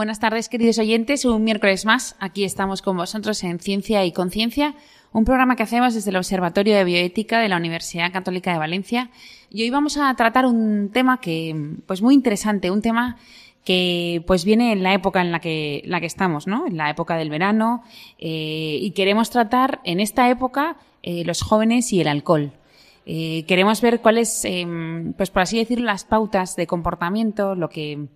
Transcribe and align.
Buenas 0.00 0.18
tardes, 0.18 0.48
queridos 0.48 0.78
oyentes. 0.78 1.26
Un 1.26 1.44
miércoles 1.44 1.84
más. 1.84 2.16
Aquí 2.20 2.44
estamos 2.44 2.80
con 2.80 2.96
vosotros 2.96 3.44
en 3.44 3.58
Ciencia 3.58 4.02
y 4.06 4.12
Conciencia, 4.12 4.74
un 5.12 5.26
programa 5.26 5.56
que 5.56 5.62
hacemos 5.62 5.92
desde 5.92 6.08
el 6.08 6.16
Observatorio 6.16 6.74
de 6.74 6.84
Bioética 6.84 7.38
de 7.38 7.50
la 7.50 7.58
Universidad 7.58 8.10
Católica 8.10 8.50
de 8.50 8.58
Valencia. 8.58 9.10
Y 9.50 9.62
hoy 9.62 9.68
vamos 9.68 9.98
a 9.98 10.14
tratar 10.14 10.46
un 10.46 10.88
tema 10.90 11.20
que, 11.20 11.74
pues 11.84 12.00
muy 12.00 12.14
interesante, 12.14 12.70
un 12.70 12.80
tema 12.80 13.18
que 13.62 14.24
pues 14.26 14.46
viene 14.46 14.72
en 14.72 14.82
la 14.82 14.94
época 14.94 15.20
en 15.20 15.32
la 15.32 15.38
que, 15.38 15.82
la 15.84 16.00
que 16.00 16.06
estamos, 16.06 16.46
¿no? 16.46 16.66
En 16.66 16.78
la 16.78 16.88
época 16.88 17.18
del 17.18 17.28
verano. 17.28 17.82
Eh, 18.18 18.78
y 18.80 18.92
queremos 18.92 19.28
tratar 19.28 19.80
en 19.84 20.00
esta 20.00 20.30
época 20.30 20.78
eh, 21.02 21.26
los 21.26 21.42
jóvenes 21.42 21.92
y 21.92 22.00
el 22.00 22.08
alcohol. 22.08 22.52
Eh, 23.04 23.44
queremos 23.46 23.82
ver 23.82 24.00
cuáles, 24.00 24.46
pues 25.18 25.28
por 25.28 25.42
así 25.42 25.58
decirlo, 25.58 25.84
las 25.84 26.06
pautas 26.06 26.56
de 26.56 26.66
comportamiento, 26.66 27.54
lo 27.54 27.68
que 27.68 28.08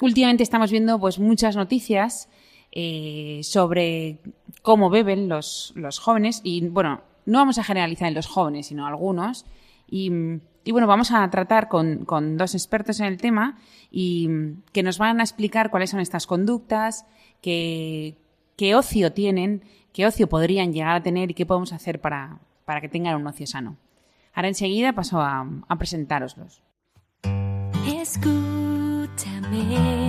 últimamente 0.00 0.42
estamos 0.42 0.70
viendo 0.70 0.98
pues 0.98 1.18
muchas 1.18 1.56
noticias 1.56 2.28
eh, 2.72 3.40
sobre 3.42 4.18
cómo 4.62 4.90
beben 4.90 5.28
los, 5.28 5.72
los, 5.74 5.98
jóvenes 5.98 6.40
y 6.44 6.68
bueno, 6.68 7.02
no 7.26 7.38
vamos 7.38 7.58
a 7.58 7.64
generalizar 7.64 8.08
en 8.08 8.14
los 8.14 8.26
jóvenes, 8.26 8.66
sino 8.66 8.86
algunos. 8.86 9.46
Y, 9.88 10.10
y 10.64 10.72
bueno, 10.72 10.86
vamos 10.86 11.10
a 11.10 11.28
tratar 11.30 11.68
con, 11.68 12.04
con, 12.04 12.36
dos 12.36 12.54
expertos 12.54 13.00
en 13.00 13.06
el 13.06 13.18
tema 13.18 13.58
y 13.90 14.28
que 14.72 14.82
nos 14.82 14.98
van 14.98 15.20
a 15.20 15.22
explicar 15.22 15.70
cuáles 15.70 15.90
son 15.90 16.00
estas 16.00 16.26
conductas, 16.26 17.06
qué, 17.42 18.16
qué 18.56 18.74
ocio 18.74 19.12
tienen, 19.12 19.64
qué 19.92 20.06
ocio 20.06 20.28
podrían 20.28 20.72
llegar 20.72 20.96
a 20.96 21.02
tener 21.02 21.30
y 21.30 21.34
qué 21.34 21.46
podemos 21.46 21.72
hacer 21.72 22.00
para, 22.00 22.38
para 22.64 22.80
que 22.80 22.88
tengan 22.88 23.16
un 23.16 23.26
ocio 23.26 23.46
sano. 23.46 23.76
Ahora 24.32 24.48
enseguida 24.48 24.92
paso 24.92 25.20
a, 25.20 25.44
a. 25.68 25.78
Quiero 29.50 29.99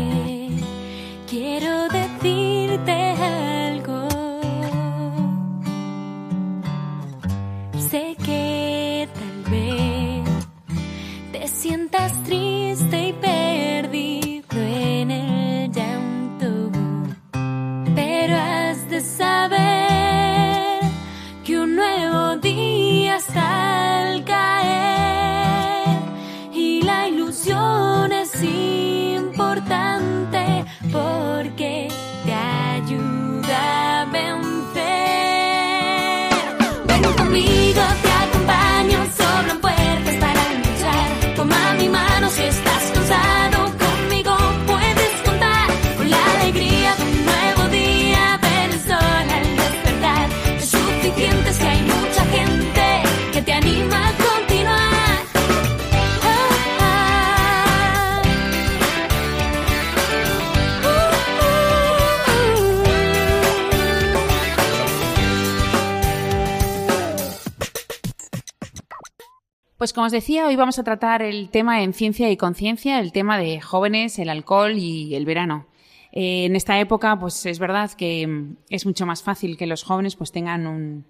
Pues 69.81 69.93
como 69.93 70.05
os 70.05 70.11
decía, 70.11 70.45
hoy 70.45 70.55
vamos 70.55 70.77
a 70.77 70.83
tratar 70.83 71.23
el 71.23 71.49
tema 71.49 71.81
en 71.81 71.93
ciencia 71.93 72.29
y 72.29 72.37
conciencia, 72.37 72.99
el 72.99 73.11
tema 73.11 73.39
de 73.39 73.59
jóvenes, 73.61 74.19
el 74.19 74.29
alcohol 74.29 74.73
y 74.77 75.15
el 75.15 75.25
verano. 75.25 75.65
Eh, 76.11 76.45
en 76.45 76.55
esta 76.55 76.79
época, 76.79 77.17
pues 77.19 77.47
es 77.47 77.57
verdad 77.57 77.89
que 77.89 78.27
mm, 78.27 78.57
es 78.69 78.85
mucho 78.85 79.07
más 79.07 79.23
fácil 79.23 79.57
que 79.57 79.65
los 79.65 79.81
jóvenes 79.81 80.15
pues 80.15 80.31
tengan 80.31 80.67
un, 80.67 81.05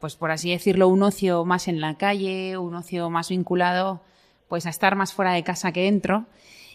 pues 0.00 0.16
por 0.16 0.32
así 0.32 0.50
decirlo, 0.50 0.88
un 0.88 1.04
ocio 1.04 1.44
más 1.44 1.68
en 1.68 1.80
la 1.80 1.96
calle, 1.96 2.58
un 2.58 2.74
ocio 2.74 3.10
más 3.10 3.28
vinculado 3.28 4.02
pues 4.48 4.66
a 4.66 4.70
estar 4.70 4.96
más 4.96 5.12
fuera 5.12 5.32
de 5.32 5.44
casa 5.44 5.70
que 5.70 5.84
dentro. 5.84 6.26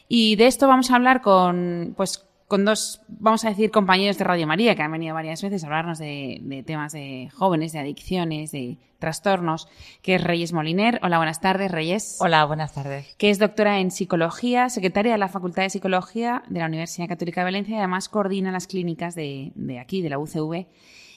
Y 0.07 0.37
de 0.37 0.47
esto 0.47 0.69
vamos 0.69 0.89
a 0.89 0.95
hablar 0.95 1.21
con, 1.21 1.95
pues, 1.97 2.28
con 2.49 2.65
dos, 2.65 3.01
vamos 3.07 3.45
a 3.45 3.49
decir, 3.49 3.69
compañeros 3.69 4.17
de 4.17 4.23
Radio 4.23 4.47
María 4.47 4.73
que 4.73 4.81
han 4.81 4.91
venido 4.91 5.13
varias 5.13 5.43
veces 5.43 5.63
a 5.63 5.67
hablarnos 5.67 5.99
de, 5.99 6.39
de 6.41 6.63
temas 6.63 6.91
de 6.91 7.29
jóvenes, 7.31 7.73
de 7.73 7.79
adicciones, 7.79 8.51
de 8.51 8.79
trastornos, 8.97 9.67
que 10.01 10.15
es 10.15 10.23
Reyes 10.23 10.51
Moliner. 10.51 10.99
Hola, 11.03 11.17
buenas 11.17 11.41
tardes, 11.41 11.69
Reyes. 11.71 12.17
Hola, 12.19 12.43
buenas 12.45 12.73
tardes. 12.73 13.13
Que 13.19 13.29
es 13.29 13.37
doctora 13.37 13.79
en 13.79 13.91
psicología, 13.91 14.69
secretaria 14.69 15.11
de 15.11 15.19
la 15.19 15.27
Facultad 15.27 15.61
de 15.61 15.69
Psicología 15.69 16.41
de 16.49 16.59
la 16.59 16.65
Universidad 16.65 17.07
Católica 17.07 17.41
de 17.41 17.45
Valencia 17.45 17.75
y 17.75 17.77
además 17.77 18.09
coordina 18.09 18.51
las 18.51 18.65
clínicas 18.65 19.13
de, 19.13 19.51
de 19.53 19.77
aquí, 19.77 20.01
de 20.01 20.09
la 20.09 20.17
UCV. 20.17 20.65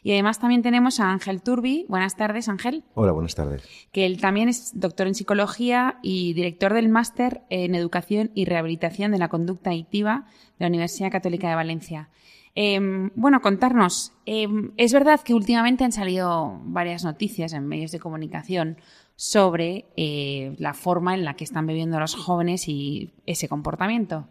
Y 0.02 0.12
además 0.12 0.40
también 0.40 0.62
tenemos 0.62 0.98
a 0.98 1.12
Ángel 1.12 1.42
Turbi. 1.42 1.86
Buenas 1.88 2.16
tardes, 2.16 2.48
Ángel. 2.48 2.82
Hola, 2.94 3.12
buenas 3.12 3.36
tardes. 3.36 3.62
Que 3.92 4.04
él 4.04 4.20
también 4.20 4.48
es 4.48 4.72
doctor 4.74 5.06
en 5.06 5.14
psicología 5.14 5.98
y 6.02 6.32
director 6.32 6.74
del 6.74 6.88
máster 6.88 7.42
en 7.50 7.76
educación 7.76 8.32
y 8.34 8.44
rehabilitación 8.44 9.12
de 9.12 9.18
la 9.18 9.28
conducta 9.28 9.70
adictiva 9.70 10.26
de 10.58 10.64
la 10.64 10.66
Universidad 10.66 11.12
Católica 11.12 11.48
de 11.48 11.54
Valencia. 11.54 12.08
Eh, 12.54 12.80
bueno, 13.14 13.40
contarnos. 13.40 14.12
Eh, 14.26 14.48
es 14.76 14.92
verdad 14.92 15.20
que 15.20 15.34
últimamente 15.34 15.84
han 15.84 15.92
salido 15.92 16.60
varias 16.64 17.04
noticias 17.04 17.52
en 17.52 17.66
medios 17.68 17.92
de 17.92 18.00
comunicación 18.00 18.78
sobre 19.14 19.86
eh, 19.96 20.56
la 20.58 20.74
forma 20.74 21.14
en 21.14 21.24
la 21.24 21.34
que 21.34 21.44
están 21.44 21.66
bebiendo 21.66 22.00
los 22.00 22.16
jóvenes 22.16 22.66
y 22.66 23.12
ese 23.26 23.48
comportamiento. 23.48 24.26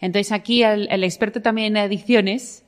Entonces 0.00 0.32
aquí 0.32 0.64
el, 0.64 0.88
el 0.90 1.04
experto 1.04 1.40
también 1.40 1.76
en 1.76 1.84
adicciones 1.84 2.63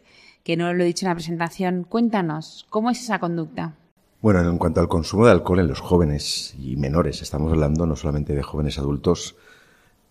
que 0.47 0.57
no 0.57 0.73
lo 0.73 0.85
he 0.85 0.87
dicho 0.87 1.05
en 1.05 1.09
la 1.09 1.17
presentación, 1.17 1.83
cuéntanos, 1.83 2.67
¿cómo 2.71 2.89
es 2.89 3.03
esa 3.03 3.19
conducta? 3.19 3.75
Bueno, 4.23 4.49
en 4.49 4.59
cuanto 4.59 4.81
al 4.81 4.87
consumo 4.87 5.27
de 5.27 5.33
alcohol 5.33 5.59
en 5.59 5.67
los 5.67 5.81
jóvenes 5.81 6.55
y 6.57 6.77
menores, 6.77 7.21
estamos 7.21 7.51
hablando 7.51 7.85
no 7.85 7.97
solamente 7.97 8.33
de 8.33 8.45
jóvenes 8.45 8.79
adultos, 8.79 9.35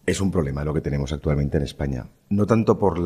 es 0.06 0.20
un 0.20 0.32
problema 0.32 0.66
lo 0.66 0.74
que 0.74 0.82
tenemos 0.82 1.14
actualmente 1.14 1.56
en 1.56 1.64
España. 1.64 2.08
No 2.28 2.46
tanto 2.46 2.78
por 2.78 3.00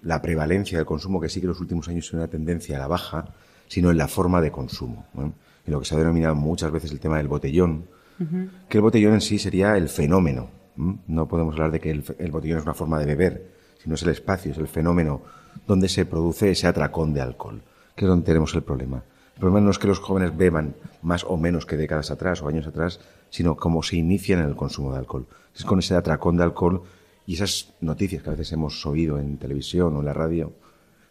la 0.00 0.22
prevalencia 0.22 0.78
del 0.78 0.86
consumo, 0.86 1.20
que 1.20 1.28
sí 1.28 1.40
que 1.40 1.44
en 1.44 1.50
los 1.50 1.60
últimos 1.60 1.88
años 1.88 2.06
es 2.06 2.14
una 2.14 2.26
tendencia 2.26 2.76
a 2.76 2.80
la 2.80 2.86
baja, 2.86 3.26
sino 3.68 3.90
en 3.90 3.98
la 3.98 4.08
forma 4.08 4.40
de 4.40 4.50
consumo. 4.50 5.04
¿no? 5.12 5.24
En 5.66 5.72
lo 5.74 5.80
que 5.80 5.84
se 5.84 5.94
ha 5.94 5.98
denominado 5.98 6.36
muchas 6.36 6.72
veces 6.72 6.90
el 6.90 7.00
tema 7.00 7.18
del 7.18 7.28
botellón, 7.28 7.84
uh 8.18 8.24
-huh. 8.24 8.48
que 8.70 8.78
el 8.78 8.82
botellón 8.82 9.12
en 9.12 9.20
sí 9.20 9.38
sería 9.38 9.76
el 9.76 9.90
fenómeno. 9.90 10.48
¿no? 10.76 11.00
no 11.06 11.28
podemos 11.28 11.52
hablar 11.52 11.72
de 11.72 11.80
que 11.80 11.90
el, 11.90 12.02
el 12.18 12.32
botellón 12.32 12.60
es 12.60 12.64
una 12.64 12.72
forma 12.72 12.98
de 12.98 13.04
beber, 13.04 13.52
sino 13.76 13.94
es 13.94 14.02
el 14.04 14.08
espacio, 14.08 14.52
es 14.52 14.56
el 14.58 14.68
fenómeno 14.68 15.20
donde 15.66 15.88
se 15.88 16.06
produce 16.06 16.50
ese 16.50 16.66
atracón 16.66 17.14
de 17.14 17.20
alcohol, 17.20 17.62
que 17.94 18.04
es 18.04 18.08
donde 18.08 18.26
tenemos 18.26 18.54
el 18.54 18.62
problema. 18.62 19.02
El 19.34 19.40
problema 19.40 19.60
no 19.60 19.70
es 19.70 19.78
que 19.78 19.86
los 19.86 19.98
jóvenes 19.98 20.36
beban 20.36 20.74
más 21.02 21.24
o 21.24 21.36
menos 21.36 21.66
que 21.66 21.76
décadas 21.76 22.10
atrás 22.10 22.40
o 22.42 22.48
años 22.48 22.66
atrás, 22.66 23.00
sino 23.30 23.56
cómo 23.56 23.82
se 23.82 23.96
inician 23.96 24.40
en 24.40 24.46
el 24.46 24.56
consumo 24.56 24.92
de 24.92 24.98
alcohol. 24.98 25.26
Es 25.54 25.64
con 25.64 25.78
ese 25.78 25.94
atracón 25.94 26.36
de 26.36 26.44
alcohol 26.44 26.82
y 27.26 27.34
esas 27.34 27.74
noticias 27.80 28.22
que 28.22 28.30
a 28.30 28.32
veces 28.32 28.52
hemos 28.52 28.86
oído 28.86 29.18
en 29.18 29.36
televisión 29.36 29.94
o 29.96 30.00
en 30.00 30.06
la 30.06 30.14
radio, 30.14 30.52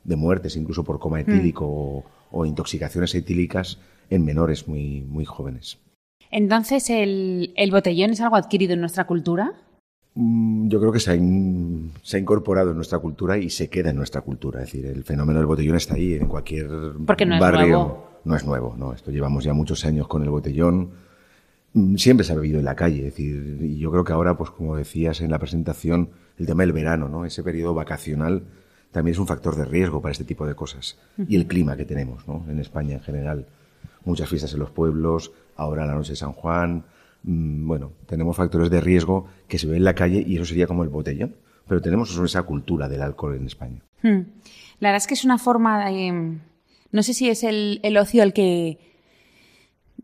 de 0.03 0.15
muertes 0.15 0.55
incluso 0.55 0.83
por 0.83 0.99
coma 0.99 1.19
etílico 1.19 1.65
mm. 1.65 1.67
o, 1.67 2.05
o, 2.31 2.45
intoxicaciones 2.45 3.13
etílicas 3.15 3.79
en 4.09 4.23
menores 4.23 4.67
muy, 4.67 5.01
muy 5.01 5.25
jóvenes. 5.25 5.79
Entonces, 6.31 6.89
¿el, 6.89 7.53
¿el 7.55 7.71
botellón 7.71 8.11
es 8.11 8.21
algo 8.21 8.35
adquirido 8.35 8.73
en 8.73 8.79
nuestra 8.79 9.05
cultura? 9.05 9.53
Mm, 10.15 10.69
yo 10.69 10.79
creo 10.79 10.91
que 10.91 10.99
se 10.99 11.11
ha, 11.11 11.15
in, 11.15 11.91
se 12.01 12.17
ha, 12.17 12.19
incorporado 12.19 12.71
en 12.71 12.77
nuestra 12.77 12.99
cultura 12.99 13.37
y 13.37 13.49
se 13.49 13.69
queda 13.69 13.89
en 13.89 13.97
nuestra 13.97 14.21
cultura. 14.21 14.61
Es 14.61 14.71
decir, 14.71 14.85
el 14.85 15.03
fenómeno 15.03 15.39
del 15.39 15.45
botellón 15.45 15.75
está 15.75 15.95
ahí 15.95 16.13
en 16.13 16.27
cualquier 16.27 16.69
Porque 17.05 17.25
no 17.25 17.39
barrio. 17.39 17.61
Es 17.61 17.69
nuevo. 17.69 18.07
No 18.23 18.35
es 18.35 18.45
nuevo, 18.45 18.75
no. 18.77 18.93
Esto 18.93 19.11
llevamos 19.11 19.43
ya 19.43 19.53
muchos 19.53 19.85
años 19.85 20.07
con 20.07 20.23
el 20.23 20.29
botellón. 20.29 20.91
Mm, 21.73 21.97
Siempre 21.97 22.25
se 22.25 22.31
ha 22.31 22.35
bebido 22.35 22.59
en 22.59 22.65
la 22.65 22.75
calle, 22.75 22.99
es 22.99 23.05
decir, 23.05 23.59
y 23.61 23.77
yo 23.77 23.91
creo 23.91 24.03
que 24.03 24.13
ahora, 24.13 24.37
pues 24.37 24.49
como 24.49 24.75
decías 24.77 25.19
en 25.21 25.29
la 25.29 25.37
presentación, 25.37 26.09
el 26.39 26.45
tema 26.45 26.63
del 26.63 26.71
verano, 26.71 27.09
¿no? 27.09 27.25
Ese 27.25 27.43
periodo 27.43 27.73
vacacional 27.73 28.43
también 28.91 29.13
es 29.13 29.19
un 29.19 29.27
factor 29.27 29.57
de 29.57 29.65
riesgo 29.65 30.01
para 30.01 30.13
este 30.13 30.23
tipo 30.23 30.47
de 30.47 30.55
cosas. 30.55 30.97
Y 31.27 31.35
el 31.35 31.47
clima 31.47 31.75
que 31.75 31.83
tenemos, 31.83 32.25
¿no? 32.27 32.45
En 32.49 32.59
España 32.59 32.93
en 32.93 33.01
general. 33.01 33.45
Muchas 34.05 34.29
fiestas 34.29 34.53
en 34.53 34.59
los 34.59 34.69
pueblos, 34.69 35.33
ahora 35.57 35.85
la 35.85 35.93
noche 35.93 36.13
de 36.13 36.15
San 36.15 36.31
Juan. 36.31 36.85
Mm, 37.25 37.67
Bueno, 37.67 37.91
tenemos 38.05 38.35
factores 38.35 38.69
de 38.69 38.81
riesgo 38.81 39.27
que 39.47 39.57
se 39.57 39.67
ven 39.67 39.77
en 39.77 39.83
la 39.83 39.95
calle 39.95 40.23
y 40.25 40.35
eso 40.35 40.45
sería 40.45 40.67
como 40.67 40.83
el 40.83 40.89
botellón. 40.89 41.35
Pero 41.67 41.81
tenemos 41.81 42.15
esa 42.17 42.43
cultura 42.43 42.87
del 42.87 43.01
alcohol 43.01 43.35
en 43.35 43.47
España. 43.47 43.81
Hmm. 44.01 44.21
La 44.79 44.89
verdad 44.89 44.97
es 44.97 45.07
que 45.07 45.15
es 45.15 45.25
una 45.25 45.37
forma 45.37 45.89
de... 45.89 46.37
No 46.91 47.03
sé 47.03 47.13
si 47.13 47.29
es 47.29 47.43
el, 47.43 47.97
ocio 47.99 48.23
el 48.23 48.33
que... 48.33 48.77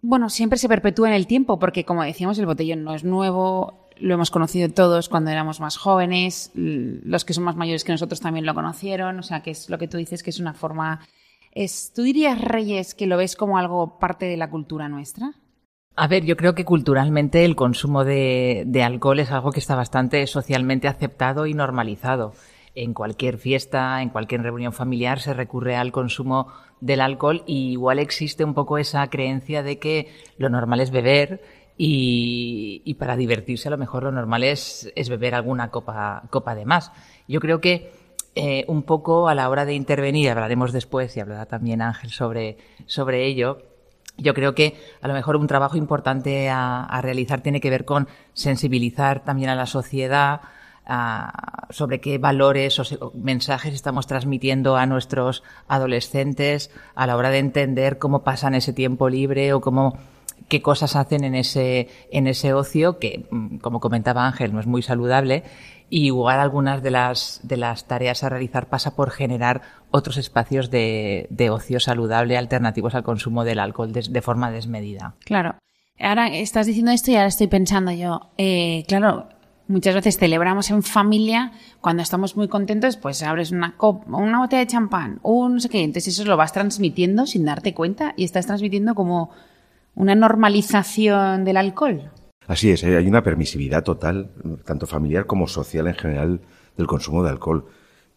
Bueno, 0.02 0.30
siempre 0.30 0.58
se 0.58 0.68
perpetúa 0.68 1.10
en 1.10 1.14
el 1.14 1.28
tiempo, 1.28 1.60
porque 1.60 1.86
como 1.86 2.04
decíamos, 2.04 2.40
el 2.40 2.48
botellón 2.48 2.84
no 2.84 2.96
es 2.96 3.04
nuevo, 3.04 3.90
lo 3.98 4.16
hemos 4.16 4.32
conocido 4.32 4.68
todos 4.70 5.08
cuando 5.08 5.30
éramos 5.30 5.60
más 5.60 5.78
jóvenes, 5.78 6.52
los 6.56 7.24
que 7.24 7.34
son 7.34 7.44
más 7.44 7.56
mayores 7.56 7.84
que 7.84 7.92
nosotros 7.92 8.20
también 8.20 8.48
lo 8.48 8.56
conocieron, 8.56 9.20
o 9.20 9.24
sea, 9.24 9.44
que 9.44 9.52
es 9.52 9.70
lo 9.70 9.78
que 9.78 9.88
tú 9.88 9.98
dices, 9.98 10.24
que 10.24 10.32
es 10.32 10.40
una 10.40 10.54
forma... 10.54 11.02
¿Tú 11.94 12.02
dirías, 12.02 12.42
Reyes, 12.42 12.96
que 12.96 13.06
lo 13.06 13.18
ves 13.18 13.36
como 13.36 13.60
algo 13.60 14.00
parte 14.00 14.26
de 14.26 14.38
la 14.38 14.50
cultura 14.50 14.90
nuestra? 14.90 15.34
A 15.96 16.08
ver, 16.08 16.24
yo 16.24 16.38
creo 16.38 16.56
que 16.56 16.66
culturalmente 16.66 17.44
el 17.44 17.56
consumo 17.56 18.06
de, 18.06 18.64
de 18.66 18.84
alcohol 18.84 19.20
es 19.20 19.32
algo 19.32 19.52
que 19.52 19.60
está 19.60 19.76
bastante 19.76 20.26
socialmente 20.26 20.88
aceptado 20.88 21.46
y 21.46 21.54
normalizado. 21.54 22.34
En 22.74 22.94
cualquier 22.94 23.38
fiesta, 23.38 24.02
en 24.02 24.10
cualquier 24.10 24.42
reunión 24.42 24.72
familiar 24.72 25.20
se 25.20 25.34
recurre 25.34 25.76
al 25.76 25.92
consumo 25.92 26.48
del 26.80 27.02
alcohol 27.02 27.44
y 27.46 27.72
igual 27.72 28.00
existe 28.00 28.46
un 28.46 28.54
poco 28.54 28.78
esa 28.78 29.06
creencia 29.10 29.62
de 29.64 29.78
que 29.78 30.08
lo 30.38 30.50
normal 30.50 30.80
es 30.80 30.92
beber 30.92 31.42
y, 31.78 32.82
y 32.86 32.94
para 32.94 33.18
divertirse 33.18 33.68
a 33.68 33.72
lo 33.72 33.78
mejor 33.78 34.04
lo 34.04 34.12
normal 34.12 34.44
es, 34.44 34.92
es 34.96 35.10
beber 35.10 35.36
alguna 35.36 35.70
copa, 35.70 36.24
copa 36.30 36.56
de 36.56 36.66
más. 36.66 36.94
Yo 37.28 37.42
creo 37.42 37.60
que 37.60 37.92
eh, 38.36 38.64
un 38.70 38.84
poco 38.84 39.28
a 39.28 39.36
la 39.36 39.50
hora 39.50 39.66
de 39.66 39.74
intervenir, 39.74 40.30
hablaremos 40.30 40.72
después 40.72 41.16
y 41.18 41.20
hablará 41.20 41.48
también 41.48 41.82
Ángel 41.82 42.12
sobre, 42.12 42.58
sobre 42.86 43.26
ello, 43.26 43.71
yo 44.18 44.34
creo 44.34 44.54
que 44.56 44.76
a 45.02 45.08
lo 45.08 45.14
mejor 45.14 45.36
un 45.36 45.48
trabajo 45.48 45.78
importante 45.78 46.50
a, 46.50 47.00
realizar 47.02 47.42
tiene 47.42 47.62
que 47.62 47.70
ver 47.70 47.86
con 47.86 48.08
sensibilizar 48.34 49.24
también 49.24 49.50
a 49.50 49.56
la 49.56 49.66
sociedad 49.66 50.42
sobre 51.70 52.02
qué 52.02 52.18
valores 52.18 52.80
o 52.80 53.12
mensajes 53.16 53.74
estamos 53.74 54.08
transmitiendo 54.08 54.76
a 54.76 54.86
nuestros 54.86 55.44
adolescentes 55.68 56.70
a 56.96 57.08
la 57.08 57.16
hora 57.16 57.30
de 57.30 57.38
entender 57.38 57.98
cómo 57.98 58.24
pasan 58.24 58.56
ese 58.56 58.74
tiempo 58.74 59.08
libre 59.08 59.54
o 59.54 59.62
cómo 59.62 59.98
qué 60.52 60.62
cosas 60.62 60.98
hacen 60.98 61.24
en 61.24 61.34
ese 61.34 61.88
en 62.12 62.28
ese 62.28 62.54
ocio 62.54 63.00
que 63.00 63.26
mm, 63.32 63.60
como 63.60 63.80
comentaba 63.80 64.28
Ángel 64.28 64.54
no 64.54 64.60
es 64.60 64.68
muy 64.68 64.82
saludable 64.82 65.44
y 65.90 66.08
igual 66.08 66.42
algunas 66.42 66.84
de 66.84 66.92
las 66.92 67.40
de 67.44 67.56
las 67.56 67.88
tareas 67.88 68.26
a 68.26 68.30
realizar 68.30 68.68
pasa 68.68 68.94
por 68.94 69.12
generar 69.12 69.62
otros 69.92 70.18
espacios 70.18 70.70
de, 70.70 71.28
de 71.30 71.50
ocio 71.50 71.80
saludable 71.80 72.38
alternativos 72.38 72.96
al 72.96 73.04
consumo 73.04 73.46
del 73.46 73.60
alcohol 73.60 73.94
de 73.94 74.22
forma 74.22 74.52
desmedida. 74.52 75.16
Claro. 75.24 75.56
Ahora 75.98 76.28
estás 76.28 76.68
diciendo 76.68 76.92
esto 76.92 77.12
y 77.12 77.16
ahora 77.16 77.28
estoy 77.28 77.48
pensando 77.48 77.92
yo, 77.92 78.32
eh, 78.38 78.84
claro, 78.88 79.30
muchas 79.68 79.96
veces 79.96 80.18
celebramos 80.18 80.70
en 80.70 80.84
familia, 80.84 81.54
cuando 81.80 82.04
estamos 82.04 82.36
muy 82.36 82.48
contentos, 82.48 82.98
pues 82.98 83.24
abres 83.24 83.52
una 83.52 83.78
copa, 83.78 84.18
una 84.18 84.40
botella 84.40 84.62
de 84.62 84.68
champán, 84.68 85.20
un 85.22 85.54
no 85.54 85.60
sé 85.60 85.70
qué, 85.70 85.84
entonces 85.84 86.16
eso 86.16 86.26
lo 86.26 86.38
vas 86.38 86.54
transmitiendo 86.54 87.26
sin 87.26 87.46
darte 87.46 87.74
cuenta 87.74 88.14
y 88.18 88.24
estás 88.24 88.48
transmitiendo 88.48 88.96
como 88.96 89.30
una 89.96 90.16
normalización 90.16 91.44
del 91.46 91.58
alcohol. 91.58 92.12
Así 92.48 92.72
es, 92.72 92.84
¿eh? 92.84 92.98
hay 92.98 93.08
una 93.08 93.24
permisividad 93.24 93.84
total, 93.84 94.32
tanto 94.66 94.88
familiar 94.88 95.26
como 95.26 95.48
social 95.48 95.88
en 95.88 95.94
general, 95.96 96.42
del 96.78 96.88
consumo 96.88 97.24
de 97.24 97.30
alcohol. 97.30 97.66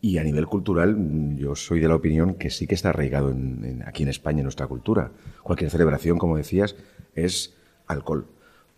Y 0.00 0.18
a 0.18 0.24
nivel 0.24 0.46
cultural, 0.46 0.96
mm, 0.96 1.36
yo 1.36 1.54
soy 1.54 1.80
de 1.80 1.88
la 1.88 1.94
opinión 1.94 2.34
que 2.34 2.50
sí 2.50 2.66
que 2.66 2.74
está 2.74 2.90
arraigado 2.90 3.30
en- 3.30 3.64
en- 3.64 3.82
aquí 3.88 4.02
en 4.02 4.08
España, 4.08 4.38
en 4.40 4.44
nuestra 4.44 4.66
cultura. 4.66 5.12
Cualquier 5.42 5.70
celebración, 5.70 6.18
como 6.18 6.36
decías, 6.36 6.76
es 7.14 7.54
alcohol. 7.86 8.26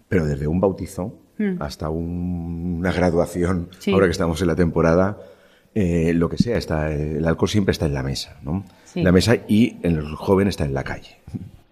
Pero 0.09 0.25
desde 0.27 0.47
un 0.47 0.61
bautizo 0.61 1.19
hasta 1.59 1.91
un- 1.91 2.77
una 2.79 2.93
graduación, 2.93 3.69
Sí. 3.79 3.93
ahora 3.93 4.07
que 4.07 4.13
estamos 4.13 4.41
en 4.41 4.47
la 4.47 4.57
temporada, 4.57 5.19
eh, 5.75 6.13
lo 6.15 6.29
que 6.31 6.39
sea, 6.39 6.57
está, 6.57 6.91
el 6.93 7.27
alcohol 7.27 7.49
siempre 7.49 7.73
está 7.73 7.87
en 7.87 7.95
la 7.95 8.03
mesa, 8.03 8.39
¿no? 8.43 8.65
Sí. 8.85 9.03
La 9.03 9.13
mesa 9.13 9.37
y 9.49 9.77
el 9.83 10.03
joven 10.15 10.49
está 10.49 10.65
en 10.65 10.73
la 10.75 10.85
calle. 10.85 11.19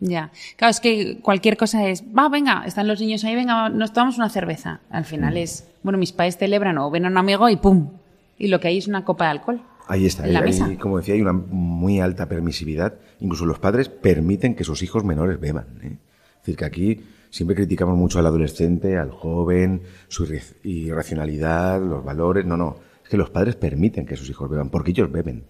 Ya. 0.07 0.31
Claro, 0.57 0.71
es 0.71 0.81
que 0.81 1.19
cualquier 1.23 1.57
cosa 1.57 1.89
es, 1.89 2.05
va, 2.05 2.29
venga, 2.29 2.65
están 2.67 2.87
los 2.87 3.01
niños 3.01 3.25
ahí, 3.25 3.35
venga, 3.35 3.71
nos 3.71 3.93
tomamos 3.95 4.19
una 4.19 4.29
cerveza. 4.29 4.81
Al 4.91 5.07
final 5.07 5.37
es, 5.39 5.67
bueno, 5.83 5.99
mis 5.99 6.13
padres 6.13 6.37
celebran 6.37 6.77
o 6.77 6.91
ven 6.91 7.07
a 7.07 7.09
un 7.09 7.17
amigo 7.17 7.49
y 7.49 7.57
pum. 7.57 7.89
Y 8.37 8.49
lo 8.49 8.61
que 8.61 8.69
hay 8.69 8.77
es 8.79 8.87
una 8.87 9.03
copa 9.05 9.25
de 9.25 9.31
alcohol. 9.31 9.63
Ahí 9.89 10.05
está, 10.05 10.27
En 10.27 10.35
la 10.35 10.41
hay- 10.41 10.45
mesa. 10.47 10.69
como 10.79 10.99
decía, 10.99 11.15
hay 11.15 11.23
una 11.23 11.33
muy 11.33 12.01
alta 12.01 12.27
permisividad. 12.29 12.95
Incluso 13.21 13.47
los 13.47 13.59
padres 13.59 13.89
permiten 13.89 14.55
que 14.55 14.65
sus 14.65 14.83
hijos 14.83 15.05
menores 15.05 15.41
beban. 15.41 15.67
¿eh? 15.83 15.97
Es 16.37 16.41
decir, 16.41 16.57
que 16.57 16.65
aquí 16.67 17.01
siempre 17.31 17.57
criticamos 17.57 17.97
mucho 17.97 18.19
al 18.19 18.27
adolescente, 18.27 18.99
al 18.99 19.11
joven, 19.11 19.83
su 20.09 20.27
irracionalidad, 20.65 21.81
los 21.81 22.05
valores. 22.05 22.45
No, 22.45 22.57
no. 22.57 22.77
Es 23.03 23.09
que 23.09 23.17
los 23.17 23.31
padres 23.31 23.57
permiten 23.57 24.07
que 24.07 24.17
sus 24.17 24.29
hijos 24.31 24.49
beban, 24.51 24.69
porque 24.71 24.91
ellos 24.93 25.11
beben. 25.11 25.45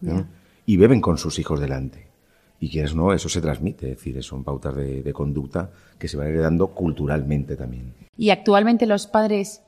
¿no? 0.00 0.26
Y 0.66 0.76
beben 0.76 1.00
con 1.00 1.18
sus 1.18 1.38
hijos 1.38 1.60
delante. 1.60 2.06
Y 2.60 2.70
quieres 2.70 2.92
o 2.92 2.96
no, 2.96 3.12
eso 3.12 3.28
se 3.28 3.40
transmite. 3.40 3.90
Es 3.90 3.96
decir, 3.96 4.22
son 4.22 4.44
pautas 4.44 4.76
de, 4.76 5.02
de 5.02 5.12
conducta 5.12 5.70
que 5.98 6.06
se 6.08 6.16
van 6.16 6.28
heredando 6.28 6.68
culturalmente 6.68 7.56
también. 7.56 7.94
Y 8.16 8.30
actualmente 8.30 8.86
los 8.86 9.06
padres, 9.06 9.62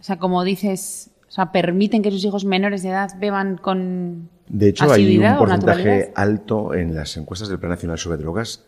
o 0.00 0.04
sea, 0.04 0.18
como 0.18 0.44
dices, 0.44 1.10
o 1.28 1.30
sea, 1.32 1.50
permiten 1.50 2.00
que 2.02 2.10
sus 2.12 2.24
hijos 2.24 2.44
menores 2.44 2.82
de 2.84 2.90
edad 2.90 3.10
beban 3.18 3.56
con 3.56 4.28
De 4.48 4.68
hecho, 4.68 4.90
hay 4.92 5.18
un 5.18 5.36
porcentaje 5.36 6.12
alto 6.14 6.74
en 6.74 6.94
las 6.94 7.16
encuestas 7.16 7.48
del 7.48 7.58
Plan 7.58 7.70
Nacional 7.70 7.98
sobre 7.98 8.18
Drogas 8.18 8.64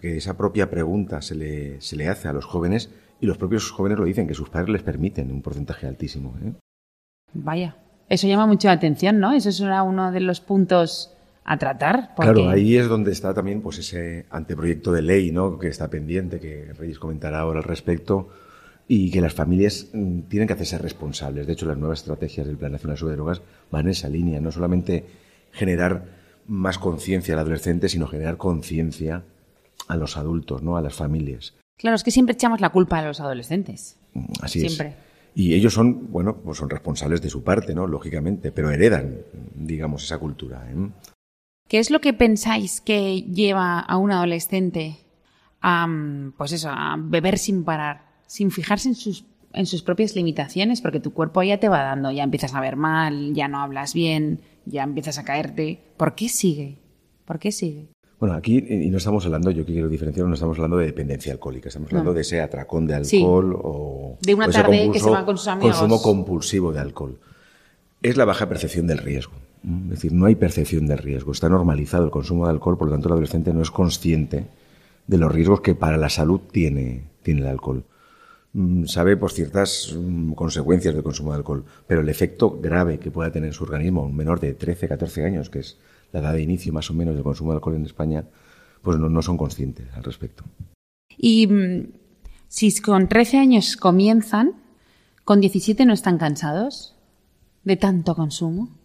que- 0.00 0.16
esa 0.16 0.36
propia 0.36 0.70
pregunta 0.70 1.20
se 1.20 1.34
le, 1.34 1.80
se 1.82 1.96
le 1.96 2.08
hace 2.08 2.28
a 2.28 2.32
los 2.32 2.44
jóvenes 2.46 2.90
y 3.20 3.26
los 3.26 3.36
propios 3.38 3.70
jóvenes 3.70 3.98
lo 3.98 4.04
dicen, 4.04 4.26
que 4.26 4.34
sus 4.34 4.48
padres 4.48 4.70
les 4.70 4.82
permiten 4.82 5.30
un 5.30 5.42
porcentaje 5.42 5.86
altísimo. 5.86 6.34
¿eh? 6.44 6.52
Vaya, 7.34 7.76
eso 8.08 8.26
llama 8.26 8.46
mucho 8.46 8.68
la 8.68 8.74
atención, 8.74 9.20
¿no? 9.20 9.32
Eso 9.32 9.52
será 9.52 9.82
uno 9.82 10.12
de 10.12 10.20
los 10.20 10.40
puntos 10.40 11.12
a 11.48 11.56
tratar. 11.58 12.12
porque- 12.16 12.32
Claro, 12.32 12.50
ahí 12.50 12.76
es 12.76 12.88
donde 12.88 13.12
está 13.12 13.32
también 13.32 13.62
pues 13.62 13.78
ese 13.78 14.26
anteproyecto 14.30 14.92
de 14.92 15.02
ley 15.02 15.30
¿no? 15.30 15.58
que 15.58 15.68
está 15.68 15.88
pendiente, 15.88 16.40
que 16.40 16.72
Reyes 16.74 16.98
comentará 16.98 17.38
ahora 17.40 17.60
al 17.60 17.64
respecto, 17.64 18.28
y 18.88 19.10
que 19.10 19.20
las 19.20 19.32
familias 19.34 19.88
mm, 19.92 20.20
tienen 20.22 20.46
que 20.46 20.54
hacerse 20.54 20.78
responsables. 20.78 21.46
De 21.46 21.52
hecho, 21.54 21.66
las 21.66 21.76
nuevas 21.78 22.00
estrategias 22.00 22.46
del 22.46 22.56
Plan 22.56 22.72
Nacional 22.72 22.98
sobre 22.98 23.14
Drogas 23.16 23.42
van 23.70 23.86
en 23.86 23.90
esa 23.92 24.08
línea, 24.08 24.40
no 24.40 24.50
solamente 24.52 25.04
generar 25.52 26.04
más 26.48 26.78
conciencia 26.78 27.34
al 27.34 27.40
adolescente, 27.40 27.88
sino 27.88 28.06
generar 28.06 28.36
conciencia 28.36 29.22
a 29.88 29.96
los 29.96 30.16
adultos, 30.16 30.62
¿no? 30.62 30.76
a 30.76 30.82
las 30.82 30.94
familias. 30.94 31.54
Claro, 31.78 31.94
es 31.96 32.02
que 32.04 32.10
siempre 32.10 32.34
echamos 32.34 32.60
la 32.60 32.70
culpa 32.70 32.98
a 32.98 33.04
los 33.06 33.20
adolescentes. 33.20 33.96
Mm, 34.14 34.24
Así 34.42 34.60
Siempre. 34.60 34.88
es. 34.88 34.94
Y 35.34 35.54
ellos 35.54 35.74
son, 35.74 36.10
bueno, 36.10 36.36
pues 36.38 36.56
son 36.58 36.70
responsables 36.70 37.20
de 37.20 37.28
su 37.28 37.44
parte, 37.44 37.74
¿no? 37.74 37.86
Lógicamente, 37.86 38.52
pero 38.52 38.70
heredan, 38.70 39.16
digamos, 39.54 40.02
esa 40.04 40.16
cultura. 40.18 40.66
¿eh? 40.70 40.74
¿Qué 41.68 41.78
es 41.78 41.90
lo 41.90 42.00
que 42.00 42.12
pensáis 42.12 42.80
que 42.80 43.22
lleva 43.22 43.80
a 43.80 43.96
un 43.96 44.12
adolescente 44.12 44.98
a, 45.60 45.86
mm, 45.86 46.32
pues 46.36 46.52
eso, 46.52 46.68
a 46.70 46.96
beber 46.98 47.38
sin 47.38 47.64
parar, 47.64 48.06
sin 48.26 48.50
fijarse 48.50 48.88
en 48.88 48.94
sus, 48.94 49.24
en 49.52 49.66
sus 49.66 49.82
propias 49.82 50.14
limitaciones? 50.14 50.80
Porque 50.80 51.00
tu 51.00 51.12
cuerpo 51.12 51.42
ya 51.42 51.58
te 51.58 51.68
va 51.68 51.82
dando, 51.82 52.10
ya 52.12 52.22
empiezas 52.22 52.54
a 52.54 52.60
ver 52.60 52.76
mal, 52.76 53.34
ya 53.34 53.48
no 53.48 53.60
hablas 53.60 53.94
bien, 53.94 54.40
ya 54.64 54.84
empiezas 54.84 55.18
a 55.18 55.24
caerte. 55.24 55.80
¿Por 55.96 56.14
qué 56.14 56.28
sigue? 56.28 56.78
¿Por 57.24 57.38
qué 57.40 57.50
sigue? 57.50 57.88
Bueno, 58.20 58.34
aquí, 58.34 58.64
y 58.66 58.88
no 58.88 58.96
estamos 58.98 59.26
hablando, 59.26 59.50
yo 59.50 59.66
quiero 59.66 59.88
diferenciar, 59.88 60.26
no 60.26 60.34
estamos 60.34 60.56
hablando 60.56 60.78
de 60.78 60.86
dependencia 60.86 61.32
alcohólica, 61.32 61.68
estamos 61.68 61.88
hablando 61.90 62.12
No. 62.12 62.14
de 62.14 62.20
ese 62.22 62.40
atracón 62.40 62.86
de 62.86 63.04
Sí. 63.04 63.16
alcohol 63.18 63.58
o, 63.62 64.16
De 64.22 64.34
una 64.34 64.46
o 64.46 64.50
tarde 64.50 64.90
que 64.90 65.00
se 65.00 65.10
va 65.10 65.26
con 65.26 65.36
sus 65.36 65.48
amigos. 65.48 65.76
consumo 65.76 66.00
compulsivo 66.00 66.72
de 66.72 66.78
alcohol. 66.80 67.18
Es 68.02 68.16
la 68.16 68.24
baja 68.24 68.48
percepción 68.48 68.86
del 68.86 68.98
riesgo. 68.98 69.34
Es 69.66 69.90
decir, 69.90 70.12
no 70.12 70.26
hay 70.26 70.36
percepción 70.36 70.86
del 70.86 70.98
riesgo. 70.98 71.32
Está 71.32 71.48
normalizado 71.48 72.04
el 72.04 72.10
consumo 72.10 72.44
de 72.46 72.52
alcohol, 72.52 72.78
por 72.78 72.86
lo 72.86 72.94
tanto 72.94 73.08
el 73.08 73.12
adolescente 73.14 73.52
no 73.52 73.62
es 73.62 73.72
consciente 73.72 74.46
de 75.06 75.18
los 75.18 75.32
riesgos 75.32 75.60
que 75.60 75.74
para 75.74 75.96
la 75.96 76.08
salud 76.08 76.40
tiene, 76.52 77.02
tiene 77.22 77.40
el 77.40 77.48
alcohol. 77.48 77.84
Mm, 78.52 78.84
Sabe 78.84 79.16
pues 79.16 79.34
ciertas 79.34 79.92
mm, 79.98 80.32
consecuencias 80.32 80.94
del 80.94 81.02
consumo 81.02 81.32
de 81.32 81.38
alcohol, 81.38 81.64
pero 81.86 82.00
el 82.00 82.08
efecto 82.08 82.58
grave 82.60 82.98
que 82.98 83.10
pueda 83.10 83.32
tener 83.32 83.48
en 83.48 83.52
su 83.52 83.64
organismo 83.64 84.04
un 84.04 84.16
menor 84.16 84.38
de 84.38 84.54
13, 84.54 84.86
14 84.86 85.24
años, 85.24 85.50
que 85.50 85.58
es 85.58 85.78
la 86.12 86.20
edad 86.20 86.32
de 86.34 86.42
inicio 86.42 86.72
más 86.72 86.88
o 86.90 86.94
menos 86.94 87.14
del 87.14 87.24
consumo 87.24 87.50
de 87.50 87.56
alcohol 87.56 87.74
en 87.74 87.86
España, 87.86 88.24
pues 88.82 88.98
no, 88.98 89.08
no 89.08 89.20
son 89.20 89.36
conscientes 89.36 89.88
al 89.94 90.04
respecto. 90.04 90.44
Y 91.18 91.48
mm, 91.48 91.88
si 92.46 92.80
con 92.80 93.08
13 93.08 93.38
años 93.38 93.76
comienzan, 93.76 94.52
con 95.24 95.40
17 95.40 95.84
no 95.86 95.92
están 95.92 96.18
cansados 96.18 96.94
de 97.64 97.76
tanto 97.76 98.14
consumo. 98.14 98.75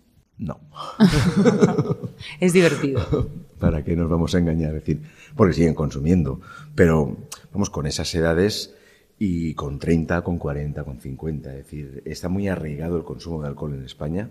No. 0.41 0.60
Es 2.39 2.53
divertido. 2.53 3.29
¿Para 3.60 3.83
qué 3.83 3.95
nos 3.95 4.10
vamos 4.10 4.33
a 4.36 4.39
engañar? 4.39 4.75
Es 4.75 4.81
decir, 4.86 5.01
porque 5.36 5.53
siguen 5.53 5.74
consumiendo. 5.74 6.41
Pero, 6.75 7.17
vamos, 7.53 7.69
con 7.69 7.86
esas 7.88 8.13
edades 8.15 8.74
y 9.19 9.53
con 9.53 9.77
30, 9.79 10.21
con 10.24 10.38
40, 10.38 10.83
con 10.83 11.00
50. 11.00 11.50
Es 11.51 11.57
decir, 11.57 12.01
está 12.05 12.27
muy 12.29 12.48
arraigado 12.48 12.98
el 12.98 13.03
consumo 13.03 13.41
de 13.41 13.48
alcohol 13.48 13.74
en 13.75 13.83
España 13.86 14.29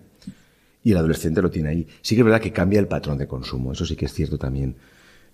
y 0.83 0.93
el 0.93 0.99
adolescente 0.99 1.43
lo 1.43 1.51
tiene 1.51 1.69
ahí. 1.71 1.87
Sí 2.03 2.15
que 2.17 2.21
es 2.23 2.25
verdad 2.25 2.41
que 2.41 2.53
cambia 2.53 2.81
el 2.81 2.87
patrón 2.89 3.19
de 3.19 3.27
consumo, 3.29 3.73
eso 3.73 3.87
sí 3.87 3.95
que 3.97 4.07
es 4.07 4.13
cierto 4.13 4.39
también. 4.39 4.75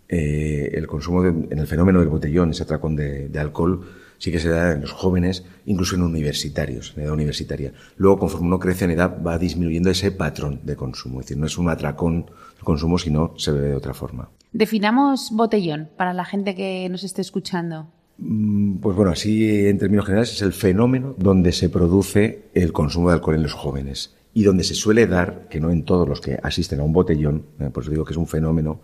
Eh, 0.08 0.70
el 0.74 0.86
consumo 0.86 1.22
de- 1.22 1.30
en 1.50 1.58
el 1.58 1.66
fenómeno 1.66 2.00
del 2.00 2.08
botellón, 2.08 2.50
ese 2.50 2.62
atracón 2.64 2.96
de, 2.96 3.28
de 3.28 3.38
alcohol, 3.38 3.80
sí 4.18 4.32
que 4.32 4.38
se 4.38 4.48
da 4.48 4.72
en 4.72 4.80
los 4.82 4.92
jóvenes, 4.92 5.44
incluso 5.64 5.96
en 5.96 6.02
universitarios, 6.02 6.94
en 6.96 7.04
edad 7.04 7.12
universitaria. 7.12 7.72
Luego, 7.96 8.18
conforme 8.18 8.46
uno 8.46 8.58
crece 8.58 8.84
en 8.84 8.92
edad, 8.92 9.22
va 9.22 9.38
disminuyendo 9.38 9.90
ese 9.90 10.10
patrón 10.10 10.60
de 10.64 10.76
consumo. 10.76 11.20
Es 11.20 11.26
decir, 11.26 11.38
no 11.38 11.46
es 11.46 11.58
un 11.58 11.68
atracón 11.68 12.26
de 12.26 12.62
consumo, 12.64 12.98
sino 12.98 13.34
se 13.36 13.52
ve 13.52 13.68
de 13.68 13.74
otra 13.74 13.94
forma. 13.94 14.30
Definamos 14.52 15.30
botellón 15.32 15.88
para 15.96 16.12
la 16.14 16.24
gente 16.24 16.54
que 16.54 16.88
nos 16.88 17.04
esté 17.04 17.20
escuchando. 17.20 17.88
Mm, 18.18 18.76
Pues 18.78 18.96
bueno, 18.96 19.12
así 19.12 19.66
en 19.66 19.78
términos 19.78 20.06
generales 20.06 20.32
es 20.32 20.42
el 20.42 20.52
fenómeno 20.52 21.14
donde 21.18 21.52
se 21.52 21.68
produce 21.68 22.48
el 22.54 22.72
consumo 22.72 23.08
de 23.08 23.14
alcohol 23.14 23.36
en 23.36 23.42
los 23.42 23.52
jóvenes 23.52 24.14
y 24.32 24.42
donde 24.44 24.64
se 24.64 24.74
suele 24.74 25.06
dar, 25.06 25.48
que 25.48 25.60
no 25.60 25.70
en 25.70 25.84
todos 25.84 26.08
los 26.08 26.20
que 26.20 26.38
asisten 26.42 26.80
a 26.80 26.82
un 26.82 26.92
botellón, 26.92 27.46
eh, 27.58 27.70
por 27.72 27.82
eso 27.82 27.90
digo 27.90 28.04
que 28.04 28.12
es 28.12 28.18
un 28.18 28.26
fenómeno, 28.26 28.80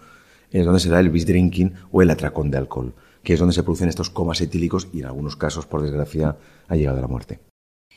es 0.50 0.64
donde 0.64 0.80
se 0.80 0.88
da 0.88 1.00
el 1.00 1.10
bis 1.10 1.26
drinking 1.26 1.72
o 1.90 2.02
el 2.02 2.10
atracón 2.10 2.50
de 2.50 2.58
alcohol, 2.58 2.94
que 3.22 3.34
es 3.34 3.38
donde 3.38 3.54
se 3.54 3.62
producen 3.62 3.88
estos 3.88 4.10
comas 4.10 4.40
etílicos 4.40 4.88
y 4.92 5.00
en 5.00 5.06
algunos 5.06 5.36
casos, 5.36 5.66
por 5.66 5.82
desgracia, 5.82 6.36
ha 6.68 6.76
llegado 6.76 6.98
a 6.98 7.02
la 7.02 7.08
muerte. 7.08 7.40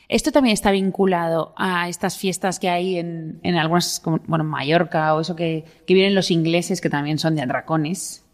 Esto 0.08 0.30
también 0.30 0.54
está 0.54 0.70
vinculado 0.70 1.52
a 1.56 1.88
estas 1.88 2.16
fiestas 2.16 2.60
que 2.60 2.68
hay 2.68 2.96
en, 2.96 3.40
en 3.42 3.56
algunas, 3.56 3.98
como, 3.98 4.20
bueno, 4.26 4.44
en 4.44 4.50
Mallorca 4.50 5.14
o 5.14 5.20
eso 5.20 5.34
que, 5.34 5.64
que 5.84 5.94
vienen 5.94 6.14
los 6.14 6.30
ingleses, 6.30 6.80
que 6.80 6.90
también 6.90 7.18
son 7.18 7.34
de 7.34 7.42
atracones. 7.42 8.24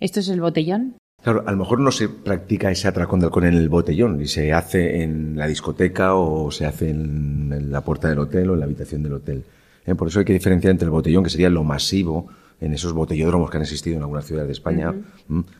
¿Esto 0.00 0.20
es 0.20 0.28
el 0.28 0.40
botellón? 0.40 0.96
Claro, 1.22 1.44
a 1.46 1.50
lo 1.50 1.58
mejor 1.58 1.80
no 1.80 1.92
se 1.92 2.08
practica 2.08 2.70
ese 2.70 2.88
atracón 2.88 3.20
de 3.20 3.26
alcohol 3.26 3.44
en 3.44 3.54
el 3.54 3.68
botellón 3.68 4.18
y 4.22 4.26
se 4.26 4.54
hace 4.54 5.02
en 5.02 5.36
la 5.36 5.46
discoteca 5.46 6.14
o 6.14 6.50
se 6.50 6.64
hace 6.64 6.88
en, 6.88 7.52
en 7.52 7.70
la 7.70 7.82
puerta 7.82 8.08
del 8.08 8.20
hotel 8.20 8.48
o 8.48 8.54
en 8.54 8.60
la 8.60 8.64
habitación 8.64 9.02
del 9.02 9.12
hotel. 9.12 9.44
¿eh? 9.84 9.94
Por 9.94 10.08
eso 10.08 10.20
hay 10.20 10.24
que 10.24 10.32
diferenciar 10.32 10.70
entre 10.70 10.86
el 10.86 10.90
botellón, 10.90 11.22
que 11.22 11.28
sería 11.28 11.50
lo 11.50 11.64
masivo 11.64 12.28
en 12.60 12.72
esos 12.72 12.92
botellódromos 12.92 13.50
que 13.50 13.56
han 13.56 13.62
existido 13.62 13.96
en 13.96 14.02
algunas 14.02 14.26
ciudades 14.26 14.48
de 14.48 14.52
España, 14.52 14.94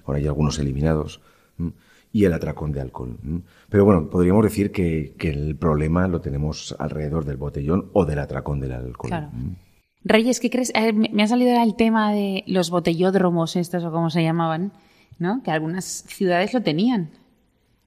ahora 0.05 0.19
hay 0.19 0.27
algunos 0.27 0.59
eliminados, 0.59 1.21
y 2.13 2.25
el 2.25 2.33
atracón 2.33 2.73
de 2.73 2.81
alcohol. 2.81 3.17
Pero 3.69 3.85
bueno, 3.85 4.11
podríamos 4.11 4.45
decir 4.45 4.73
que, 4.73 5.15
que 5.19 5.31
el 5.31 5.57
problema 5.57 6.09
lo 6.09 6.21
tenemos 6.21 6.75
alrededor 6.79 7.25
del 7.25 7.37
botellón 7.37 7.91
o 7.93 8.05
del 8.05 8.19
atracón 8.19 8.61
del 8.61 8.73
alcohol. 8.73 9.11
Claro. 9.11 9.31
Reyes, 10.03 10.41
¿qué 10.41 10.51
crees? 10.51 10.73
Eh, 10.75 10.93
me 10.93 11.23
ha 11.23 11.27
salido 11.27 11.63
el 11.63 11.77
tema 11.77 12.13
de 12.13 12.43
los 12.47 12.71
botellódromos, 12.71 13.57
estos 13.57 13.85
o 13.85 13.93
como 13.93 14.11
se 14.11 14.23
llamaban, 14.23 14.73
¿no? 15.19 15.43
Que 15.43 15.51
algunas 15.51 15.85
ciudades 15.85 16.55
lo 16.55 16.63
tenían. 16.63 17.11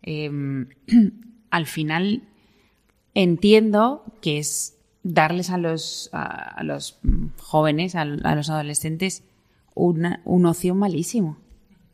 Eh, 0.04 0.30
al 1.50 1.66
final 1.66 2.24
entiendo 3.14 4.04
que 4.22 4.38
es 4.38 4.78
darles 5.04 5.50
a 5.50 5.58
los, 5.58 6.10
a, 6.14 6.24
a 6.26 6.64
los 6.64 7.00
jóvenes, 7.38 7.96
a, 7.96 8.02
a 8.02 8.36
los 8.36 8.50
adolescentes, 8.50 9.24
una, 9.76 10.22
un 10.26 10.46
ocio 10.46 10.76
malísimo, 10.76 11.38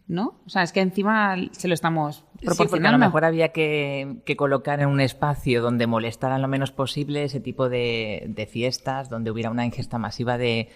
¿no? 0.07 0.35
O 0.45 0.49
sea, 0.49 0.63
es 0.63 0.71
que 0.71 0.81
encima 0.81 1.35
se 1.51 1.67
lo 1.67 1.73
estamos 1.73 2.17
Sí, 2.17 2.45
porque 2.45 2.53
a 2.53 2.55
proporcionando. 2.55 2.97
lo 2.99 3.05
mejor 3.05 3.25
había 3.25 3.49
que, 3.49 4.17
que 4.25 4.35
colocar 4.37 4.79
en 4.79 4.87
un 4.89 5.01
espacio 5.01 5.61
donde 5.61 5.87
molestaran 5.87 6.41
lo 6.41 6.47
menos 6.47 6.71
posible 6.71 7.23
ese 7.23 7.39
tipo 7.39 7.67
de, 7.67 8.25
de 8.29 8.45
fiestas, 8.47 9.09
donde 9.09 9.31
hubiera 9.31 9.49
una 9.49 9.65
ingesta 9.65 9.97
masiva 9.97 10.37
de, 10.37 10.69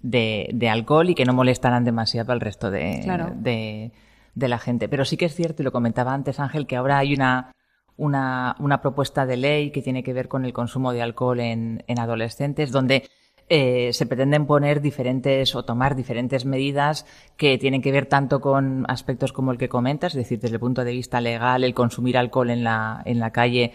de- 0.00 0.50
de 0.54 0.68
alcohol 0.68 1.10
y 1.10 1.14
que 1.14 1.24
no 1.24 1.32
molestaran 1.32 1.84
demasiado 1.84 2.32
al 2.32 2.40
resto 2.40 2.70
de, 2.70 3.00
Claro. 3.02 3.32
de, 3.34 3.92
de 4.34 4.48
la 4.48 4.58
gente. 4.58 4.88
Pero 4.88 5.04
sí 5.04 5.16
que 5.16 5.24
es 5.24 5.34
cierto, 5.34 5.62
y 5.62 5.64
lo 5.64 5.72
comentaba 5.72 6.12
antes 6.14 6.38
Ángel, 6.38 6.66
que 6.66 6.76
ahora 6.76 6.98
hay 6.98 7.14
una, 7.14 7.50
una, 7.98 8.56
una 8.60 8.80
propuesta 8.80 9.26
de 9.26 9.36
ley 9.36 9.70
que 9.70 9.82
tiene 9.82 10.02
que 10.02 10.14
ver 10.14 10.28
con 10.28 10.46
el 10.46 10.54
consumo 10.54 10.92
de 10.92 11.02
alcohol 11.02 11.40
en, 11.40 11.84
en 11.86 11.98
adolescentes, 11.98 12.72
donde 12.72 13.04
eh, 13.50 13.92
se 13.92 14.06
pretenden 14.06 14.46
poner 14.46 14.80
diferentes 14.80 15.54
o 15.54 15.64
tomar 15.64 15.96
diferentes 15.96 16.44
medidas 16.44 17.06
que 17.36 17.56
tienen 17.58 17.82
que 17.82 17.92
ver 17.92 18.06
tanto 18.06 18.40
con 18.40 18.84
aspectos 18.88 19.32
como 19.32 19.52
el 19.52 19.58
que 19.58 19.68
comentas, 19.68 20.14
es 20.14 20.18
decir, 20.18 20.38
desde 20.38 20.56
el 20.56 20.60
punto 20.60 20.84
de 20.84 20.92
vista 20.92 21.20
legal, 21.20 21.64
el 21.64 21.74
consumir 21.74 22.18
alcohol 22.18 22.50
en 22.50 22.62
la, 22.62 23.02
en 23.04 23.18
la 23.18 23.30
calle, 23.30 23.72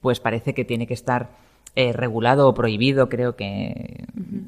pues 0.00 0.20
parece 0.20 0.52
que 0.52 0.64
tiene 0.64 0.86
que 0.86 0.94
estar 0.94 1.30
eh, 1.74 1.92
regulado 1.92 2.48
o 2.48 2.54
prohibido, 2.54 3.08
creo 3.08 3.34
que, 3.34 4.04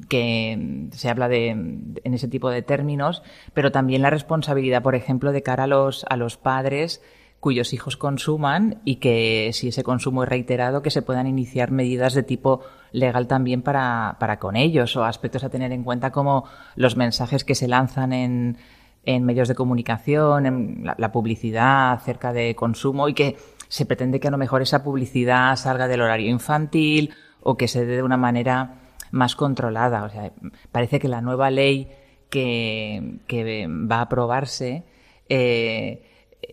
que 0.07 0.87
se 0.91 1.09
habla 1.09 1.27
de, 1.27 1.49
en 1.49 2.13
ese 2.13 2.27
tipo 2.27 2.49
de 2.49 2.61
términos, 2.61 3.23
pero 3.53 3.71
también 3.71 4.03
la 4.03 4.11
responsabilidad, 4.11 4.83
por 4.83 4.95
ejemplo, 4.95 5.31
de 5.31 5.41
cara 5.41 5.63
a 5.63 5.67
los, 5.67 6.05
a 6.07 6.15
los 6.15 6.37
padres 6.37 7.01
cuyos 7.39 7.73
hijos 7.73 7.97
consuman 7.97 8.81
y 8.83 8.95
que 8.95 9.51
si 9.53 9.67
ese 9.67 9.83
consumo 9.83 10.23
es 10.23 10.29
reiterado, 10.29 10.81
que 10.81 10.91
se 10.91 11.01
puedan 11.01 11.27
iniciar 11.27 11.71
medidas 11.71 12.13
de 12.13 12.23
tipo 12.23 12.61
legal 12.91 13.27
también 13.27 13.61
para, 13.61 14.17
para 14.19 14.39
con 14.39 14.55
ellos 14.55 14.95
o 14.95 15.03
aspectos 15.03 15.43
a 15.43 15.49
tener 15.49 15.71
en 15.71 15.83
cuenta 15.83 16.11
como 16.11 16.45
los 16.75 16.97
mensajes 16.97 17.43
que 17.43 17.55
se 17.55 17.67
lanzan 17.67 18.11
en, 18.13 18.57
en 19.07 19.23
medios 19.23 19.47
de 19.47 19.55
comunicación, 19.55 20.45
en 20.45 20.83
la, 20.97 21.11
publicidad 21.11 21.93
acerca 21.93 22.33
de 22.33 22.55
consumo 22.55 23.07
y 23.07 23.13
que 23.13 23.37
se 23.69 23.85
pretende 23.85 24.19
que 24.19 24.27
a 24.27 24.31
lo 24.31 24.37
mejor 24.37 24.61
esa 24.61 24.83
publicidad 24.83 25.55
salga 25.55 25.87
del 25.87 26.01
horario 26.01 26.29
infantil 26.29 27.13
o 27.41 27.55
que 27.55 27.67
se 27.67 27.85
dé 27.85 27.95
de 27.95 28.03
una 28.03 28.17
manera 28.17 28.81
más 29.11 29.35
controlada. 29.35 30.03
O 30.03 30.09
sea, 30.09 30.33
parece 30.71 30.99
que 30.99 31.07
la 31.07 31.21
nueva 31.21 31.49
ley 31.51 31.89
que, 32.29 33.19
que 33.27 33.67
va 33.67 33.97
a 33.97 34.01
aprobarse 34.01 34.83
eh, 35.29 36.03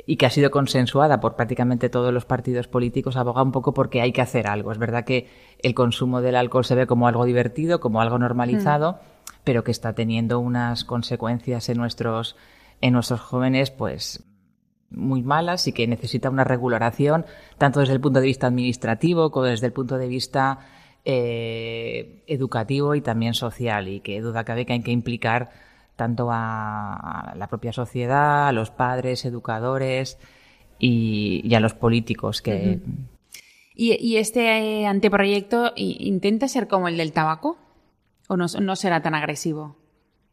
y 0.06 0.16
que 0.16 0.26
ha 0.26 0.30
sido 0.30 0.50
consensuada 0.50 1.20
por 1.20 1.36
prácticamente 1.36 1.88
todos 1.88 2.12
los 2.12 2.24
partidos 2.24 2.68
políticos 2.68 3.16
aboga 3.16 3.42
un 3.42 3.52
poco 3.52 3.74
porque 3.74 4.00
hay 4.00 4.12
que 4.12 4.22
hacer 4.22 4.46
algo. 4.46 4.72
Es 4.72 4.78
verdad 4.78 5.04
que 5.04 5.28
el 5.62 5.74
consumo 5.74 6.20
del 6.20 6.36
alcohol 6.36 6.64
se 6.64 6.74
ve 6.74 6.86
como 6.86 7.06
algo 7.06 7.24
divertido, 7.24 7.80
como 7.80 8.00
algo 8.00 8.18
normalizado, 8.18 8.98
pero 9.44 9.64
que 9.64 9.70
está 9.70 9.94
teniendo 9.94 10.40
unas 10.40 10.84
consecuencias 10.84 11.68
en 11.68 11.78
nuestros 11.78 12.36
en 12.80 12.92
nuestros 12.92 13.20
jóvenes, 13.20 13.70
pues 13.70 14.24
muy 14.90 15.22
malas 15.22 15.66
y 15.66 15.72
que 15.72 15.86
necesita 15.86 16.30
una 16.30 16.44
regulación 16.44 17.24
tanto 17.58 17.80
desde 17.80 17.94
el 17.94 18.00
punto 18.00 18.20
de 18.20 18.26
vista 18.26 18.46
administrativo 18.46 19.30
como 19.30 19.46
desde 19.46 19.66
el 19.66 19.72
punto 19.72 19.98
de 19.98 20.06
vista 20.06 20.58
eh, 21.04 22.22
educativo 22.26 22.94
y 22.94 23.00
también 23.00 23.34
social 23.34 23.88
y 23.88 24.00
que 24.00 24.20
duda 24.20 24.44
cabe 24.44 24.66
que 24.66 24.74
hay 24.74 24.82
que 24.82 24.92
implicar 24.92 25.50
tanto 25.96 26.28
a, 26.30 27.34
la 27.36 27.46
propia 27.48 27.72
sociedad, 27.72 28.48
a 28.48 28.52
los 28.52 28.70
padres, 28.70 29.24
educadores 29.24 30.18
y, 30.78 31.40
y 31.44 31.54
a 31.54 31.60
los 31.60 31.74
políticos 31.74 32.42
que 32.42 32.80
¿Y, 33.74 33.92
y 34.00 34.18
este 34.18 34.82
eh, 34.82 34.86
anteproyecto 34.86 35.72
intenta 35.76 36.46
ser 36.46 36.68
como 36.68 36.86
el 36.88 36.96
del 36.96 37.12
tabaco? 37.12 37.58
¿O 38.28 38.36
no, 38.36 38.46
no 38.60 38.76
será 38.76 39.02
tan 39.02 39.14
agresivo? 39.14 39.76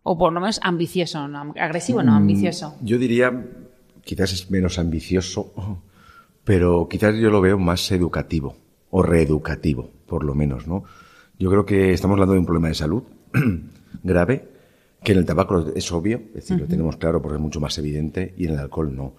O 0.04 0.18
por 0.18 0.32
lo 0.32 0.40
menos 0.40 0.60
ambicioso, 0.64 1.28
no, 1.28 1.54
agresivo 1.60 2.02
Mm. 2.02 2.06
no, 2.06 2.14
ambicioso. 2.14 2.76
Yo 2.82 2.98
diría, 2.98 3.48
quizás 4.04 4.32
es 4.34 4.52
menos 4.52 4.78
ambicioso, 4.80 5.52
pero 6.44 6.88
quizás 6.88 7.16
yo 7.16 7.30
lo 7.32 7.42
veo 7.42 7.58
más 7.58 7.92
educativo 7.92 8.56
o 8.92 9.02
reeducativo, 9.02 9.90
por 10.06 10.24
lo 10.24 10.36
menos, 10.36 10.68
¿no? 10.68 10.84
Yo 11.40 11.50
creo 11.50 11.66
que 11.66 11.94
estamos 11.94 12.16
hablando 12.16 12.34
de 12.34 12.40
un 12.40 12.46
problema 12.46 12.68
de 12.68 12.76
salud 12.76 13.04
grave, 14.04 14.51
que 15.04 15.12
en 15.14 15.18
el 15.18 15.26
tabaco 15.26 15.66
es 15.76 15.92
obvio, 15.92 16.22
es 16.30 16.34
decir, 16.34 16.60
lo 16.60 16.68
tenemos 16.68 16.98
claro 16.98 17.22
porque 17.22 17.36
es 17.38 17.42
mucho 17.42 17.60
más 17.60 17.78
evidente, 17.78 18.34
y 18.38 18.46
en 18.46 18.54
el 18.54 18.60
alcohol 18.60 18.96
no. 18.96 19.14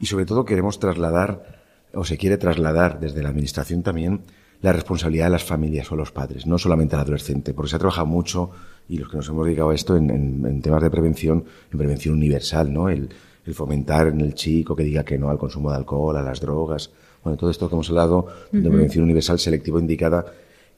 Y 0.00 0.06
sobre 0.06 0.26
todo 0.26 0.44
queremos 0.44 0.78
trasladar, 0.78 1.62
o 1.94 2.04
se 2.04 2.18
quiere 2.18 2.36
trasladar 2.38 3.00
desde 3.00 3.22
la 3.22 3.28
administración 3.30 3.82
también, 3.82 4.20
la 4.60 4.72
responsabilidad 4.72 5.26
de 5.26 5.30
las 5.30 5.44
familias 5.44 5.90
o 5.90 5.96
los 5.96 6.12
padres, 6.12 6.46
no 6.46 6.58
solamente 6.58 6.94
al 6.94 7.02
adolescente, 7.02 7.52
porque 7.54 7.70
se 7.70 7.76
ha 7.76 7.78
trabajado 7.78 8.06
mucho, 8.06 8.50
y 8.88 8.98
los 8.98 9.08
que 9.08 9.16
nos 9.16 9.28
hemos 9.28 9.46
dedicado 9.46 9.70
a 9.70 9.74
esto 9.74 9.96
en, 9.96 10.10
en- 10.10 10.44
en 10.46 10.60
temas 10.62 10.82
de 10.82 10.90
prevención, 10.90 11.44
en 11.72 11.78
prevención 11.78 12.14
universal, 12.14 12.72
¿no? 12.72 12.88
El, 12.88 13.08
el 13.44 13.54
fomentar 13.54 14.06
en 14.08 14.20
el 14.20 14.34
chico 14.34 14.76
que 14.76 14.84
diga 14.84 15.02
que 15.04 15.18
no 15.18 15.30
al 15.30 15.38
consumo 15.38 15.70
de 15.70 15.76
alcohol, 15.76 16.16
a 16.16 16.22
las 16.22 16.40
drogas, 16.40 16.90
bueno, 17.24 17.36
todo 17.36 17.50
esto 17.50 17.68
que 17.68 17.74
hemos 17.74 17.88
hablado 17.90 18.26
de 18.52 18.68
prevención 18.68 19.04
universal 19.04 19.38
selectivo 19.38 19.78
indicada, 19.80 20.26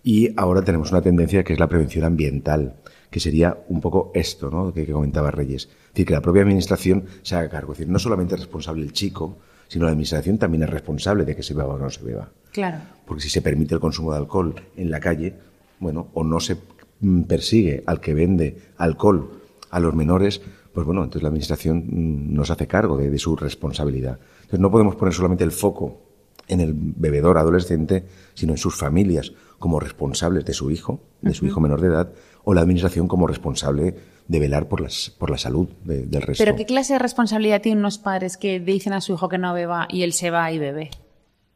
y 0.03 0.31
ahora 0.37 0.63
tenemos 0.63 0.91
una 0.91 1.01
tendencia 1.03 1.43
que 1.45 1.55
es 1.55 1.59
la 1.59 1.69
prevención 1.69 2.05
ambiental, 2.05 2.75
que 3.15 3.21
sería 3.21 3.63
un 3.69 3.81
poco 3.81 4.11
esto, 4.13 4.51
¿no? 4.51 4.75
Que, 4.75 4.85
que 4.85 4.91
comentaba 4.91 5.31
Reyes. 5.31 5.67
Es 5.67 5.91
decir, 5.93 6.07
que 6.07 6.15
la 6.15 6.21
propia 6.21 6.43
administración 6.43 7.05
se 7.23 7.37
haga 7.37 7.49
cargo. 7.49 7.71
Es 7.71 7.79
decir, 7.79 7.93
no 7.93 8.01
solamente 8.01 8.35
es 8.35 8.41
responsable 8.41 8.83
el 8.83 8.93
chico, 8.93 9.39
sino 9.69 9.85
la 9.85 9.93
administración 9.93 10.37
también 10.37 10.65
es 10.65 10.71
responsable 10.71 11.25
de 11.25 11.37
que 11.37 11.45
se 11.45 11.55
beba 11.55 11.75
o 11.75 11.79
no 11.79 11.89
se 11.91 12.03
beba. 12.03 12.29
Claro. 12.51 12.79
Porque 13.07 13.23
si 13.23 13.31
se 13.31 13.41
permite 13.41 13.73
el 13.73 13.81
consumo 13.81 14.11
de 14.11 14.19
alcohol 14.19 14.57
en 14.77 14.91
la 14.91 14.99
calle, 14.99 15.33
bueno, 15.79 16.09
o 16.13 16.25
no 16.25 16.41
se 16.41 16.57
mm, 16.99 17.23
persigue 17.23 17.85
al 17.87 18.01
que 18.01 18.15
vende 18.15 18.59
alcohol 18.79 19.43
a 19.71 19.79
los 19.79 19.95
menores, 19.95 20.43
pues 20.73 20.85
bueno, 20.85 21.05
entonces 21.05 21.23
la 21.23 21.29
administración 21.29 21.85
mm, 21.87 22.35
no 22.35 22.45
se 22.45 22.53
hace 22.53 22.67
cargo 22.67 22.97
de, 22.97 23.11
de 23.11 23.19
su 23.21 23.37
responsabilidad. 23.37 24.19
Entonces 24.39 24.59
no 24.59 24.73
podemos 24.73 24.97
poner 24.97 25.15
solamente 25.15 25.45
el 25.45 25.53
foco 25.53 26.01
en 26.49 26.59
el 26.59 26.75
bebedor 26.75 27.39
adolescente, 27.39 28.07
sino 28.35 28.55
en 28.55 28.59
sus 28.59 28.75
familias 28.75 29.33
como 29.59 29.81
responsables 29.81 30.45
de 30.45 30.53
su 30.53 30.71
hijo, 30.71 31.01
de 31.23 31.35
su 31.35 31.47
hijo 31.47 31.61
menor 31.61 31.81
de 31.81 31.89
edad, 31.89 32.13
o 32.45 32.55
la 32.55 32.61
administración 32.61 33.09
como 33.09 33.27
responsable 33.27 33.95
de 34.29 34.39
velar 34.41 34.69
por, 34.69 34.81
las, 34.81 35.11
por 35.19 35.31
la 35.31 35.39
salud 35.39 35.69
de- 35.85 36.07
del 36.07 36.23
resto. 36.23 36.43
Pero 36.45 36.57
¿qué 36.57 36.67
clase 36.67 36.95
de 36.95 36.99
responsabilidad 36.99 37.61
tienen 37.63 37.79
unos 37.79 37.99
padres 37.99 38.37
que 38.37 38.61
dicen 38.61 38.93
a 38.93 39.01
su 39.01 39.15
hijo 39.15 39.29
que 39.29 39.39
no 39.39 39.53
beba 39.55 39.87
y 39.91 40.03
él 40.03 40.13
se 40.13 40.31
va 40.31 40.51
y 40.53 40.59
bebe? 40.59 40.91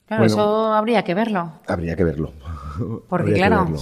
Claro, 0.06 0.22
Bueno. 0.22 0.32
eso 0.34 0.72
habría 0.72 1.04
que 1.04 1.14
verlo. 1.14 1.52
Habría 1.66 1.96
que 1.96 2.04
verlo. 2.04 2.32
Porque, 3.08 3.22
Habría 3.30 3.34
que 3.34 3.40
claro. 3.40 3.64
verlo. 3.64 3.80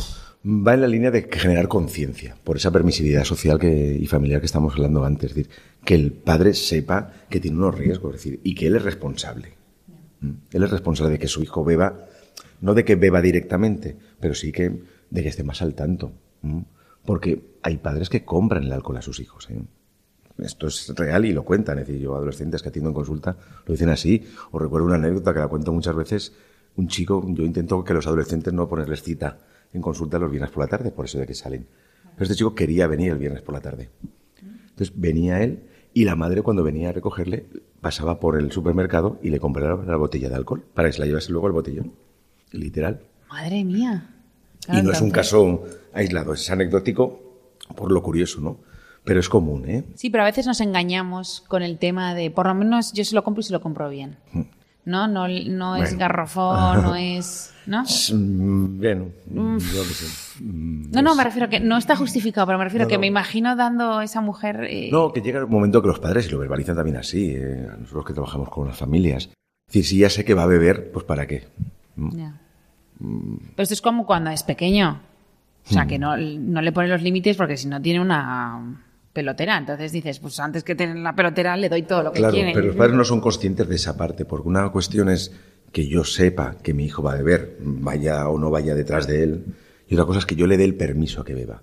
va 0.67 0.75
en 0.75 0.81
la 0.81 0.89
línea 0.89 1.11
de 1.11 1.29
generar 1.31 1.69
conciencia 1.69 2.37
por 2.43 2.57
esa 2.57 2.71
permisividad 2.71 3.25
social 3.25 3.59
que, 3.59 3.97
y 4.01 4.07
familiar 4.07 4.41
que 4.41 4.47
estamos 4.47 4.73
hablando 4.75 5.05
antes. 5.05 5.31
Es 5.31 5.37
decir, 5.37 5.53
que 5.85 5.95
el 5.95 6.13
padre 6.13 6.55
sepa 6.55 7.13
que 7.29 7.39
tiene 7.41 7.57
unos 7.59 7.77
riesgos 7.77 8.15
es 8.17 8.23
decir, 8.25 8.41
y 8.43 8.55
que 8.55 8.67
él 8.69 8.77
es 8.77 8.83
responsable. 8.83 9.55
¿Mm? 10.21 10.31
Él 10.53 10.63
es 10.63 10.71
responsable 10.71 11.13
de 11.13 11.19
que 11.19 11.29
su 11.29 11.43
hijo 11.43 11.65
beba, 11.65 12.07
no 12.61 12.75
de 12.75 12.85
que 12.85 12.97
beba 12.97 13.21
directamente, 13.21 13.97
pero 14.21 14.35
sí 14.35 14.53
que 14.53 14.83
de 15.11 15.23
que 15.23 15.29
esté 15.29 15.45
más 15.45 15.63
al 15.63 15.75
tanto. 15.75 16.13
Porque 17.05 17.59
hay 17.63 17.77
padres 17.79 18.09
que 18.09 18.25
compran 18.25 18.65
el 18.65 18.73
alcohol 18.73 18.97
a 18.97 19.03
sus 19.03 19.21
hijos. 19.21 19.49
¿eh? 19.51 19.61
Esto 20.39 20.67
es 20.67 20.93
real 20.95 21.25
y 21.25 21.33
lo 21.33 21.45
cuentan. 21.45 21.79
Es 21.79 21.87
decir, 21.87 22.03
yo 22.03 22.15
adolescentes 22.15 22.63
que 22.63 22.69
atiendo 22.69 22.91
en 22.91 22.95
consulta 22.95 23.37
lo 23.65 23.73
dicen 23.73 23.89
así. 23.89 24.25
Os 24.51 24.61
recuerdo 24.61 24.87
una 24.87 24.97
anécdota 24.97 25.33
que 25.33 25.41
la 25.41 25.49
cuento 25.49 25.73
muchas 25.73 25.95
veces. 25.95 26.33
Un 26.77 26.89
chico, 26.89 27.25
yo 27.29 27.45
intento 27.45 27.83
que 27.85 27.95
los 27.95 28.07
adolescentes 28.07 28.53
no 28.53 28.69
ponerles 28.69 29.03
cita 29.03 29.39
en 29.73 29.81
consulta 29.81 30.19
los 30.19 30.31
viernes 30.31 30.51
por 30.51 30.65
la 30.65 30.69
tarde, 30.69 30.91
por 30.91 31.07
eso 31.07 31.19
de 31.19 31.27
que 31.27 31.35
salen. 31.35 31.67
Pero 32.15 32.25
este 32.25 32.35
chico 32.35 32.55
quería 32.55 32.87
venir 32.87 33.13
el 33.13 33.19
viernes 33.19 33.43
por 33.43 33.55
la 33.55 33.61
tarde. 33.61 33.91
Entonces 34.71 34.93
venía 34.95 35.43
él 35.43 35.65
y 35.95 36.05
la 36.05 36.17
madre 36.17 36.43
cuando 36.43 36.63
venía 36.63 36.91
a 36.91 36.93
recogerle 36.93 37.47
pasaba 37.81 38.21
por 38.21 38.39
el 38.39 38.53
supermercado 38.53 39.19
y 39.23 39.31
le 39.31 39.41
compraba 39.41 39.85
la 39.85 39.97
botella 39.97 40.29
de 40.29 40.35
alcohol 40.35 40.65
para 40.75 40.89
que 40.89 40.93
se 40.93 41.01
la 41.01 41.07
llevase 41.07 41.33
luego 41.33 41.47
al 41.47 41.55
botellón. 41.55 41.93
Literal. 42.57 43.01
Madre 43.29 43.65
mía. 43.65 44.09
y 44.73 44.83
no 44.83 44.93
es 44.93 45.01
un 45.01 45.11
caso 45.11 45.65
aislado, 45.93 46.33
es 46.35 46.51
anecdótico 46.51 47.21
por 47.77 47.91
lo 47.93 48.03
curioso, 48.03 48.41
¿no? 48.41 48.59
Pero 49.05 49.21
es 49.21 49.29
común, 49.29 49.69
¿eh? 49.69 49.85
Sí, 49.95 50.11
pero 50.11 50.23
a 50.25 50.27
veces 50.27 50.47
nos 50.47 50.61
engañamos 50.61 51.45
con 51.49 51.63
el 51.63 51.79
tema 51.79 52.15
de, 52.15 52.31
por 52.31 52.47
lo 52.47 52.55
menos 52.55 52.93
yo 52.93 53.05
se 53.05 53.15
lo 53.15 53.23
compro 53.23 53.41
y 53.41 53.45
se 53.45 53.53
lo 53.53 53.61
compro 53.61 53.89
bien. 53.89 54.17
No, 54.85 55.07
no, 55.09 55.27
no 55.29 55.77
es 55.77 55.97
garrofón, 55.97 56.83
no 56.83 56.95
es... 56.97 57.53
¿No? 57.67 57.83
Mm, 57.83 58.79
Bueno, 58.79 59.07
yo 59.29 59.83
qué 59.83 59.95
sé. 59.95 60.43
Mm, 60.45 60.91
No, 60.93 61.03
no, 61.03 61.15
me 61.17 61.25
refiero 61.25 61.49
que 61.49 61.59
no 61.59 61.77
está 61.77 61.97
justificado, 61.97 62.47
pero 62.47 62.59
me 62.59 62.65
refiero 62.65 62.85
No, 62.85 62.89
que 62.89 62.95
no. 62.97 63.01
me 63.01 63.07
imagino 63.09 63.57
dando 63.57 63.99
a 63.99 64.05
esa 64.05 64.21
mujer... 64.21 64.65
eh, 64.71 64.89
No, 64.93 65.13
que 65.13 65.21
llega 65.21 65.45
un 65.45 65.51
momento 65.51 65.83
que 65.83 65.89
los 65.89 65.99
padres, 65.99 66.27
y 66.27 66.31
lo 66.31 66.39
verbalizan 66.39 66.77
también 66.77 66.97
así, 66.97 67.31
eh, 67.35 67.67
a 67.73 67.77
nosotros 67.77 68.05
que 68.07 68.13
trabajamos 68.13 68.49
con 68.49 68.69
las 68.69 68.77
familias. 68.77 69.25
Es 69.25 69.33
decir, 69.73 69.85
si 69.85 69.99
ya 69.99 70.11
sé 70.11 70.25
que 70.25 70.35
va 70.35 70.45
a 70.45 70.47
beber, 70.47 70.93
pues 70.93 71.05
¿para 71.05 71.27
qué? 71.27 71.49
ya. 71.97 72.41
Pero 72.99 73.63
esto 73.63 73.75
es 73.75 73.83
como 73.83 74.07
cuando 74.07 74.31
es 74.31 74.43
pequeño. 74.43 75.01
O 75.69 75.73
sea, 75.73 75.87
que 75.87 75.99
no, 75.99 76.17
no 76.17 76.63
le 76.63 76.71
pone 76.73 76.89
los 76.89 77.03
límites 77.03 77.37
porque 77.37 77.57
si 77.57 77.67
no 77.67 77.83
tiene 77.83 78.01
una 78.01 78.85
pelotera. 79.13 79.59
Entonces 79.59 79.91
dices, 79.93 80.19
pues 80.21 80.39
antes 80.39 80.63
que 80.63 80.75
tener 80.75 80.97
la 80.97 81.15
pelotera 81.17 81.57
le 81.57 81.69
doy 81.69 81.83
todo 81.83 82.03
lo 82.05 82.13
que 82.13 82.19
Claro, 82.21 82.35
quiere. 82.35 82.53
pero 82.53 82.67
los 82.67 82.77
padres 82.77 82.95
no 82.95 83.05
son 83.05 83.21
conscientes 83.21 83.67
de 83.69 83.75
esa 83.75 83.97
parte, 83.97 84.25
porque 84.25 84.47
una 84.49 84.69
cuestión 84.71 85.09
es 85.09 85.33
que 85.73 85.89
yo 85.89 86.05
sepa 86.05 86.57
que 86.63 86.73
mi 86.75 86.85
hijo 86.85 87.03
va 87.03 87.15
a 87.15 87.17
beber, 87.17 87.57
vaya 87.61 88.29
o 88.29 88.39
no 88.39 88.51
vaya 88.51 88.75
detrás 88.75 89.07
de 89.07 89.23
él, 89.25 89.45
y 89.89 89.95
otra 89.95 90.07
cosa 90.07 90.19
es 90.21 90.27
que 90.27 90.37
yo 90.37 90.47
le 90.47 90.57
dé 90.57 90.65
el 90.65 90.75
permiso 90.77 91.21
a 91.23 91.25
que 91.25 91.35
beba. 91.35 91.63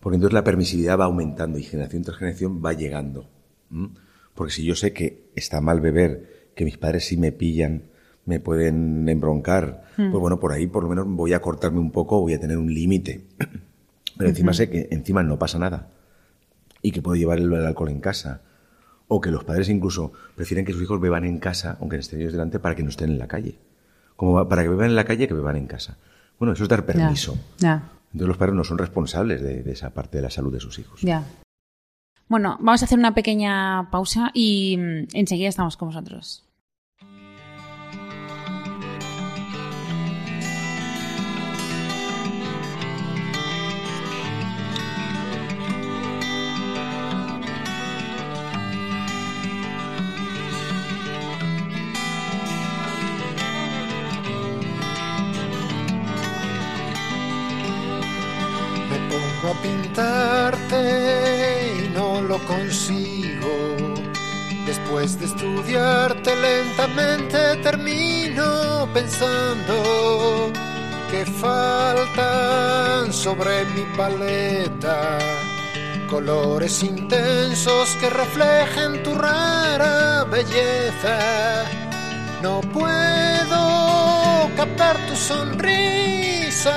Porque 0.00 0.14
entonces 0.16 0.32
la 0.34 0.44
permisividad 0.44 0.98
va 0.98 1.04
aumentando 1.06 1.58
y 1.58 1.62
generación 1.64 2.04
tras 2.04 2.16
generación 2.16 2.62
va 2.64 2.72
llegando. 2.72 3.28
Porque 4.34 4.52
si 4.52 4.64
yo 4.64 4.74
sé 4.74 4.92
que 4.92 5.30
está 5.34 5.60
mal 5.60 5.80
beber, 5.80 6.50
que 6.54 6.64
mis 6.64 6.78
padres 6.78 7.04
sí 7.06 7.16
me 7.16 7.32
pillan, 7.32 7.82
me 8.28 8.40
pueden 8.40 9.08
embroncar, 9.08 9.84
pues 9.96 10.12
bueno, 10.12 10.38
por 10.38 10.52
ahí 10.52 10.66
por 10.66 10.82
lo 10.82 10.90
menos 10.90 11.06
voy 11.08 11.32
a 11.32 11.40
cortarme 11.40 11.80
un 11.80 11.90
poco, 11.90 12.20
voy 12.20 12.34
a 12.34 12.38
tener 12.40 12.58
un 12.58 12.72
límite. 12.72 13.24
Pero 14.18 14.28
encima 14.30 14.52
sé 14.52 14.68
que 14.68 14.88
encima 14.90 15.22
no 15.22 15.38
pasa 15.38 15.58
nada 15.58 15.88
y 16.82 16.90
que 16.92 17.00
puedo 17.00 17.16
llevar 17.16 17.38
el, 17.38 17.52
el 17.52 17.64
alcohol 17.64 17.88
en 17.88 18.00
casa. 18.00 18.42
O 19.08 19.20
que 19.22 19.30
los 19.30 19.44
padres 19.44 19.70
incluso 19.70 20.12
prefieren 20.36 20.66
que 20.66 20.74
sus 20.74 20.82
hijos 20.82 21.00
beban 21.00 21.24
en 21.24 21.38
casa, 21.38 21.78
aunque 21.80 21.96
estén 21.96 22.20
ellos 22.20 22.32
delante, 22.32 22.58
para 22.58 22.74
que 22.76 22.82
no 22.82 22.90
estén 22.90 23.10
en 23.10 23.18
la 23.18 23.26
calle. 23.28 23.58
Como 24.16 24.46
para 24.46 24.62
que 24.62 24.68
beban 24.68 24.86
en 24.90 24.96
la 24.96 25.04
calle, 25.04 25.26
que 25.26 25.34
beban 25.34 25.56
en 25.56 25.66
casa. 25.66 25.96
Bueno, 26.38 26.52
eso 26.52 26.64
es 26.64 26.68
dar 26.68 26.84
permiso. 26.84 27.38
Ya, 27.58 27.90
Entonces 28.12 28.28
los 28.28 28.36
padres 28.36 28.54
no 28.54 28.64
son 28.64 28.76
responsables 28.76 29.40
de, 29.40 29.62
de 29.62 29.72
esa 29.72 29.90
parte 29.90 30.18
de 30.18 30.22
la 30.22 30.30
salud 30.30 30.52
de 30.52 30.60
sus 30.60 30.78
hijos. 30.78 31.00
ya. 31.00 31.24
Bueno, 32.28 32.58
vamos 32.60 32.82
a 32.82 32.84
hacer 32.84 32.98
una 32.98 33.14
pequeña 33.14 33.88
pausa 33.90 34.30
y 34.34 34.76
mm, 34.76 35.16
enseguida 35.16 35.48
estamos 35.48 35.78
con 35.78 35.88
vosotros. 35.88 36.44
Pensando 69.08 70.52
que 71.10 71.24
faltan 71.24 73.12
sobre 73.12 73.64
mi 73.74 73.82
paleta 73.96 75.18
colores 76.10 76.82
intensos 76.82 77.96
que 78.00 78.10
reflejen 78.10 79.02
tu 79.02 79.14
rara 79.14 80.24
belleza. 80.24 81.64
No 82.42 82.60
puedo 82.60 84.50
captar 84.56 84.96
tu 85.06 85.16
sonrisa, 85.16 86.72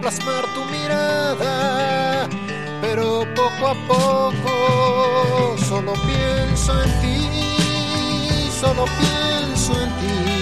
plasmar 0.00 0.44
tu 0.54 0.64
mirada, 0.66 2.28
pero 2.80 3.26
poco 3.34 3.68
a 3.68 3.74
poco 3.88 5.56
solo 5.68 5.92
pienso 6.06 6.82
en 6.82 7.00
ti, 7.00 8.50
solo 8.60 8.84
pienso 9.00 9.72
en 9.82 9.90
ti, 10.00 10.41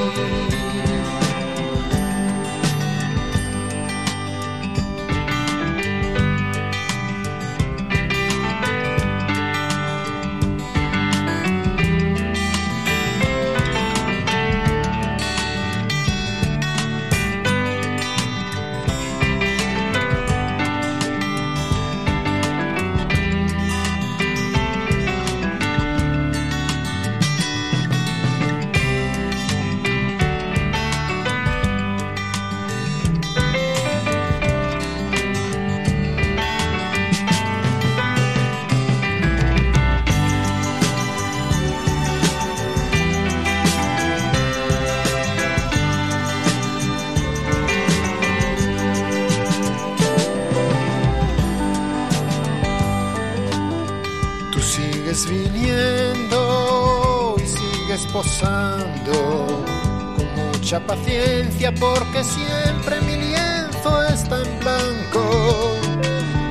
Mucha 60.71 60.87
paciencia 60.87 61.73
porque 61.73 62.23
siempre 62.23 63.01
mi 63.01 63.17
lienzo 63.17 64.03
está 64.03 64.41
en 64.41 64.59
blanco. 64.59 65.75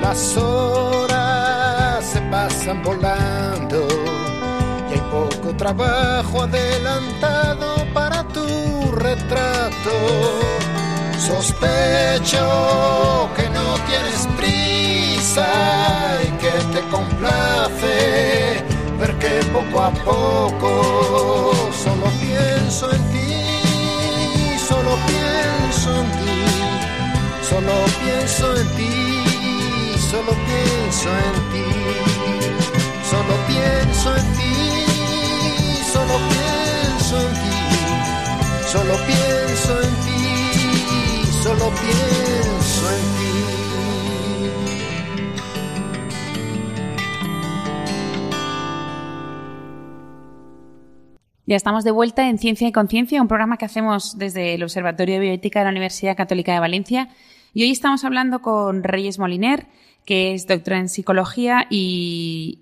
Las 0.02 0.36
horas 0.36 2.04
se 2.04 2.20
pasan 2.30 2.82
volando 2.82 3.88
y 4.90 4.92
hay 4.92 5.00
poco 5.10 5.56
trabajo 5.56 6.42
adelantado 6.42 7.86
para 7.94 8.22
tu 8.24 8.92
retrato. 8.92 9.90
Sospecho 11.18 12.44
que 13.36 13.48
no 13.48 13.74
tienes 13.88 14.28
prisa 14.36 15.48
y 16.24 16.30
que 16.42 16.50
te 16.74 16.80
complace 16.90 18.64
ver 18.98 19.18
que 19.18 19.40
poco 19.50 19.80
a 19.80 19.90
poco 19.92 21.52
solo 21.82 22.06
pienso 22.20 22.92
en 22.92 23.09
Solo 27.50 27.74
pienso 28.04 28.56
en 28.56 28.68
ti, 28.76 28.94
solo 29.98 30.32
pienso 30.46 31.08
en 31.10 31.34
ti, 31.50 31.66
solo 33.10 33.34
pienso 33.48 34.16
en 34.16 34.26
ti, 34.38 34.54
solo 35.92 36.14
pienso 36.30 37.16
en 37.26 37.34
ti, 37.34 37.58
solo 38.68 38.94
pienso 39.04 39.72
en 39.82 39.94
ti, 40.04 40.22
solo 41.42 41.66
pienso 41.70 42.84
en 42.88 43.02
ti. 43.02 43.30
Ya 51.46 51.56
estamos 51.56 51.82
de 51.82 51.90
vuelta 51.90 52.28
en 52.28 52.38
Ciencia 52.38 52.68
y 52.68 52.72
Conciencia, 52.72 53.20
un 53.20 53.26
programa 53.26 53.56
que 53.56 53.64
hacemos 53.64 54.16
desde 54.16 54.54
el 54.54 54.62
Observatorio 54.62 55.16
de 55.16 55.20
Bioética 55.22 55.58
de 55.58 55.64
la 55.64 55.72
Universidad 55.72 56.16
Católica 56.16 56.52
de 56.52 56.60
Valencia. 56.60 57.08
Y 57.52 57.62
hoy 57.64 57.70
estamos 57.70 58.04
hablando 58.04 58.42
con 58.42 58.82
Reyes 58.84 59.18
Moliner, 59.18 59.66
que 60.04 60.34
es 60.34 60.46
doctora 60.46 60.78
en 60.78 60.88
psicología 60.88 61.66
y, 61.70 62.60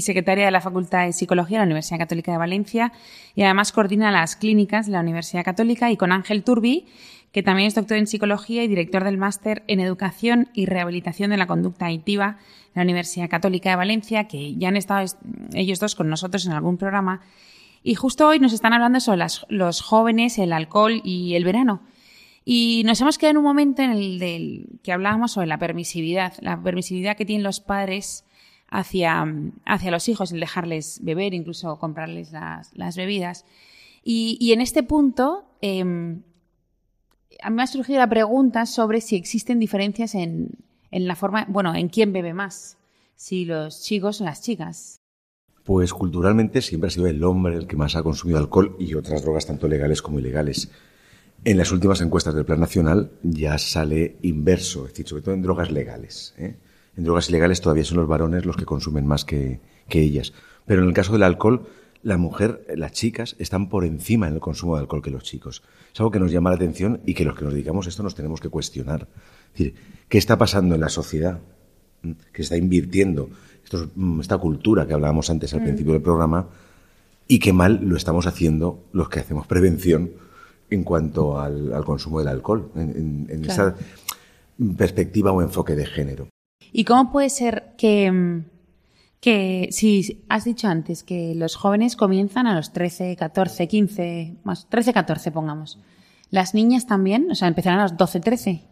secretaria 0.00 0.44
de 0.44 0.50
la 0.50 0.60
Facultad 0.60 1.06
de 1.06 1.12
Psicología 1.12 1.58
de 1.58 1.64
la 1.64 1.66
Universidad 1.68 1.98
Católica 1.98 2.30
de 2.32 2.38
Valencia 2.38 2.92
y 3.34 3.42
además 3.42 3.72
coordina 3.72 4.10
las 4.12 4.36
clínicas 4.36 4.86
de 4.86 4.92
la 4.92 5.00
Universidad 5.00 5.44
Católica 5.44 5.90
y 5.90 5.96
con 5.96 6.12
Ángel 6.12 6.44
Turbi, 6.44 6.86
que 7.32 7.42
también 7.42 7.66
es 7.68 7.74
doctor 7.74 7.96
en 7.98 8.06
psicología 8.06 8.62
y 8.64 8.68
director 8.68 9.04
del 9.04 9.18
máster 9.18 9.64
en 9.66 9.80
educación 9.80 10.48
y 10.54 10.66
rehabilitación 10.66 11.30
de 11.30 11.36
la 11.36 11.46
conducta 11.46 11.86
adictiva 11.86 12.38
de 12.74 12.80
la 12.80 12.82
Universidad 12.82 13.28
Católica 13.28 13.70
de 13.70 13.76
Valencia, 13.76 14.28
que 14.28 14.54
ya 14.54 14.68
han 14.68 14.76
estado 14.76 15.00
es- 15.00 15.16
ellos 15.54 15.80
dos 15.80 15.94
con 15.96 16.08
nosotros 16.08 16.46
en 16.46 16.52
algún 16.52 16.76
programa. 16.76 17.20
Y 17.82 17.94
justo 17.96 18.28
hoy 18.28 18.38
nos 18.38 18.52
están 18.52 18.72
hablando 18.72 19.00
sobre 19.00 19.18
las- 19.18 19.44
los 19.48 19.80
jóvenes, 19.82 20.38
el 20.38 20.52
alcohol 20.52 21.00
y 21.04 21.34
el 21.34 21.44
verano. 21.44 21.82
Y 22.44 22.82
nos 22.86 23.00
hemos 23.00 23.18
quedado 23.18 23.32
en 23.32 23.36
un 23.38 23.44
momento 23.44 23.82
en 23.82 23.90
el 23.90 24.18
del, 24.18 24.80
que 24.82 24.92
hablábamos 24.92 25.32
sobre 25.32 25.46
la 25.46 25.58
permisividad, 25.58 26.34
la 26.40 26.60
permisividad 26.62 27.16
que 27.16 27.24
tienen 27.24 27.44
los 27.44 27.60
padres 27.60 28.24
hacia, 28.68 29.26
hacia 29.66 29.90
los 29.90 30.08
hijos, 30.08 30.32
el 30.32 30.40
dejarles 30.40 31.00
beber, 31.02 31.34
incluso 31.34 31.78
comprarles 31.78 32.32
las, 32.32 32.96
bebidas. 32.96 33.44
Y, 34.02 34.52
en 34.52 34.60
este 34.60 34.82
punto, 34.82 35.44
eh, 35.60 35.80
a 35.80 37.50
mí 37.50 37.56
me 37.56 37.62
ha 37.62 37.66
surgido 37.66 37.98
la 37.98 38.08
pregunta 38.08 38.64
sobre 38.66 39.00
si 39.00 39.16
existen 39.16 39.58
diferencias 39.58 40.14
en, 40.14 40.50
en 40.90 41.06
la 41.06 41.16
forma, 41.16 41.46
bueno, 41.48 41.74
en 41.74 41.88
quién 41.88 42.12
bebe 42.12 42.32
más, 42.32 42.78
si 43.16 43.44
los 43.44 43.82
chicos 43.82 44.20
o 44.20 44.24
las 44.24 44.42
chicas. 44.42 45.00
Pues 45.64 45.92
culturalmente 45.92 46.62
siempre 46.62 46.88
ha 46.88 46.90
sido 46.90 47.06
el 47.06 47.22
hombre 47.22 47.56
el 47.56 47.66
que 47.66 47.76
más 47.76 47.94
ha 47.94 48.02
consumido 48.02 48.38
alcohol 48.38 48.76
y 48.78 48.94
otras 48.94 49.22
drogas 49.22 49.46
tanto 49.46 49.68
legales 49.68 50.00
como 50.00 50.18
ilegales. 50.18 50.70
En 51.44 51.56
las 51.56 51.72
últimas 51.72 52.00
encuestas 52.00 52.34
del 52.34 52.44
Plan 52.44 52.60
Nacional 52.60 53.12
ya 53.22 53.56
sale 53.58 54.16
inverso, 54.22 54.84
es 54.84 54.92
decir, 54.92 55.08
sobre 55.08 55.22
todo 55.22 55.34
en 55.34 55.42
drogas 55.42 55.70
legales. 55.70 56.34
¿eh? 56.38 56.56
En 56.96 57.04
drogas 57.04 57.28
ilegales 57.30 57.60
todavía 57.60 57.84
son 57.84 57.98
los 57.98 58.08
varones 58.08 58.44
los 58.44 58.56
que 58.56 58.66
consumen 58.66 59.06
más 59.06 59.24
que, 59.24 59.60
que 59.88 60.00
ellas. 60.00 60.32
Pero 60.66 60.82
en 60.82 60.88
el 60.88 60.94
caso 60.94 61.12
del 61.12 61.22
alcohol, 61.22 61.66
la 62.02 62.18
mujer, 62.18 62.66
las 62.76 62.92
chicas, 62.92 63.36
están 63.38 63.68
por 63.68 63.84
encima 63.84 64.28
en 64.28 64.34
el 64.34 64.40
consumo 64.40 64.74
de 64.74 64.82
alcohol 64.82 65.02
que 65.02 65.10
los 65.10 65.22
chicos. 65.22 65.62
Es 65.92 66.00
algo 66.00 66.10
que 66.10 66.20
nos 66.20 66.30
llama 66.30 66.50
la 66.50 66.56
atención 66.56 67.00
y 67.06 67.14
que 67.14 67.24
los 67.24 67.34
que 67.34 67.44
nos 67.44 67.54
dedicamos 67.54 67.86
a 67.86 67.88
esto 67.88 68.02
nos 68.02 68.14
tenemos 68.14 68.40
que 68.40 68.48
cuestionar. 68.48 69.08
Es 69.52 69.58
decir, 69.58 69.74
¿qué 70.08 70.18
está 70.18 70.36
pasando 70.36 70.74
en 70.74 70.80
la 70.82 70.88
sociedad? 70.88 71.40
¿Mm? 72.02 72.12
que 72.32 72.42
está 72.42 72.56
invirtiendo 72.56 73.28
mm, 73.94 74.20
esta 74.20 74.38
cultura 74.38 74.86
que 74.86 74.94
hablábamos 74.94 75.28
antes 75.30 75.52
al 75.52 75.62
principio 75.62 75.92
del 75.92 76.02
programa 76.02 76.48
y 77.28 77.38
qué 77.38 77.52
mal 77.52 77.80
lo 77.82 77.96
estamos 77.96 78.26
haciendo 78.26 78.84
los 78.92 79.08
que 79.08 79.20
hacemos 79.20 79.46
prevención 79.46 80.10
en 80.70 80.84
cuanto 80.84 81.38
al, 81.38 81.72
al 81.72 81.84
consumo 81.84 82.18
del 82.20 82.28
alcohol, 82.28 82.70
en, 82.76 82.90
en- 82.90 83.26
en 83.30 83.42
Claro. 83.42 83.68
esa 83.68 83.76
perspectiva 84.76 85.32
o 85.32 85.42
enfoque 85.42 85.74
de 85.74 85.86
género. 85.86 86.28
¿Y 86.72 86.84
cómo 86.84 87.10
puede 87.10 87.30
ser 87.30 87.72
que, 87.78 88.10
mm, 88.10 88.44
que 89.20 89.68
si 89.72 90.22
has 90.28 90.44
dicho 90.44 90.68
antes 90.68 91.02
que 91.02 91.34
los 91.34 91.56
jóvenes 91.56 91.96
comienzan 91.96 92.46
a 92.46 92.54
los 92.54 92.72
13, 92.72 93.16
14, 93.16 93.66
15, 93.68 94.36
más 94.44 94.68
13, 94.68 94.92
14 94.92 95.32
pongamos? 95.32 95.78
¿Las 96.30 96.54
niñas 96.54 96.86
también? 96.86 97.28
O 97.30 97.34
sea, 97.34 97.48
empezarán 97.48 97.80
a 97.80 97.82
los 97.84 97.96
12, 97.96 98.20
13. 98.20 98.62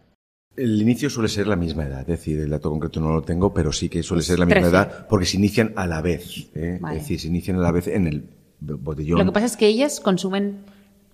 El 0.55 0.81
inicio 0.81 1.09
suele 1.09 1.29
ser 1.29 1.47
la 1.47 1.55
misma 1.55 1.85
edad, 1.85 2.01
es 2.01 2.07
decir, 2.07 2.39
el 2.39 2.49
dato 2.49 2.69
concreto 2.69 2.99
no 2.99 3.13
lo 3.13 3.21
tengo, 3.21 3.53
pero 3.53 3.71
sí 3.71 3.87
que 3.89 4.03
suele 4.03 4.23
ser 4.23 4.39
la 4.39 4.45
misma 4.45 4.61
13. 4.61 4.75
edad 4.75 5.07
porque 5.07 5.25
se 5.25 5.37
inician 5.37 5.73
a 5.75 5.87
la 5.87 6.01
vez. 6.01 6.49
¿eh? 6.55 6.77
Vale. 6.81 6.97
Es 6.97 7.03
decir, 7.03 7.19
se 7.19 7.27
inician 7.27 7.57
a 7.57 7.61
la 7.61 7.71
vez 7.71 7.87
en 7.87 8.07
el 8.07 8.29
botellón. 8.59 9.19
Lo 9.19 9.25
que 9.25 9.31
pasa 9.31 9.45
es 9.45 9.57
que 9.57 9.67
ellas 9.67 9.99
consumen 9.99 10.59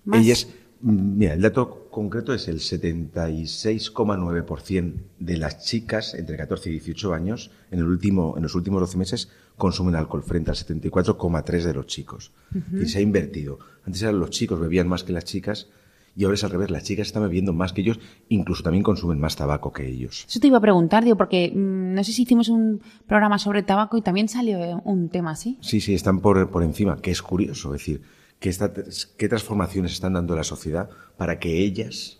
más. 0.04 0.20
Ellas, 0.20 0.48
mira, 0.80 1.34
el 1.34 1.42
dato 1.42 1.88
concreto 1.90 2.32
es 2.34 2.48
el 2.48 2.58
76,9% 2.58 4.94
de 5.18 5.36
las 5.36 5.64
chicas 5.64 6.14
entre 6.14 6.36
14 6.36 6.70
y 6.70 6.72
18 6.72 7.14
años 7.14 7.52
en, 7.70 7.78
el 7.80 7.86
último, 7.86 8.34
en 8.36 8.42
los 8.42 8.54
últimos 8.54 8.80
12 8.80 8.98
meses 8.98 9.28
consumen 9.56 9.94
alcohol 9.94 10.22
frente 10.22 10.50
al 10.50 10.56
74,3% 10.56 11.62
de 11.62 11.74
los 11.74 11.86
chicos. 11.86 12.32
Y 12.72 12.86
se 12.86 12.98
ha 12.98 13.02
invertido. 13.02 13.58
Antes 13.84 14.02
eran 14.02 14.20
los 14.20 14.30
chicos 14.30 14.60
bebían 14.60 14.88
más 14.88 15.04
que 15.04 15.12
las 15.12 15.24
chicas 15.24 15.68
y 16.16 16.24
ahora 16.24 16.34
es 16.34 16.44
al 16.44 16.50
revés. 16.50 16.70
Las 16.70 16.84
chicas 16.84 17.08
están 17.08 17.22
bebiendo 17.22 17.52
más 17.52 17.72
que 17.72 17.82
ellos, 17.82 18.00
incluso 18.28 18.62
también 18.62 18.82
consumen 18.82 19.20
más 19.20 19.36
tabaco 19.36 19.72
que 19.72 19.86
ellos. 19.86 20.24
Eso 20.28 20.40
te 20.40 20.46
iba 20.46 20.58
a 20.58 20.62
preguntar, 20.62 21.04
digo, 21.04 21.16
porque 21.16 21.52
mm, 21.54 21.94
no 21.94 22.02
sé 22.02 22.12
si 22.12 22.22
hicimos 22.22 22.48
un 22.48 22.80
programa 23.06 23.38
sobre 23.38 23.62
tabaco 23.62 23.98
y 23.98 24.02
también 24.02 24.28
salió 24.28 24.58
eh, 24.58 24.74
un 24.84 25.10
tema 25.10 25.32
así. 25.32 25.58
Sí, 25.60 25.80
sí, 25.80 25.94
están 25.94 26.20
por, 26.20 26.50
por 26.50 26.62
encima, 26.62 27.00
que 27.02 27.10
es 27.10 27.20
curioso, 27.20 27.74
es 27.74 27.82
decir, 27.82 28.02
que 28.40 28.48
esta- 28.48 28.72
qué 29.16 29.28
transformaciones 29.28 29.92
están 29.92 30.12
dando 30.14 30.36
la 30.36 30.44
sociedad 30.44 30.88
para 31.16 31.38
que 31.38 31.58
ellas 31.58 32.18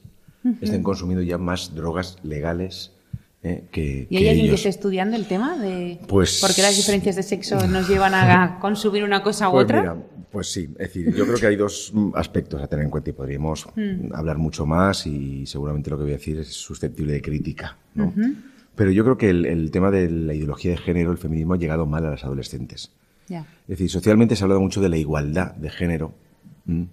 estén 0.61 0.83
consumiendo 0.85 1.23
ya 1.25 1.39
más 1.39 1.75
drogas 1.75 2.19
legales 2.23 2.93
eh, 3.43 3.65
que, 3.71 4.07
¿Y 4.09 4.17
que 4.17 4.19
hay 4.19 4.29
alguien 4.29 4.47
que 4.47 4.51
ellos. 4.53 4.61
esté 4.61 4.69
estudiando 4.71 5.17
el 5.17 5.27
tema 5.27 5.57
de 5.59 6.01
Pues- 6.09 6.41
por 6.41 6.55
qué 6.55 6.63
las 6.63 6.77
diferencias 6.77 7.17
de 7.17 7.23
sexo 7.23 7.67
nos 7.69 7.89
llevan 7.89 8.15
a 8.15 8.59
consumir 8.61 9.05
una 9.05 9.23
cosa 9.23 9.49
u 9.49 9.53
Pues 9.53 9.65
otra? 9.65 9.81
mira, 9.81 9.97
pues 10.33 10.49
sí, 10.53 10.63
es 10.73 10.79
decir, 10.79 11.15
yo 11.15 11.27
creo 11.27 11.39
que 11.39 11.47
hay 11.47 11.57
dos 11.57 11.91
mm, 11.95 12.11
aspectos 12.15 12.61
a 12.63 12.67
tener 12.67 12.85
en 12.85 12.91
cuenta 12.91 13.11
y 13.11 13.13
podríamos 13.13 13.67
Hmm. 13.77 14.13
hablar 14.15 14.39
mucho 14.39 14.67
más 14.67 15.07
y 15.07 15.47
seguramente 15.47 15.91
lo 15.91 15.97
que 15.99 16.05
voy 16.05 16.13
a 16.13 16.17
decir 16.17 16.39
es 16.39 16.49
susceptible 16.53 17.13
de 17.13 17.23
crítica, 17.23 17.77
¿no? 17.95 18.13
Pero 18.75 18.91
yo 18.91 19.05
creo 19.05 19.17
que 19.19 19.31
el, 19.31 19.47
el 19.47 19.71
tema 19.71 19.91
de 19.91 20.11
la 20.11 20.35
ideología 20.35 20.73
de 20.73 20.77
género, 20.79 21.11
el 21.13 21.19
feminismo, 21.19 21.55
ha 21.55 21.59
llegado 21.59 21.87
mal 21.87 22.05
a 22.05 22.11
las 22.11 22.25
adolescentes. 22.25 22.91
Es 23.29 23.45
decir, 23.67 23.91
socialmente 23.91 24.37
se 24.37 24.43
ha 24.43 24.45
hablado 24.45 24.61
mucho 24.61 24.81
de 24.81 24.89
la 24.89 24.97
igualdad 24.97 25.55
de 25.55 25.71
género 25.71 26.15
¿m? 26.67 26.87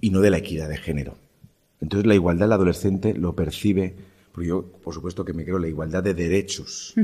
y 0.00 0.10
no 0.10 0.20
de 0.20 0.30
la 0.30 0.38
equidad 0.38 0.68
de 0.68 0.76
género. 0.76 1.16
Entonces 1.80 2.06
la 2.06 2.14
igualdad 2.14 2.46
el 2.46 2.52
adolescente 2.52 3.14
lo 3.14 3.34
percibe, 3.34 3.94
porque 4.32 4.48
yo 4.48 4.62
por 4.82 4.94
supuesto 4.94 5.24
que 5.24 5.32
me 5.32 5.44
creo 5.44 5.58
la 5.58 5.68
igualdad 5.68 6.02
de 6.02 6.14
derechos, 6.14 6.94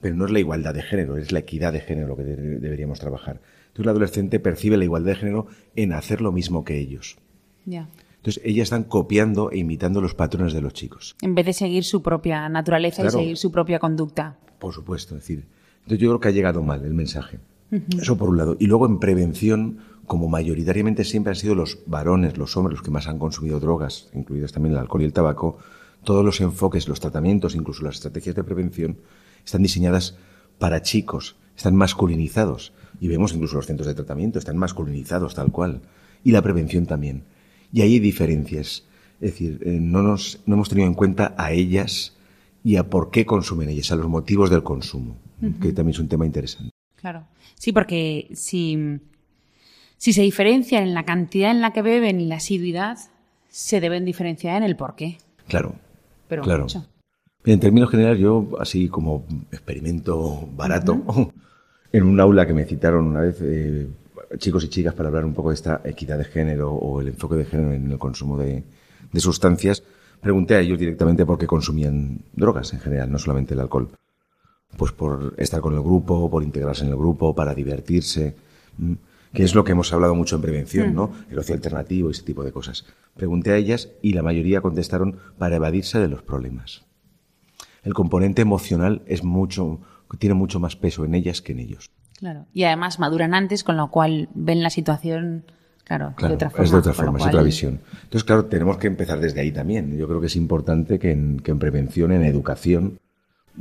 pero 0.00 0.14
no 0.14 0.24
es 0.26 0.30
la 0.30 0.38
igualdad 0.40 0.74
de 0.74 0.82
género, 0.82 1.16
es 1.16 1.32
la 1.32 1.40
equidad 1.40 1.72
de 1.72 1.80
género 1.80 2.08
lo 2.08 2.16
que 2.16 2.24
de- 2.24 2.58
deberíamos 2.58 2.98
trabajar. 2.98 3.40
Entonces 3.68 3.84
el 3.84 3.88
adolescente 3.90 4.40
percibe 4.40 4.76
la 4.76 4.84
igualdad 4.84 5.10
de 5.12 5.16
género 5.16 5.46
en 5.74 5.92
hacer 5.92 6.20
lo 6.20 6.32
mismo 6.32 6.64
que 6.64 6.78
ellos. 6.78 7.16
Ya. 7.64 7.88
Entonces 8.16 8.42
ellas 8.44 8.64
están 8.64 8.84
copiando 8.84 9.50
e 9.52 9.58
imitando 9.58 10.00
los 10.00 10.14
patrones 10.14 10.52
de 10.52 10.60
los 10.60 10.72
chicos. 10.72 11.14
En 11.22 11.34
vez 11.34 11.46
de 11.46 11.52
seguir 11.52 11.84
su 11.84 12.02
propia 12.02 12.48
naturaleza 12.48 13.02
Claro. 13.02 13.18
y 13.18 13.22
seguir 13.22 13.36
su 13.36 13.52
propia 13.52 13.78
conducta. 13.78 14.36
Por 14.58 14.72
supuesto, 14.72 15.14
es 15.16 15.22
decir, 15.22 15.44
entonces 15.86 16.02
yo 16.02 16.08
creo 16.10 16.20
que 16.20 16.28
ha 16.28 16.32
llegado 16.32 16.64
mal 16.64 16.84
el 16.84 16.94
mensaje. 16.94 17.38
Eso 17.70 18.18
por 18.18 18.28
un 18.28 18.38
lado. 18.38 18.56
Y 18.58 18.66
luego 18.66 18.86
en 18.86 18.98
prevención, 18.98 19.78
como 20.04 20.28
mayoritariamente 20.28 21.04
siempre 21.04 21.30
han 21.30 21.36
sido 21.36 21.54
los 21.54 21.78
varones, 21.86 22.36
los 22.38 22.56
hombres, 22.56 22.78
los 22.78 22.84
que 22.84 22.90
más 22.90 23.06
han 23.06 23.20
consumido 23.20 23.60
drogas, 23.60 24.08
incluidos 24.12 24.50
también 24.50 24.74
el 24.74 24.80
alcohol 24.80 25.02
y 25.02 25.04
el 25.04 25.12
tabaco, 25.12 25.58
todos 26.02 26.24
los 26.24 26.40
enfoques, 26.40 26.88
los 26.88 26.98
tratamientos, 26.98 27.54
incluso 27.54 27.84
las 27.84 27.96
estrategias 27.96 28.34
de 28.34 28.42
prevención, 28.42 28.98
están 29.44 29.62
diseñadas 29.62 30.16
para 30.58 30.82
chicos, 30.82 31.36
están 31.56 31.76
masculinizados. 31.76 32.72
Y 33.00 33.06
vemos 33.06 33.32
incluso 33.32 33.54
los 33.54 33.66
centros 33.66 33.86
de 33.86 33.94
tratamiento, 33.94 34.40
están 34.40 34.56
masculinizados 34.56 35.36
tal 35.36 35.52
cual. 35.52 35.82
Y 36.24 36.32
la 36.32 36.42
prevención 36.42 36.86
también. 36.86 37.22
Y 37.72 37.82
ahí 37.82 37.94
hay 37.94 38.00
diferencias. 38.00 38.84
Es 39.20 39.30
decir, 39.30 39.60
eh, 39.64 39.78
no, 39.80 40.02
nos, 40.02 40.40
no 40.46 40.54
hemos 40.54 40.68
tenido 40.68 40.88
en 40.88 40.94
cuenta 40.94 41.32
a 41.38 41.52
ellas 41.52 42.16
y 42.64 42.74
a 42.74 42.90
por 42.90 43.10
qué 43.10 43.24
consumen 43.24 43.68
ellas, 43.68 43.92
a 43.92 43.96
los 43.96 44.08
motivos 44.08 44.50
del 44.50 44.64
consumo, 44.64 45.16
que 45.40 45.72
también 45.72 45.90
es 45.90 45.98
un 45.98 46.08
tema 46.08 46.26
interesante. 46.26 46.70
Claro. 46.96 47.26
Sí, 47.54 47.72
porque 47.72 48.28
si, 48.34 49.00
si 49.96 50.12
se 50.12 50.22
diferencian 50.22 50.82
en 50.82 50.94
la 50.94 51.04
cantidad 51.04 51.50
en 51.50 51.60
la 51.60 51.72
que 51.72 51.82
beben 51.82 52.20
y 52.20 52.26
la 52.26 52.36
asiduidad, 52.36 52.98
se 53.48 53.80
deben 53.80 54.04
diferenciar 54.04 54.56
en 54.56 54.62
el 54.62 54.76
porqué. 54.76 55.18
Claro. 55.48 55.74
Pero 56.28 56.42
claro. 56.42 56.64
mucho. 56.64 56.86
En 57.44 57.60
términos 57.60 57.90
generales, 57.90 58.18
yo, 58.18 58.48
así 58.58 58.88
como 58.88 59.24
experimento 59.52 60.48
barato, 60.56 61.00
en 61.92 62.02
un 62.02 62.18
aula 62.18 62.46
que 62.46 62.52
me 62.52 62.64
citaron 62.64 63.06
una 63.06 63.20
vez, 63.20 63.38
eh, 63.40 63.86
chicos 64.38 64.64
y 64.64 64.68
chicas, 64.68 64.94
para 64.94 65.08
hablar 65.08 65.24
un 65.24 65.34
poco 65.34 65.50
de 65.50 65.54
esta 65.54 65.80
equidad 65.84 66.18
de 66.18 66.24
género 66.24 66.72
o 66.72 67.00
el 67.00 67.08
enfoque 67.08 67.36
de 67.36 67.44
género 67.44 67.72
en 67.72 67.92
el 67.92 67.98
consumo 67.98 68.36
de, 68.36 68.64
de 69.12 69.20
sustancias, 69.20 69.82
pregunté 70.20 70.56
a 70.56 70.60
ellos 70.60 70.78
directamente 70.78 71.24
por 71.24 71.38
qué 71.38 71.46
consumían 71.46 72.18
drogas 72.32 72.72
en 72.72 72.80
general, 72.80 73.12
no 73.12 73.18
solamente 73.18 73.54
el 73.54 73.60
alcohol. 73.60 73.90
Pues 74.76 74.92
por 74.92 75.34
estar 75.38 75.60
con 75.60 75.74
el 75.74 75.80
grupo, 75.80 76.28
por 76.30 76.42
integrarse 76.42 76.84
en 76.84 76.90
el 76.90 76.96
grupo, 76.96 77.34
para 77.34 77.54
divertirse, 77.54 78.36
mm, 78.78 78.92
que 79.32 79.42
es 79.42 79.54
lo 79.54 79.64
que 79.64 79.72
hemos 79.72 79.92
hablado 79.92 80.14
mucho 80.14 80.36
en 80.36 80.42
prevención, 80.42 80.94
¿no? 80.94 81.12
El 81.30 81.38
ocio 81.38 81.54
alternativo 81.54 82.08
y 82.08 82.12
ese 82.12 82.22
tipo 82.22 82.42
de 82.44 82.52
cosas. 82.52 82.84
Pregunté 83.14 83.52
a 83.52 83.56
ellas 83.56 83.90
y 84.02 84.12
la 84.12 84.22
mayoría 84.22 84.60
contestaron 84.60 85.18
para 85.38 85.56
evadirse 85.56 85.98
de 85.98 86.08
los 86.08 86.22
problemas. 86.22 86.84
El 87.82 87.94
componente 87.94 88.42
emocional 88.42 89.02
es 89.06 89.22
mucho, 89.24 89.80
tiene 90.18 90.34
mucho 90.34 90.58
más 90.60 90.76
peso 90.76 91.04
en 91.04 91.14
ellas 91.14 91.42
que 91.42 91.52
en 91.52 91.60
ellos. 91.60 91.90
Claro. 92.18 92.46
Y 92.52 92.64
además 92.64 92.98
maduran 92.98 93.34
antes, 93.34 93.62
con 93.62 93.76
lo 93.76 93.90
cual 93.90 94.28
ven 94.34 94.62
la 94.62 94.70
situación, 94.70 95.44
claro, 95.84 96.14
Claro, 96.16 96.30
de 96.32 96.34
otra 96.36 96.50
forma. 96.50 96.64
es 96.64 96.70
de 96.70 96.76
otra 96.78 96.92
forma, 96.94 97.18
es 97.18 97.24
cual- 97.24 97.34
otra 97.34 97.42
visión. 97.44 97.80
Entonces, 98.04 98.24
claro, 98.24 98.46
tenemos 98.46 98.78
que 98.78 98.86
empezar 98.86 99.20
desde 99.20 99.40
ahí 99.40 99.52
también. 99.52 99.96
Yo 99.96 100.08
creo 100.08 100.20
que 100.20 100.26
es 100.26 100.36
importante 100.36 100.98
que 100.98 101.12
en, 101.12 101.38
que 101.40 101.50
en 101.50 101.58
prevención, 101.58 102.10
en 102.12 102.22
educación, 102.24 102.98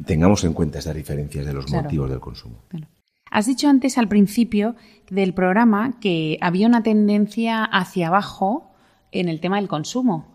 tengamos 0.06 0.44
en 0.44 0.54
cuenta 0.54 0.80
estas 0.80 0.96
diferencias 0.96 1.46
de 1.46 1.54
los 1.54 1.66
Claro. 1.66 1.84
motivos 1.84 2.10
del 2.10 2.20
consumo. 2.20 2.56
Claro. 2.70 2.88
Has 3.32 3.46
dicho 3.48 3.68
antes 3.70 3.98
al 3.98 4.08
principio 4.08 4.76
del 5.10 5.34
programa 5.34 6.00
que 6.00 6.38
había 6.42 6.68
una 6.68 6.84
tendencia 6.84 7.64
hacia 7.66 8.08
abajo 8.08 8.72
en 9.12 9.30
el 9.30 9.40
tema 9.40 9.58
del 9.58 9.68
consumo. 9.68 10.26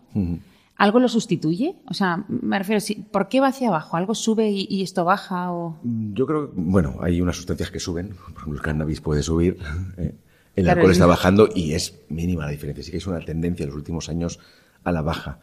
¿Algo 0.76 0.98
lo 0.98 1.08
sustituye? 1.08 1.76
O 1.86 1.94
sea, 1.94 2.24
me 2.28 2.58
refiero, 2.58 2.82
¿por 3.10 3.28
qué 3.28 3.40
va 3.40 3.48
hacia 3.48 3.68
abajo? 3.68 3.96
¿Algo 3.96 4.14
sube 4.14 4.50
y, 4.50 4.66
y 4.70 4.82
esto 4.82 5.04
baja? 5.04 5.52
O... 5.52 5.78
Yo 6.14 6.26
creo 6.26 6.46
que, 6.50 6.52
bueno, 6.60 6.96
hay 7.02 7.20
unas 7.20 7.36
sustancias 7.36 7.70
que 7.70 7.78
suben, 7.80 8.08
por 8.08 8.32
ejemplo, 8.32 8.54
el 8.54 8.62
cannabis 8.62 9.00
puede 9.00 9.22
subir, 9.22 9.58
eh, 9.98 10.14
el 10.56 10.64
Claro, 10.64 10.80
alcohol 10.80 10.90
es- 10.90 10.96
está 10.96 11.06
bajando 11.06 11.48
y 11.54 11.72
es 11.74 12.00
mínima 12.08 12.44
la 12.46 12.50
diferencia. 12.50 12.82
Sí 12.82 12.90
que 12.90 12.96
es 12.96 13.06
una 13.06 13.20
tendencia 13.20 13.64
en 13.64 13.68
los 13.70 13.76
últimos 13.76 14.08
años 14.08 14.40
a 14.82 14.90
la 14.92 15.02
baja, 15.02 15.38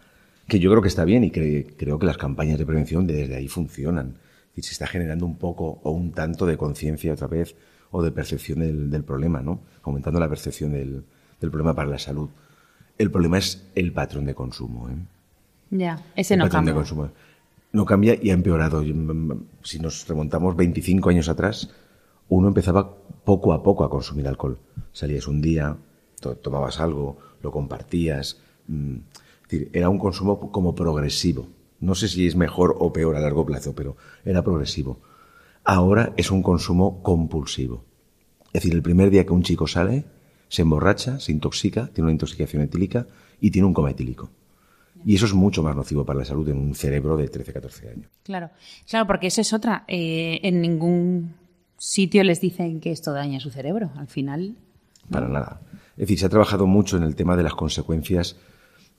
que 0.48 0.60
yo 0.60 0.70
creo 0.70 0.82
que 0.82 0.88
está 0.88 1.04
bien 1.06 1.24
y 1.24 1.30
que 1.32 1.76
creo 1.78 2.00
que 2.00 2.06
las 2.06 2.18
campañas 2.18 2.58
de 2.58 2.66
prevención 2.66 3.06
desde 3.08 3.36
ahí 3.36 3.48
funcionan. 3.48 4.16
Es 4.50 4.56
decir, 4.58 4.64
se 4.66 4.72
está 4.72 4.88
generando 4.88 5.26
un 5.26 5.38
poco 5.38 5.80
o 5.84 5.92
un 5.92 6.12
tanto 6.12 6.46
de 6.46 6.58
conciencia 6.58 7.14
otra 7.14 7.28
vez 7.28 7.56
o 7.92 8.02
de 8.02 8.12
percepción 8.12 8.60
del, 8.60 8.90
del 8.90 9.04
problema, 9.04 9.42
¿no? 9.42 9.60
Aumentando 9.84 10.20
la 10.20 10.28
percepción 10.30 10.72
del, 10.72 11.04
del 11.40 11.52
problema 11.52 11.74
para 11.76 11.90
la 11.90 12.00
salud. 12.00 12.30
El 12.98 13.12
problema 13.12 13.38
es 13.38 13.64
el 13.76 13.92
patrón 13.94 14.26
de 14.26 14.34
consumo, 14.36 14.90
¿eh? 14.90 14.96
Ya, 15.70 16.02
ese 16.16 16.34
el 16.36 16.40
no 16.40 16.46
patrón 16.46 16.66
de 16.66 16.72
cambia. 16.72 16.74
consumo. 16.82 17.10
No 17.74 17.86
cambia 17.86 18.18
y 18.22 18.30
ha 18.30 18.34
empeorado. 18.34 18.82
Mm, 18.82 19.12
mm, 19.32 19.44
Si 19.64 19.80
nos 19.80 20.08
remontamos 20.08 20.56
25 20.56 21.10
años 21.10 21.28
atrás, 21.30 21.70
uno 22.30 22.48
empezaba 22.48 22.96
poco 23.26 23.54
a 23.54 23.62
poco 23.64 23.84
a 23.84 23.90
consumir 23.90 24.28
alcohol. 24.28 24.58
Salías 24.94 25.28
un 25.28 25.42
día, 25.42 25.76
to- 26.22 26.36
tomabas 26.38 26.80
algo, 26.80 27.18
lo 27.42 27.52
compartías. 27.52 28.40
mm, 28.68 28.96
Es 29.48 29.52
decir, 29.52 29.70
era 29.72 29.88
un 29.88 29.98
consumo 29.98 30.52
como 30.52 30.76
progresivo. 30.76 31.48
No 31.80 31.96
sé 31.96 32.10
si 32.10 32.28
es 32.28 32.36
mejor 32.36 32.76
o 32.80 32.92
peor 32.92 33.16
a 33.16 33.22
largo 33.22 33.46
plazo, 33.46 33.74
pero 33.74 33.96
era 34.26 34.44
progresivo. 34.44 35.00
Ahora 35.64 36.14
es 36.18 36.32
un 36.32 36.44
consumo 36.44 37.02
compulsivo. 37.02 37.86
Es 38.48 38.64
decir, 38.64 38.74
el 38.74 38.82
primer 38.82 39.10
día 39.10 39.26
que 39.26 39.32
un 39.32 39.44
chico 39.44 39.66
sale, 39.66 40.04
se 40.50 40.64
emborracha, 40.64 41.20
se 41.22 41.32
intoxica, 41.32 41.88
tiene 41.94 42.06
una 42.06 42.12
intoxicación 42.12 42.62
etílica 42.62 43.08
y 43.40 43.52
tiene 43.52 43.68
un 43.68 43.74
coma 43.74 43.92
etílico. 43.92 44.30
Y 45.06 45.16
eso 45.16 45.26
es 45.26 45.34
mucho 45.34 45.64
más 45.64 45.76
nocivo 45.76 46.06
para 46.06 46.20
la 46.20 46.26
salud 46.26 46.50
en 46.50 46.58
un 46.58 46.76
cerebro 46.76 47.16
de 47.16 47.32
13-14 47.32 47.92
años. 47.92 48.10
Claro, 48.24 48.50
claro, 48.90 49.08
porque 49.08 49.28
eso 49.28 49.40
es 49.40 49.54
otra. 49.54 49.86
Eh, 49.88 50.42
en 50.44 50.62
ningún 50.62 51.36
sitio 51.78 52.24
les 52.24 52.42
dicen 52.42 52.82
que 52.82 52.92
esto 52.92 53.14
daña 53.14 53.40
su 53.40 53.50
cerebro. 53.50 53.92
Al 53.96 54.08
final, 54.08 54.56
Para 55.10 55.30
nada. 55.30 55.62
Es 55.92 56.02
decir, 56.02 56.20
se 56.20 56.26
ha 56.26 56.30
trabajado 56.30 56.68
mucho 56.68 56.98
en 56.98 57.04
el 57.04 57.16
tema 57.16 57.38
de 57.38 57.44
las 57.44 57.54
consecuencias 57.54 58.36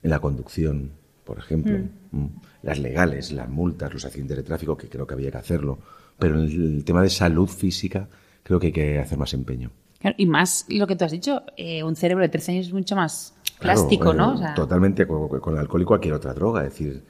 en 0.03 0.11
la 0.11 0.21
conducción, 0.21 0.93
por 1.25 1.39
ejemplo. 1.39 1.79
Mm. 2.11 2.27
Las 2.63 2.79
legales, 2.79 3.33
las 3.33 3.49
multas, 3.49 3.93
los 3.93 4.05
accidentes 4.05 4.37
de 4.37 4.43
tráfico, 4.43 4.77
que 4.77 4.89
creo 4.89 5.07
que 5.07 5.15
había 5.15 5.31
que 5.31 5.39
hacerlo. 5.39 5.79
Pero 6.19 6.35
en 6.41 6.47
el, 6.47 6.85
tema 6.85 7.03
de 7.03 7.11
salud 7.11 7.49
física, 7.49 8.09
creo 8.43 8.59
que 8.59 8.69
hay 8.69 8.73
que 8.73 8.99
hacer 8.99 9.19
más 9.19 9.35
empeño. 9.35 9.71
claro, 10.01 10.17
y 10.19 10.27
más 10.27 10.67
lo 10.69 10.87
que 10.87 10.97
tú 10.97 11.05
has 11.05 11.13
dicho, 11.13 11.43
eh, 11.57 11.83
un 11.83 11.97
cerebro 11.97 12.23
de 12.23 12.29
13 12.29 12.53
años 12.53 12.67
es 12.67 12.73
mucho 12.73 12.97
más 12.97 13.35
Claro, 13.59 13.81
plástico, 13.81 14.13
eh, 14.13 14.17
¿no? 14.17 14.35
O 14.35 14.37
sea, 14.37 14.55
Totalmente 14.55 15.07
con, 15.07 15.29
con 15.41 15.55
el 15.55 15.61
alcohol 15.61 15.83
y 15.83 15.85
cualquier 15.85 16.15
otra 16.15 16.33
droga. 16.33 16.65
Es 16.65 16.71
decir, 16.71 17.03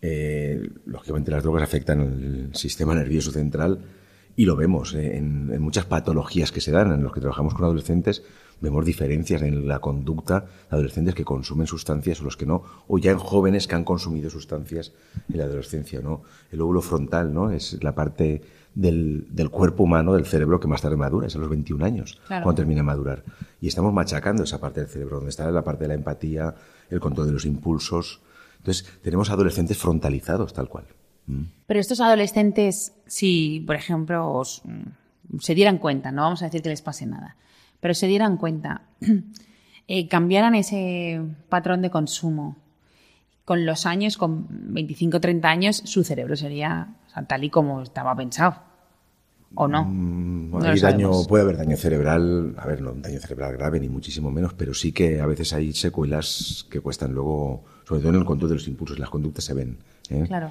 eh, 0.00 0.70
lógicamente 0.86 1.30
las 1.30 1.42
drogas 1.42 1.62
afectan 1.62 2.00
el 2.00 2.54
sistema 2.54 2.94
nervioso 2.94 3.32
central 3.32 3.80
y 4.36 4.44
lo 4.44 4.56
vemos 4.56 4.94
eh, 4.94 5.16
en, 5.16 5.50
en 5.52 5.60
muchas 5.60 5.86
patologías 5.86 6.52
que 6.52 6.60
se 6.60 6.70
dan 6.70 6.92
en 6.92 7.02
los 7.02 7.12
que 7.12 7.20
trabajamos 7.20 7.54
con 7.54 7.64
adolescentes. 7.64 8.22
Vemos 8.60 8.84
diferencias 8.84 9.42
en 9.42 9.66
la 9.66 9.78
conducta 9.80 10.40
de 10.40 10.46
adolescentes 10.76 11.14
que 11.14 11.24
consumen 11.24 11.66
sustancias 11.66 12.20
o 12.20 12.24
los 12.24 12.36
que 12.36 12.46
no, 12.46 12.62
o 12.88 12.98
ya 12.98 13.10
en 13.12 13.18
jóvenes 13.18 13.66
que 13.66 13.74
han 13.74 13.84
consumido 13.84 14.28
sustancias 14.30 14.92
en 15.32 15.38
la 15.38 15.44
adolescencia, 15.44 16.00
¿no? 16.00 16.22
El 16.52 16.58
lóbulo 16.58 16.80
frontal, 16.82 17.32
¿no? 17.32 17.50
Es 17.50 17.82
la 17.82 17.94
parte 17.94 18.42
del, 18.74 19.26
del 19.30 19.50
cuerpo 19.50 19.82
humano, 19.84 20.12
del 20.14 20.26
cerebro 20.26 20.60
que 20.60 20.68
más 20.68 20.82
tarde 20.82 20.96
madura, 20.96 21.26
es 21.26 21.34
a 21.36 21.38
los 21.38 21.48
21 21.48 21.84
años, 21.84 22.20
Claro. 22.26 22.44
cuando 22.44 22.58
termina 22.58 22.80
de 22.80 22.84
madurar. 22.84 23.24
Y 23.60 23.68
estamos 23.68 23.92
machacando 23.92 24.44
esa 24.44 24.60
parte 24.60 24.80
del 24.80 24.88
cerebro, 24.88 25.16
donde 25.16 25.30
está 25.30 25.50
la 25.50 25.64
parte 25.64 25.84
de 25.84 25.88
la 25.88 25.94
empatía, 25.94 26.54
el 26.90 27.00
control 27.00 27.26
de 27.28 27.32
los 27.32 27.44
impulsos. 27.46 28.20
Entonces, 28.58 28.86
tenemos 29.02 29.30
adolescentes 29.30 29.78
frontalizados, 29.78 30.52
tal 30.52 30.68
cual. 30.68 30.84
Mm. 31.26 31.44
Pero 31.66 31.80
estos 31.80 32.00
adolescentes, 32.00 32.92
si, 33.06 33.60
por 33.66 33.74
ejemplo, 33.76 34.30
os, 34.30 34.62
mm, 34.64 35.38
se 35.40 35.54
dieran 35.54 35.78
cuenta, 35.78 36.12
no 36.12 36.22
vamos 36.22 36.42
a 36.42 36.46
decir 36.46 36.62
que 36.62 36.68
les 36.68 36.82
pase 36.82 37.06
nada, 37.06 37.36
pero 37.80 37.94
se 37.94 38.06
dieran 38.06 38.36
cuenta, 38.36 38.82
eh, 39.88 40.08
cambiaran 40.08 40.54
ese 40.54 41.20
patrón 41.48 41.82
de 41.82 41.90
consumo, 41.90 42.56
con 43.44 43.66
los 43.66 43.84
años, 43.84 44.16
con 44.16 44.46
25 44.48 45.16
o 45.16 45.20
30 45.20 45.48
años, 45.48 45.82
su 45.84 46.04
cerebro 46.04 46.36
sería 46.36 46.94
o 47.08 47.10
sea, 47.10 47.24
tal 47.24 47.42
y 47.42 47.50
como 47.50 47.82
estaba 47.82 48.14
pensado. 48.14 48.54
¿O 49.56 49.66
no? 49.66 49.84
Mm, 49.84 50.50
No 50.52 50.64
hay 50.64 50.78
daño, 50.78 51.10
puede 51.28 51.42
haber 51.42 51.56
daño 51.56 51.76
cerebral, 51.76 52.54
a 52.56 52.66
ver, 52.66 52.80
no 52.80 52.92
un 52.92 53.02
daño 53.02 53.18
cerebral 53.18 53.56
grave, 53.56 53.80
ni 53.80 53.88
muchísimo 53.88 54.30
menos, 54.30 54.54
pero 54.54 54.74
sí 54.74 54.92
que 54.92 55.20
a 55.20 55.26
veces 55.26 55.52
hay 55.52 55.72
secuelas 55.72 56.66
que 56.70 56.80
cuestan 56.80 57.12
luego, 57.12 57.64
sobre 57.84 58.00
todo 58.00 58.10
en 58.10 58.20
el 58.20 58.24
control 58.24 58.50
de 58.50 58.54
los 58.54 58.68
impulsos, 58.68 59.00
las 59.00 59.10
conductas 59.10 59.42
se 59.42 59.54
ven. 59.54 59.78
¿eh? 60.10 60.24
Claro. 60.28 60.50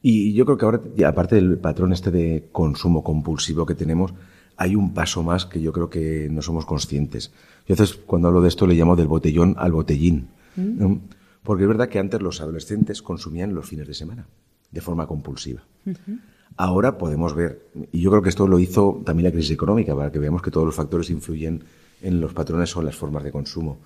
Y 0.00 0.32
yo 0.34 0.44
creo 0.44 0.56
que 0.56 0.64
ahora, 0.64 0.80
aparte 1.08 1.34
del 1.34 1.58
patrón 1.58 1.92
este 1.92 2.12
de 2.12 2.48
consumo 2.52 3.02
compulsivo 3.02 3.66
que 3.66 3.74
tenemos, 3.74 4.14
hay 4.56 4.76
un 4.76 4.94
paso 4.94 5.22
más 5.22 5.46
que 5.46 5.60
yo 5.60 5.72
creo 5.72 5.90
que 5.90 6.28
no 6.30 6.42
somos 6.42 6.66
conscientes. 6.66 7.32
Yo 7.66 7.74
a 7.74 7.76
veces 7.76 7.96
cuando 7.96 8.28
hablo 8.28 8.40
de 8.42 8.48
esto 8.48 8.66
le 8.66 8.74
llamo 8.74 8.96
del 8.96 9.08
botellón 9.08 9.54
al 9.58 9.72
botellín. 9.72 10.28
¿no? 10.56 11.00
Porque 11.42 11.64
es 11.64 11.68
verdad 11.68 11.88
que 11.88 11.98
antes 11.98 12.20
los 12.22 12.40
adolescentes 12.40 13.02
consumían 13.02 13.54
los 13.54 13.66
fines 13.66 13.86
de 13.86 13.94
semana, 13.94 14.26
de 14.70 14.80
forma 14.80 15.06
compulsiva. 15.06 15.62
Ahora 16.56 16.96
podemos 16.96 17.34
ver, 17.34 17.68
y 17.92 18.00
yo 18.00 18.10
creo 18.10 18.22
que 18.22 18.30
esto 18.30 18.48
lo 18.48 18.58
hizo 18.58 19.02
también 19.04 19.24
la 19.24 19.32
crisis 19.32 19.52
económica, 19.52 19.94
para 19.94 20.10
que 20.10 20.18
veamos 20.18 20.42
que 20.42 20.50
todos 20.50 20.66
los 20.66 20.74
factores 20.74 21.10
influyen 21.10 21.62
en 22.00 22.20
los 22.20 22.32
patrones 22.32 22.74
o 22.76 22.80
en 22.80 22.86
las 22.86 22.96
formas 22.96 23.22
de 23.24 23.32
consumo 23.32 23.78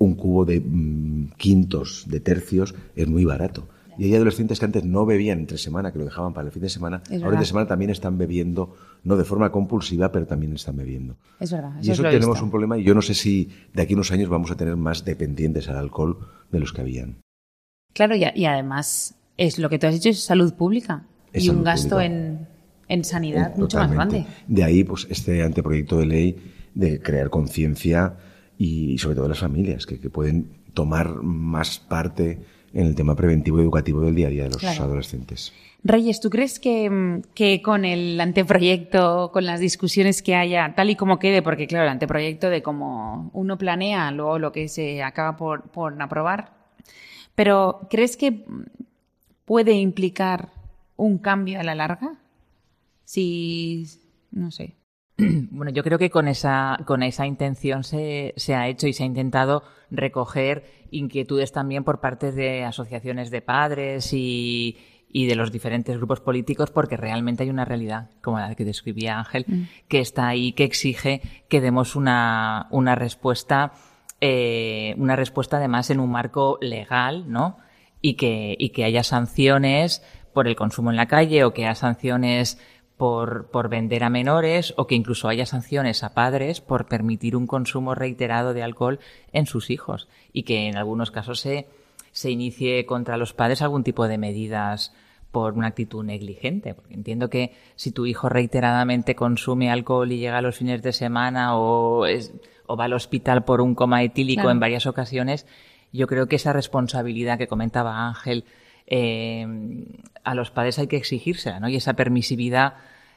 un 0.00 0.14
cubo 0.14 0.44
de 0.46 0.60
mm, 0.60 1.32
quintos, 1.36 2.04
de 2.08 2.20
tercios, 2.20 2.74
es 2.96 3.06
muy 3.06 3.24
barato. 3.24 3.68
Y 3.98 4.04
hay 4.04 4.14
adolescentes 4.14 4.58
que 4.58 4.64
antes 4.64 4.84
no 4.84 5.04
bebían 5.04 5.40
entre 5.40 5.58
semana, 5.58 5.92
que 5.92 5.98
lo 5.98 6.06
dejaban 6.06 6.32
para 6.32 6.46
el 6.46 6.52
fin 6.52 6.62
de 6.62 6.70
semana. 6.70 7.02
Es 7.10 7.22
Ahora 7.22 7.38
de 7.38 7.44
semana 7.44 7.68
también 7.68 7.90
están 7.90 8.16
bebiendo, 8.16 8.74
no 9.04 9.16
de 9.16 9.24
forma 9.24 9.50
compulsiva, 9.50 10.12
pero 10.12 10.26
también 10.26 10.52
están 10.54 10.76
bebiendo. 10.76 11.16
Es 11.38 11.50
verdad. 11.52 11.72
y 11.82 11.90
eso 11.90 12.02
tenemos 12.02 12.28
visto. 12.28 12.44
un 12.44 12.50
problema 12.50 12.78
y 12.78 12.82
yo 12.84 12.94
no 12.94 13.02
sé 13.02 13.14
si 13.14 13.48
de 13.72 13.82
aquí 13.82 13.94
a 13.94 13.96
unos 13.96 14.12
años 14.12 14.28
vamos 14.28 14.50
a 14.50 14.56
tener 14.56 14.76
más 14.76 15.04
dependientes 15.04 15.68
al 15.68 15.76
alcohol 15.78 16.18
de 16.50 16.60
los 16.60 16.72
que 16.72 16.80
habían. 16.82 17.16
Claro, 17.94 18.14
y, 18.16 18.24
a- 18.24 18.32
y 18.36 18.44
además, 18.44 19.16
es 19.36 19.58
lo 19.58 19.68
que 19.68 19.78
tú 19.78 19.86
has 19.86 19.94
dicho 19.94 20.10
es 20.10 20.20
salud 20.22 20.52
pública. 20.54 21.06
Es 21.32 21.44
y 21.44 21.48
un 21.50 21.64
gasto 21.64 21.96
pública. 21.96 22.06
en, 22.06 22.46
en 22.88 23.04
sanidad 23.04 23.52
Eh, 23.52 23.60
mucho 23.60 23.78
más 23.78 23.90
grande. 23.90 24.26
De 24.48 24.64
ahí, 24.64 24.84
pues, 24.84 25.06
este 25.10 25.42
anteproyecto 25.42 25.98
de 25.98 26.06
ley 26.06 26.36
de 26.74 27.00
crear 27.00 27.30
conciencia 27.30 28.16
y, 28.58 28.98
sobre 28.98 29.16
todo 29.16 29.28
las 29.28 29.38
familias, 29.40 29.86
que, 29.86 29.98
que 29.98 30.10
pueden 30.10 30.50
tomar 30.74 31.22
más 31.22 31.78
parte 31.78 32.38
en 32.72 32.86
el 32.86 32.94
tema 32.94 33.16
preventivo 33.16 33.58
y 33.58 33.62
educativo 33.62 34.02
del 34.02 34.14
día 34.14 34.28
a 34.28 34.30
día 34.30 34.42
de 34.44 34.50
los 34.50 34.58
Claro. 34.58 34.84
adolescentes. 34.84 35.52
Reyes, 35.82 36.20
¿tú 36.20 36.28
crees 36.28 36.60
que, 36.60 36.90
mm, 36.90 37.22
que 37.34 37.62
con 37.62 37.84
el 37.84 38.20
anteproyecto, 38.20 39.30
con 39.32 39.46
las 39.46 39.60
discusiones 39.60 40.22
que 40.22 40.34
haya, 40.34 40.74
tal 40.74 40.90
y 40.90 40.96
como 40.96 41.18
quede, 41.18 41.42
porque 41.42 41.66
claro, 41.66 41.84
el 41.84 41.90
anteproyecto 41.90 42.50
de 42.50 42.62
cómo 42.62 43.30
uno 43.32 43.56
planea, 43.56 44.10
luego 44.10 44.38
lo 44.38 44.52
que 44.52 44.68
se 44.68 45.02
acaba 45.02 45.36
por, 45.36 45.70
aprobar, 46.00 46.52
pero 47.34 47.86
¿crees 47.88 48.16
que 48.16 48.44
puede 49.46 49.72
implicar 49.72 50.50
un 50.96 51.18
cambio 51.18 51.60
a 51.60 51.62
la 51.62 51.74
larga? 51.74 52.18
Si, 53.04 53.86
no 54.30 54.50
sé. 54.50 54.76
Bueno, 55.50 55.72
yo 55.72 55.82
creo 55.82 55.98
que 55.98 56.10
con 56.10 56.28
esa, 56.28 56.78
con 56.86 57.02
esa 57.02 57.26
intención 57.26 57.84
se, 57.84 58.34
se 58.36 58.54
ha 58.54 58.68
hecho 58.68 58.86
y 58.86 58.92
se 58.92 59.02
ha 59.02 59.06
intentado 59.06 59.62
recoger 59.90 60.64
inquietudes 60.90 61.52
también 61.52 61.84
por 61.84 62.00
parte 62.00 62.32
de 62.32 62.64
asociaciones 62.64 63.30
de 63.30 63.42
padres 63.42 64.12
y, 64.12 64.78
y 65.12 65.26
de 65.26 65.34
los 65.34 65.52
diferentes 65.52 65.96
grupos 65.96 66.20
políticos, 66.20 66.70
porque 66.70 66.96
realmente 66.96 67.42
hay 67.42 67.50
una 67.50 67.64
realidad, 67.64 68.10
como 68.22 68.38
la 68.38 68.54
que 68.54 68.64
describía 68.64 69.18
Ángel, 69.18 69.68
que 69.88 70.00
está 70.00 70.28
ahí, 70.28 70.52
que 70.52 70.64
exige 70.64 71.22
que 71.48 71.60
demos 71.60 71.96
una, 71.96 72.68
una 72.70 72.94
respuesta, 72.94 73.72
eh, 74.20 74.94
una 74.98 75.16
respuesta 75.16 75.56
además 75.56 75.90
en 75.90 76.00
un 76.00 76.10
marco 76.10 76.58
legal, 76.60 77.30
¿no? 77.30 77.58
Y 78.00 78.14
que, 78.14 78.56
y 78.58 78.70
que 78.70 78.84
haya 78.84 79.02
sanciones 79.02 80.02
por 80.32 80.48
el 80.48 80.56
consumo 80.56 80.90
en 80.90 80.96
la 80.96 81.06
calle 81.06 81.44
o 81.44 81.52
que 81.52 81.66
haya 81.66 81.74
sanciones 81.74 82.58
por, 82.96 83.50
por 83.50 83.68
vender 83.68 84.04
a 84.04 84.10
menores 84.10 84.74
o 84.76 84.86
que 84.86 84.94
incluso 84.94 85.28
haya 85.28 85.46
sanciones 85.46 86.04
a 86.04 86.12
padres 86.12 86.60
por 86.60 86.86
permitir 86.86 87.34
un 87.34 87.46
consumo 87.46 87.94
reiterado 87.94 88.52
de 88.52 88.62
alcohol 88.62 89.00
en 89.32 89.46
sus 89.46 89.70
hijos 89.70 90.08
y 90.32 90.42
que 90.42 90.68
en 90.68 90.76
algunos 90.76 91.10
casos 91.10 91.40
se, 91.40 91.66
se 92.12 92.30
inicie 92.30 92.86
contra 92.86 93.16
los 93.16 93.32
padres 93.32 93.62
algún 93.62 93.84
tipo 93.84 94.06
de 94.08 94.18
medidas 94.18 94.92
por 95.30 95.52
una 95.54 95.68
actitud 95.68 96.02
negligente. 96.04 96.74
Porque 96.74 96.94
entiendo 96.94 97.30
que 97.30 97.52
si 97.76 97.92
tu 97.92 98.06
hijo 98.06 98.28
reiteradamente 98.28 99.14
consume 99.14 99.70
alcohol 99.70 100.10
y 100.10 100.18
llega 100.18 100.38
a 100.38 100.42
los 100.42 100.56
fines 100.56 100.82
de 100.82 100.92
semana 100.92 101.56
o, 101.56 102.06
es- 102.06 102.32
o 102.66 102.76
va 102.76 102.84
al 102.84 102.92
hospital 102.94 103.44
por 103.44 103.60
un 103.60 103.74
coma 103.74 104.02
etílico 104.02 104.42
Claro. 104.42 104.50
en 104.52 104.60
varias 104.60 104.86
ocasiones, 104.86 105.46
yo 105.92 106.06
creo 106.06 106.26
que 106.26 106.36
esa 106.36 106.52
responsabilidad 106.52 107.38
que 107.38 107.46
comentaba 107.48 108.06
Ángel 108.08 108.44
eh, 108.86 109.46
a 110.24 110.34
los 110.34 110.50
padres 110.50 110.78
hay 110.78 110.86
que 110.88 110.96
exigírsela, 110.96 111.60
¿no? 111.60 111.68
Y 111.68 111.76
esa 111.76 111.94
permisividad 111.94 112.74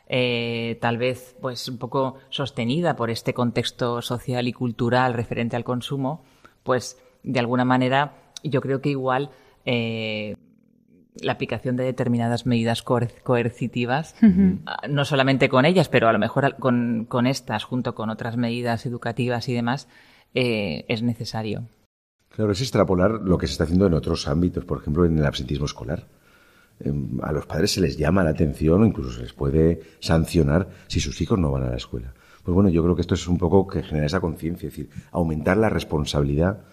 eh, 0.07 0.77
tal 0.81 0.97
vez 0.97 1.35
pues 1.41 1.67
un 1.69 1.77
poco 1.77 2.17
sostenida 2.29 2.95
por 2.95 3.09
este 3.09 3.33
contexto 3.33 4.01
social 4.01 4.47
y 4.47 4.53
cultural 4.53 5.13
referente 5.13 5.55
al 5.55 5.63
consumo, 5.63 6.23
pues 6.63 6.97
de 7.23 7.39
alguna 7.39 7.65
manera 7.65 8.13
yo 8.43 8.61
creo 8.61 8.81
que 8.81 8.89
igual 8.89 9.29
eh, 9.65 10.35
la 11.21 11.33
aplicación 11.33 11.75
de 11.75 11.83
determinadas 11.83 12.45
medidas 12.45 12.83
coer- 12.83 13.21
coercitivas, 13.23 14.15
ah, 14.65 14.87
no 14.89 15.05
solamente 15.05 15.49
con 15.49 15.65
ellas, 15.65 15.89
pero 15.89 16.07
a 16.07 16.13
lo 16.13 16.19
mejor 16.19 16.55
con, 16.57 17.05
con 17.07 17.27
estas, 17.27 17.63
junto 17.63 17.93
con 17.95 18.09
otras 18.09 18.35
medidas 18.37 18.85
educativas 18.85 19.47
y 19.49 19.53
demás, 19.53 19.87
eh, 20.33 20.85
es 20.87 21.03
necesario. 21.03 21.67
Claro, 22.29 22.51
es 22.51 22.61
extrapolar 22.61 23.11
lo 23.11 23.37
que 23.37 23.45
se 23.45 23.51
está 23.53 23.65
haciendo 23.65 23.85
en 23.85 23.93
otros 23.93 24.27
ámbitos, 24.27 24.65
por 24.65 24.79
ejemplo, 24.79 25.05
en 25.05 25.19
el 25.19 25.25
absentismo 25.25 25.65
escolar. 25.65 26.07
Em, 26.79 27.19
A 27.21 27.31
los 27.31 27.45
padres 27.45 27.71
se 27.71 27.81
les 27.81 27.95
llama 27.97 28.23
la 28.23 28.31
atención 28.31 28.81
o 28.81 28.85
incluso 28.87 29.11
se 29.11 29.21
les 29.21 29.33
puede 29.33 29.81
sancionar 29.99 30.67
si 30.87 30.99
sus 30.99 31.21
hijos 31.21 31.37
no 31.37 31.51
van 31.51 31.63
a 31.63 31.69
la 31.69 31.77
escuela. 31.77 32.13
Pues 32.43 32.55
bueno, 32.55 32.69
yo 32.69 32.81
creo 32.83 32.95
que 32.95 33.01
esto 33.01 33.13
es 33.13 33.27
un 33.27 33.37
poco 33.37 33.67
que 33.67 33.83
genera 33.83 34.07
esa 34.07 34.19
conciencia, 34.19 34.67
es 34.67 34.73
decir, 34.75 34.89
aumentar 35.11 35.57
la 35.57 35.69
responsabilidad 35.69 36.63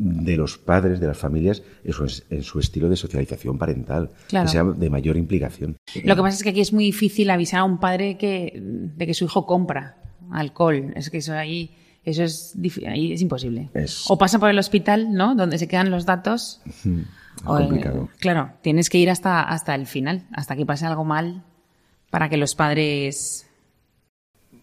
de 0.00 0.36
los 0.36 0.58
padres, 0.58 1.00
de 1.00 1.08
las 1.08 1.18
familias, 1.18 1.62
en 1.82 1.92
su, 1.92 2.22
en 2.30 2.42
su 2.44 2.60
estilo 2.60 2.88
de 2.88 2.94
socialización 2.96 3.58
parental, 3.58 4.10
Claro. 4.28 4.46
que 4.46 4.52
sea 4.52 4.62
de 4.64 4.90
mayor 4.90 5.16
implicación. 5.16 5.76
Lo 6.04 6.14
que 6.14 6.22
pasa 6.22 6.36
es 6.36 6.42
que 6.44 6.50
aquí 6.50 6.60
es 6.60 6.72
muy 6.72 6.84
difícil 6.84 7.28
avisar 7.30 7.60
a 7.60 7.64
un 7.64 7.78
padre 7.78 8.16
que, 8.16 8.60
de 8.62 9.06
que 9.06 9.14
su 9.14 9.24
hijo 9.24 9.44
compra 9.44 9.96
alcohol. 10.30 10.92
Es 10.94 11.10
que 11.10 11.18
eso 11.18 11.32
ahí, 11.34 11.74
eso 12.04 12.22
es, 12.22 12.54
ahí 12.86 13.12
es 13.12 13.20
imposible. 13.22 13.70
Es- 13.74 14.04
O 14.08 14.16
pasa 14.16 14.38
por 14.38 14.50
el 14.50 14.58
hospital, 14.60 15.12
¿no? 15.12 15.34
Donde 15.34 15.58
se 15.58 15.66
quedan 15.66 15.90
los 15.90 16.06
datos. 16.06 16.60
Es 16.66 16.86
o, 17.44 17.58
eh, 17.58 17.62
complicado. 17.64 18.08
claro, 18.20 18.52
tienes 18.62 18.90
que 18.90 18.98
ir 18.98 19.10
hasta, 19.10 19.42
hasta 19.42 19.74
el 19.74 19.86
final, 19.86 20.26
hasta 20.32 20.54
que 20.54 20.64
pase 20.64 20.86
algo 20.86 21.04
mal, 21.04 21.42
para 22.10 22.28
que 22.28 22.36
los 22.36 22.54
padres. 22.54 23.47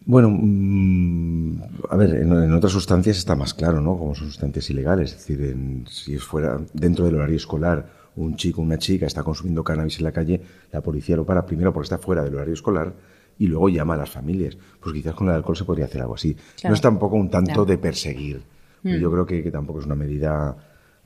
Bueno, 0.05 0.29
mm, 0.29 1.61
a 1.89 1.95
ver, 1.97 2.15
en, 2.15 2.31
en 2.31 2.53
otras 2.53 2.71
sustancias 2.71 3.17
está 3.17 3.35
más 3.35 3.53
claro, 3.53 3.81
¿no? 3.81 3.97
Como 3.97 4.13
son 4.15 4.27
sustancias 4.27 4.69
ilegales. 4.69 5.11
Es 5.13 5.17
decir, 5.27 5.41
en- 5.45 5.85
si 5.89 6.13
es 6.15 6.23
fuera 6.23 6.59
dentro 6.73 7.05
del 7.05 7.15
horario 7.15 7.35
escolar, 7.37 7.89
un 8.15 8.35
chico 8.35 8.61
o 8.61 8.63
una 8.63 8.77
chica 8.77 9.05
está 9.07 9.23
consumiendo 9.23 9.63
cannabis 9.63 9.97
en 9.97 10.03
la 10.05 10.11
calle, 10.11 10.41
la 10.71 10.81
policía 10.81 11.15
lo 11.17 11.25
para 11.25 11.45
primero 11.45 11.73
porque 11.73 11.85
está 11.85 11.97
fuera 11.97 12.23
del 12.23 12.35
horario 12.35 12.53
escolar 12.53 12.93
y 13.37 13.47
luego 13.47 13.67
llama 13.69 13.95
a 13.95 13.97
las 13.97 14.09
familias. 14.09 14.57
Pues 14.79 14.93
quizás 14.93 15.15
con 15.15 15.27
el 15.27 15.33
alcohol 15.33 15.57
se 15.57 15.65
podría 15.65 15.85
hacer 15.85 16.01
algo 16.01 16.15
así. 16.15 16.33
Claro. 16.35 16.69
No 16.69 16.73
es 16.75 16.81
tampoco 16.81 17.15
un 17.15 17.29
tanto 17.29 17.47
Claro. 17.51 17.65
de 17.65 17.77
perseguir. 17.77 18.41
Yo 18.83 19.11
creo 19.11 19.25
que, 19.25 19.41
que 19.41 19.49
tampoco 19.49 19.79
es 19.79 19.87
una 19.87 19.95
medida 19.95 20.55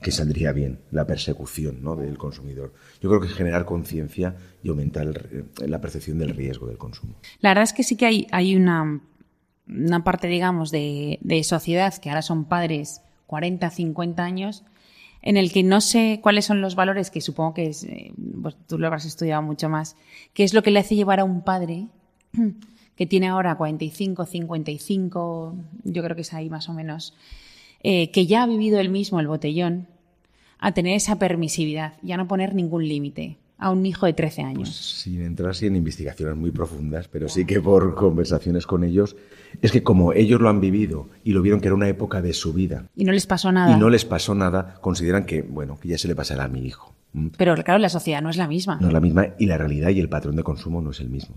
que 0.00 0.10
saldría 0.10 0.52
bien, 0.52 0.80
la 0.90 1.06
persecución 1.06 1.82
¿no? 1.82 1.96
del 1.96 2.16
consumidor. 2.16 2.72
Yo 3.00 3.10
creo 3.10 3.20
que 3.20 3.28
generar 3.28 3.64
conciencia 3.64 4.36
y 4.62 4.68
aumentar 4.70 5.06
el 5.06 5.46
la 5.66 5.80
percepción 5.80 6.18
del 6.18 6.30
riesgo 6.34 6.66
del 6.66 6.78
consumo. 6.78 7.14
La 7.40 7.50
verdad 7.50 7.64
es 7.64 7.72
que 7.72 7.82
sí 7.82 7.96
que 7.96 8.06
hay, 8.06 8.26
hay 8.30 8.56
una, 8.56 9.00
una 9.68 10.04
parte, 10.04 10.28
digamos, 10.28 10.70
de, 10.70 11.18
de 11.20 11.44
sociedad 11.44 11.94
que 11.94 12.08
ahora 12.08 12.22
son 12.22 12.46
padres 12.46 13.02
40, 13.26 13.70
50 13.70 14.24
años, 14.24 14.64
en 15.22 15.36
el 15.36 15.52
que 15.52 15.62
no 15.62 15.80
sé 15.80 16.20
cuáles 16.22 16.46
son 16.46 16.60
los 16.60 16.74
valores, 16.74 17.10
que 17.10 17.20
supongo 17.20 17.54
que 17.54 17.66
es, 17.66 17.84
eh, 17.84 18.12
pues 18.42 18.56
tú 18.66 18.78
lo 18.78 18.86
habrás 18.86 19.04
estudiado 19.04 19.42
mucho 19.42 19.68
más, 19.68 19.96
qué 20.34 20.44
es 20.44 20.54
lo 20.54 20.62
que 20.62 20.70
le 20.70 20.80
hace 20.80 20.96
llevar 20.96 21.20
a 21.20 21.24
un 21.24 21.42
padre 21.42 21.88
que 22.96 23.06
tiene 23.06 23.28
ahora 23.28 23.56
45, 23.56 24.26
55, 24.26 25.54
yo 25.84 26.02
creo 26.02 26.16
que 26.16 26.22
es 26.22 26.32
ahí 26.32 26.50
más 26.50 26.68
o 26.68 26.74
menos, 26.74 27.14
eh, 27.82 28.10
que 28.10 28.26
ya 28.26 28.42
ha 28.42 28.46
vivido 28.46 28.78
él 28.80 28.88
mismo 28.88 29.20
el 29.20 29.26
botellón, 29.26 29.88
a 30.58 30.72
tener 30.72 30.94
esa 30.94 31.18
permisividad 31.18 31.94
y 32.02 32.12
a 32.12 32.16
no 32.16 32.28
poner 32.28 32.54
ningún 32.54 32.86
límite 32.86 33.38
a 33.60 33.70
un 33.70 33.84
hijo 33.84 34.06
de 34.06 34.14
13 34.14 34.42
años. 34.42 34.74
sin 34.74 35.22
entrar 35.22 35.50
así 35.50 35.66
en 35.66 35.76
investigaciones 35.76 36.36
muy 36.36 36.50
profundas, 36.50 37.08
pero 37.08 37.28
sí 37.28 37.44
que 37.44 37.60
por 37.60 37.94
conversaciones 37.94 38.66
con 38.66 38.84
ellos, 38.84 39.16
es 39.60 39.70
que 39.70 39.82
como 39.82 40.14
ellos 40.14 40.40
lo 40.40 40.48
han 40.48 40.60
vivido 40.60 41.08
y 41.24 41.32
lo 41.32 41.42
vieron 41.42 41.60
que 41.60 41.68
era 41.68 41.74
una 41.74 41.88
época 41.88 42.22
de 42.22 42.32
su 42.32 42.54
vida 42.54 42.86
y 42.96 43.04
no 43.04 43.12
les 43.12 43.26
pasó 43.26 43.52
nada. 43.52 43.76
y 43.76 43.78
no 43.78 43.90
les 43.90 44.06
pasó 44.06 44.34
nada, 44.34 44.76
consideran 44.80 45.26
que, 45.26 45.42
bueno, 45.42 45.78
que 45.78 45.88
ya 45.88 45.98
se 45.98 46.08
le 46.08 46.14
pasará 46.14 46.44
a 46.44 46.48
mi 46.48 46.64
hijo. 46.66 46.94
Pero 47.36 47.54
claro, 47.56 47.78
la 47.78 47.88
sociedad 47.88 48.22
no 48.22 48.30
es 48.30 48.36
la 48.36 48.46
misma. 48.46 48.78
No 48.80 48.86
es 48.86 48.92
la 48.92 49.00
misma 49.00 49.34
y 49.38 49.46
la 49.46 49.58
realidad 49.58 49.90
y 49.90 50.00
el 50.00 50.08
patrón 50.08 50.36
de 50.36 50.42
consumo 50.42 50.80
no 50.80 50.90
es 50.90 51.00
el 51.00 51.10
mismo. 51.10 51.36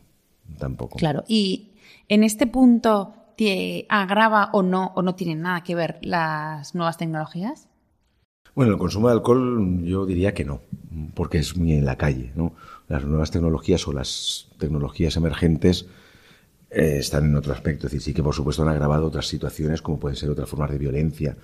Tampoco. 0.57 0.97
Claro. 0.99 1.23
Y 1.27 1.71
en 2.07 2.23
este 2.23 2.47
punto, 2.47 3.15
¿te 3.35 3.85
agrava 3.89 4.49
o 4.53 4.63
no, 4.63 4.91
o 4.95 5.01
no 5.01 5.15
tienen 5.15 5.41
nada 5.41 5.63
que 5.63 5.75
ver 5.75 5.99
las 6.01 6.75
nuevas 6.75 6.97
tecnologías? 6.97 7.67
Bueno, 8.55 8.73
el 8.73 8.77
consumo 8.77 9.07
de 9.07 9.13
alcohol 9.13 9.83
yo 9.83 10.05
diría 10.05 10.33
que 10.33 10.45
no, 10.45 10.61
porque 11.15 11.39
es 11.39 11.57
muy 11.57 11.73
en 11.73 11.85
la 11.85 11.97
calle, 11.97 12.31
¿no? 12.35 12.53
Las 12.87 13.03
nuevas 13.03 13.31
tecnologías 13.31 13.87
o 13.87 13.93
las 13.93 14.49
tecnologías 14.59 15.15
emergentes 15.17 15.87
eh, 16.69 16.97
están 16.99 17.25
en 17.25 17.35
otro 17.35 17.53
aspecto, 17.53 17.87
es 17.87 17.93
decir, 17.93 18.01
sí 18.01 18.13
que 18.13 18.21
por 18.21 18.35
supuesto 18.35 18.61
han 18.61 18.69
agravado 18.69 19.07
otras 19.07 19.27
situaciones 19.27 19.81
como 19.81 19.99
pueden 19.99 20.15
ser 20.15 20.29
otras 20.29 20.49
formas 20.49 20.69
de 20.69 20.77
violencia, 20.77 21.35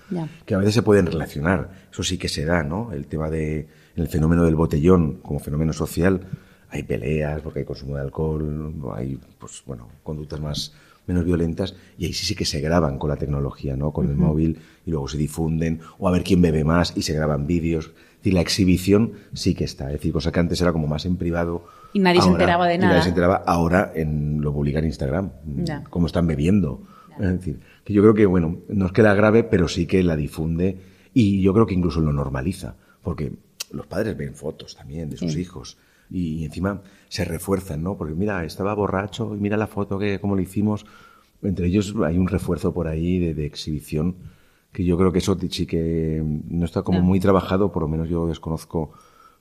que 0.45 0.53
a 0.53 0.57
veces 0.57 0.75
se 0.75 0.83
pueden 0.83 1.07
relacionar, 1.07 1.87
eso 1.91 2.03
sí 2.03 2.17
que 2.17 2.29
se 2.29 2.45
da, 2.45 2.63
¿no? 2.63 2.91
El 2.91 3.07
tema 3.07 3.29
de 3.29 3.67
el 3.95 4.07
fenómeno 4.07 4.43
del 4.43 4.55
botellón 4.55 5.19
como 5.21 5.39
fenómeno 5.39 5.73
social, 5.73 6.21
hay 6.69 6.83
peleas 6.83 7.41
porque 7.41 7.59
hay 7.59 7.65
consumo 7.65 7.95
de 7.95 8.01
alcohol, 8.01 8.73
hay 8.95 9.19
pues 9.39 9.63
bueno, 9.65 9.89
conductas 10.03 10.39
más 10.39 10.73
menos 11.09 11.25
violentas 11.25 11.75
y 11.97 12.05
ahí 12.05 12.13
sí 12.13 12.25
sí 12.25 12.35
que 12.35 12.45
se 12.45 12.61
graban 12.61 12.97
con 12.97 13.09
la 13.09 13.17
tecnología, 13.17 13.75
¿no? 13.75 13.91
Con 13.91 14.07
el 14.07 14.15
móvil 14.15 14.59
y 14.85 14.91
luego 14.91 15.07
se 15.09 15.17
difunden 15.17 15.81
o 15.97 16.07
a 16.07 16.11
ver 16.11 16.23
quién 16.23 16.41
bebe 16.41 16.63
más 16.63 16.93
y 16.95 17.01
se 17.01 17.13
graban 17.13 17.45
vídeos. 17.47 17.87
Es 17.87 18.17
decir, 18.19 18.33
la 18.33 18.41
exhibición 18.41 19.13
sí 19.33 19.53
que 19.55 19.63
está, 19.65 19.87
es 19.87 19.93
decir, 19.93 20.13
cosa 20.13 20.31
que 20.31 20.39
antes 20.39 20.61
era 20.61 20.71
como 20.71 20.87
más 20.87 21.05
en 21.05 21.17
privado. 21.17 21.65
Y 21.93 21.99
nadie 21.99 22.21
se 22.21 22.29
enteraba 22.29 22.67
de 22.67 22.75
y 22.75 22.77
nada. 22.77 22.89
Nadie 22.91 23.03
se 23.03 23.09
enteraba 23.09 23.35
ahora 23.45 23.91
en 23.95 24.39
lo 24.41 24.53
publica 24.53 24.79
en 24.79 24.85
Instagram, 24.85 25.31
Ya. 25.63 25.83
cómo 25.89 26.07
están 26.07 26.27
bebiendo. 26.27 26.81
Es 27.19 27.29
decir, 27.31 27.59
que 27.83 27.91
yo 27.93 28.01
creo 28.01 28.13
que, 28.13 28.25
bueno, 28.25 28.59
no 28.69 28.85
es 28.85 28.91
que 28.93 29.01
la 29.01 29.13
grave, 29.13 29.43
pero 29.43 29.67
sí 29.67 29.87
que 29.87 30.03
la 30.03 30.15
difunde 30.15 30.77
y 31.13 31.41
yo 31.41 31.53
creo 31.53 31.65
que 31.65 31.73
incluso 31.73 31.99
lo 31.99 32.13
normaliza, 32.13 32.75
porque 33.03 33.33
los 33.71 33.87
padres 33.87 34.15
ven 34.15 34.35
fotos 34.35 34.75
también 34.75 35.09
de 35.09 35.17
sus 35.17 35.33
Sí. 35.33 35.41
hijos 35.41 35.77
y 36.09 36.45
encima 36.45 36.81
se 37.07 37.25
refuerzan, 37.25 37.83
¿no? 37.83 37.97
Porque 37.97 38.13
mira, 38.15 38.43
estaba 38.45 38.73
borracho 38.73 39.35
y 39.35 39.39
mira 39.39 39.57
la 39.57 39.67
foto 39.67 39.99
que 39.99 40.19
como 40.19 40.35
lo 40.35 40.41
hicimos. 40.41 40.85
Entre 41.41 41.67
ellos 41.67 41.95
hay 42.05 42.17
un 42.17 42.27
refuerzo 42.27 42.73
por 42.73 42.87
ahí 42.87 43.19
de, 43.19 43.33
de 43.33 43.45
exhibición 43.45 44.15
que 44.71 44.83
yo 44.83 44.97
creo 44.97 45.11
que 45.11 45.19
eso 45.19 45.37
sí 45.49 45.65
que 45.65 46.21
no 46.23 46.65
está 46.65 46.83
como 46.83 46.99
Ya. 46.99 47.03
muy 47.03 47.19
trabajado, 47.19 47.71
por 47.71 47.81
lo 47.81 47.87
menos 47.87 48.09
yo 48.09 48.27
desconozco 48.27 48.91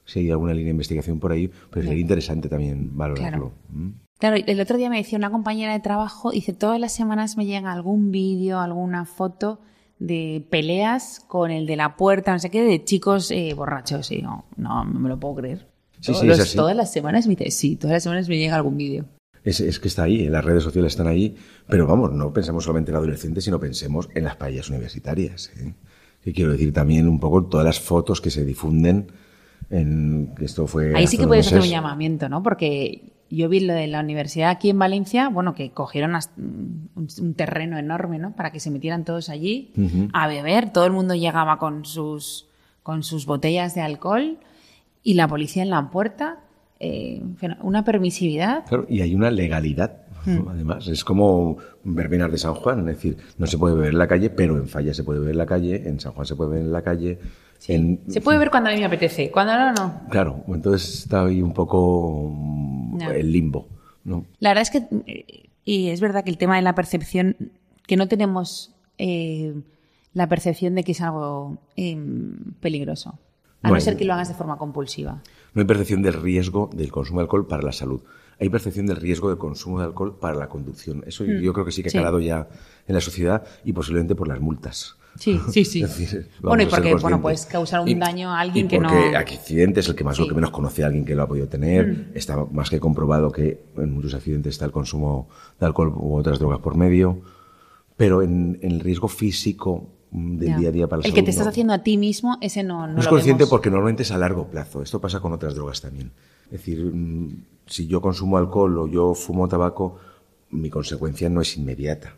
si 0.04 0.20
hay 0.20 0.30
alguna 0.30 0.52
línea 0.54 0.66
de 0.68 0.70
investigación 0.72 1.20
por 1.20 1.32
ahí, 1.32 1.50
pero 1.70 1.84
sería 1.86 2.00
interesante 2.00 2.48
también 2.48 2.96
valorarlo. 2.96 3.52
¿Mm? 3.68 3.88
Claro, 4.18 4.36
el 4.44 4.60
otro 4.60 4.78
día 4.78 4.88
me 4.88 4.96
decía 4.96 5.18
una 5.18 5.30
compañera 5.30 5.72
de 5.74 5.80
trabajo, 5.80 6.30
dice, 6.30 6.52
todas 6.52 6.80
las 6.80 6.92
semanas 6.94 7.36
me 7.36 7.44
llega 7.46 7.72
algún 7.72 8.10
vídeo, 8.10 8.58
alguna 8.58 9.04
foto 9.04 9.60
de 9.98 10.46
peleas 10.50 11.20
con 11.28 11.50
el 11.50 11.66
de 11.66 11.76
la 11.76 11.96
puerta, 11.96 12.32
no 12.32 12.38
sé 12.38 12.50
qué, 12.50 12.62
de 12.64 12.82
chicos 12.84 13.30
eh, 13.30 13.52
borrachos. 13.54 14.10
Y 14.10 14.16
digo, 14.16 14.44
no, 14.56 14.84
no 14.84 14.98
me 14.98 15.08
lo 15.08 15.20
puedo 15.20 15.36
creer. 15.36 15.68
Sí, 16.00 16.14
sí, 16.14 16.20
es 16.20 16.24
los- 16.24 16.40
así. 16.40 16.56
Todas 16.56 16.76
las 16.76 16.92
semanas 16.92 17.26
me 17.26 17.36
sí, 17.50 17.76
todas 17.76 17.94
las 17.94 18.02
semanas 18.02 18.28
me 18.28 18.38
llega 18.38 18.56
algún 18.56 18.76
vídeo. 18.76 19.04
Es, 19.44 19.60
es 19.60 19.78
que 19.78 19.88
está 19.88 20.02
ahí, 20.04 20.28
las 20.28 20.44
redes 20.44 20.62
sociales 20.62 20.92
están 20.92 21.06
ahí, 21.06 21.36
pero 21.66 21.86
vamos, 21.86 22.12
no 22.12 22.32
pensemos 22.32 22.64
solamente 22.64 22.90
en 22.90 22.96
adolescentes, 22.96 23.44
sino 23.44 23.58
pensemos 23.58 24.08
en 24.14 24.24
las 24.24 24.36
paellas 24.36 24.68
universitarias. 24.68 25.50
¿eh? 25.58 25.74
Que 26.22 26.32
quiero 26.32 26.52
decir 26.52 26.72
también 26.72 27.08
un 27.08 27.18
poco 27.20 27.44
todas 27.44 27.64
las 27.64 27.80
fotos 27.80 28.20
que 28.20 28.30
se 28.30 28.44
difunden 28.44 29.10
en 29.70 30.34
esto 30.40 30.66
fue 30.66 30.94
Ahí 30.96 31.06
sí 31.06 31.18
que 31.18 31.26
puedes 31.26 31.46
hacer 31.46 31.58
un 31.58 31.62
meses. 31.62 31.72
llamamiento, 31.72 32.28
¿no? 32.28 32.42
Porque 32.42 33.12
yo 33.30 33.48
vi 33.48 33.60
lo 33.60 33.74
de 33.74 33.86
la 33.86 34.00
universidad 34.00 34.50
aquí 34.50 34.70
en 34.70 34.78
Valencia, 34.78 35.28
bueno, 35.28 35.54
que 35.54 35.70
cogieron 35.70 36.18
un, 36.36 37.34
terreno 37.34 37.78
enorme, 37.78 38.18
¿no? 38.18 38.34
Para 38.34 38.50
que 38.50 38.60
se 38.60 38.70
metieran 38.70 39.04
todos 39.04 39.28
allí 39.28 39.72
Ujú. 39.76 40.08
a 40.12 40.26
beber. 40.26 40.72
Todo 40.72 40.86
el 40.86 40.92
mundo 40.92 41.14
llegaba 41.14 41.58
con 41.58 41.84
sus, 41.84 42.48
con 42.82 43.02
sus 43.02 43.26
botellas 43.26 43.74
de 43.74 43.82
alcohol 43.82 44.38
y 45.02 45.14
la 45.14 45.28
policía 45.28 45.62
en 45.62 45.70
la 45.70 45.90
puerta. 45.90 46.40
eh, 46.80 47.20
una 47.62 47.84
permisividad. 47.84 48.64
Claro, 48.66 48.86
y 48.88 49.00
hay 49.00 49.12
una 49.14 49.30
legalidad. 49.32 50.02
Hmm. 50.24 50.48
Además, 50.48 50.86
es 50.88 51.02
como 51.04 51.56
verbenas 51.82 52.30
de 52.30 52.38
San 52.38 52.54
Juan, 52.54 52.80
es 52.88 52.96
decir, 52.96 53.16
no 53.38 53.46
se 53.48 53.58
puede 53.58 53.74
beber 53.74 53.90
en 53.92 53.98
la 53.98 54.06
calle, 54.06 54.30
pero 54.30 54.56
en 54.56 54.68
Falla 54.68 54.94
se 54.94 55.02
puede 55.02 55.18
beber 55.18 55.32
en 55.32 55.38
la 55.38 55.46
calle, 55.46 55.88
en 55.88 55.98
San 55.98 56.12
Juan 56.12 56.24
se 56.26 56.36
puede 56.36 56.50
beber 56.50 56.66
en 56.66 56.72
la 56.72 56.82
calle. 56.82 57.18
en- 57.66 58.00
Se 58.06 58.20
puede 58.20 58.38
ver 58.38 58.50
cuando 58.50 58.70
a 58.70 58.72
mí 58.72 58.78
me 58.78 58.84
apetece, 58.86 59.30
cuando 59.32 59.54
no, 59.56 59.72
no. 59.72 60.02
Claro, 60.10 60.44
entonces 60.48 61.00
está 61.00 61.24
ahí 61.24 61.42
un 61.42 61.52
poco 61.52 62.30
mm, 62.32 63.00
el 63.10 63.32
limbo. 63.32 63.66
¿no? 64.04 64.24
La 64.38 64.50
verdad 64.50 64.62
es 64.62 64.70
que, 64.70 65.50
y 65.64 65.88
es 65.88 66.00
verdad 66.00 66.22
que 66.22 66.30
el 66.30 66.38
tema 66.38 66.54
de 66.56 66.62
la 66.62 66.74
percepción, 66.76 67.36
que 67.88 67.96
no 67.96 68.06
tenemos 68.06 68.72
eh, 68.98 69.52
la 70.14 70.28
percepción 70.28 70.74
de 70.76 70.84
que 70.84 70.92
es 70.92 71.00
algo 71.00 71.58
eh, 71.76 71.96
peligroso. 72.60 73.18
A 73.62 73.70
no, 73.70 73.80
ser 73.80 73.96
que 73.96 74.04
lo 74.04 74.12
hagas 74.14 74.28
de 74.28 74.34
forma 74.34 74.56
compulsiva. 74.56 75.22
No 75.54 75.60
hay 75.60 75.66
percepción 75.66 76.02
del 76.02 76.14
riesgo 76.14 76.70
del 76.72 76.92
consumo 76.92 77.20
de 77.20 77.24
alcohol 77.24 77.46
para 77.46 77.62
la 77.62 77.72
salud. 77.72 78.00
Hay 78.40 78.48
percepción 78.50 78.86
del 78.86 78.96
riesgo 78.96 79.28
del 79.30 79.38
consumo 79.38 79.80
de 79.80 79.86
alcohol 79.86 80.16
para 80.20 80.36
la 80.36 80.48
conducción. 80.48 81.02
Eso 81.06 81.24
yo 81.24 81.52
creo 81.52 81.64
que 81.64 81.72
sí 81.72 81.82
que 81.82 81.88
ha 81.88 81.90
Hmm. 81.90 81.92
Sí. 81.92 81.98
calado 81.98 82.20
ya 82.20 82.48
en 82.86 82.94
la 82.94 83.00
sociedad 83.00 83.42
y 83.64 83.72
posiblemente 83.72 84.14
por 84.14 84.28
las 84.28 84.40
multas. 84.40 84.94
Sí, 85.18 85.40
sí, 85.50 85.64
sí. 85.64 85.82
Decir, 85.82 86.28
bueno, 86.40 86.62
y 86.62 86.66
porque 86.66 86.94
bueno, 86.94 87.20
puedes 87.20 87.46
causar 87.46 87.80
un 87.80 87.88
Y- 87.88 87.94
daño 87.96 88.30
a 88.30 88.38
alguien 88.38 88.66
y 88.66 88.68
que 88.68 88.78
no. 88.78 88.88
porque 88.90 89.16
accidentes, 89.16 89.88
el 89.88 89.96
que 89.96 90.04
más 90.04 90.14
Sí. 90.16 90.22
Lo 90.22 90.28
que 90.28 90.34
menos 90.36 90.52
conoce 90.52 90.84
a 90.84 90.86
alguien 90.86 91.04
que 91.04 91.16
lo 91.16 91.24
ha 91.24 91.26
podido 91.26 91.48
tener. 91.48 92.12
Está 92.14 92.36
más 92.52 92.70
que 92.70 92.78
comprobado 92.78 93.32
que 93.32 93.60
en 93.76 93.92
muchos 93.92 94.14
accidentes 94.14 94.54
está 94.54 94.66
el 94.66 94.70
consumo 94.72 95.28
de 95.58 95.66
alcohol 95.66 95.92
u 95.96 96.14
otras 96.14 96.38
drogas 96.38 96.60
por 96.60 96.76
medio. 96.76 97.20
Pero 97.96 98.22
en, 98.22 98.60
en 98.62 98.70
el 98.70 98.80
riesgo 98.80 99.08
físico 99.08 99.88
del 100.10 100.48
Ya. 100.48 100.56
día 100.58 100.68
a 100.68 100.72
día 100.72 100.86
para 100.88 101.02
la 101.02 101.08
El 101.08 101.14
que 101.14 101.22
te 101.22 101.30
estás 101.30 101.46
no. 101.46 101.50
haciendo 101.50 101.72
a 101.72 101.78
ti 101.82 101.96
mismo, 101.96 102.38
ese 102.40 102.62
no, 102.62 102.86
no, 102.86 102.94
No 102.94 102.98
es 103.00 103.04
lo 103.04 103.10
consciente 103.10 103.40
vemos. 103.44 103.50
porque 103.50 103.70
normalmente 103.70 104.02
es 104.02 104.10
a 104.10 104.18
largo 104.18 104.46
plazo. 104.48 104.82
Esto 104.82 105.00
pasa 105.00 105.20
con 105.20 105.32
otras 105.32 105.54
drogas 105.54 105.80
también. 105.80 106.10
Es 106.46 106.52
decir, 106.52 106.80
mm, 106.84 107.42
si 107.66 107.86
yo 107.86 108.00
consumo 108.00 108.38
alcohol 108.38 108.78
o 108.78 108.86
yo 108.88 109.14
fumo 109.14 109.48
tabaco, 109.48 109.98
mi 110.50 110.70
consecuencia 110.70 111.28
no 111.28 111.40
es 111.42 111.56
inmediata. 111.56 112.14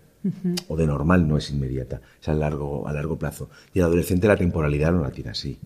O 0.68 0.76
de 0.76 0.86
normal 0.86 1.26
no 1.26 1.38
es 1.38 1.50
inmediata. 1.50 2.00
Es 2.20 2.28
a 2.28 2.34
largo, 2.34 2.86
a 2.86 2.92
largo 2.92 3.16
plazo. 3.18 3.48
Y 3.72 3.78
el 3.78 3.86
adolescente 3.86 4.28
la 4.28 4.36
temporalidad 4.36 4.92
no 4.92 5.00
la 5.00 5.10
tiene 5.10 5.30
así. 5.30 5.58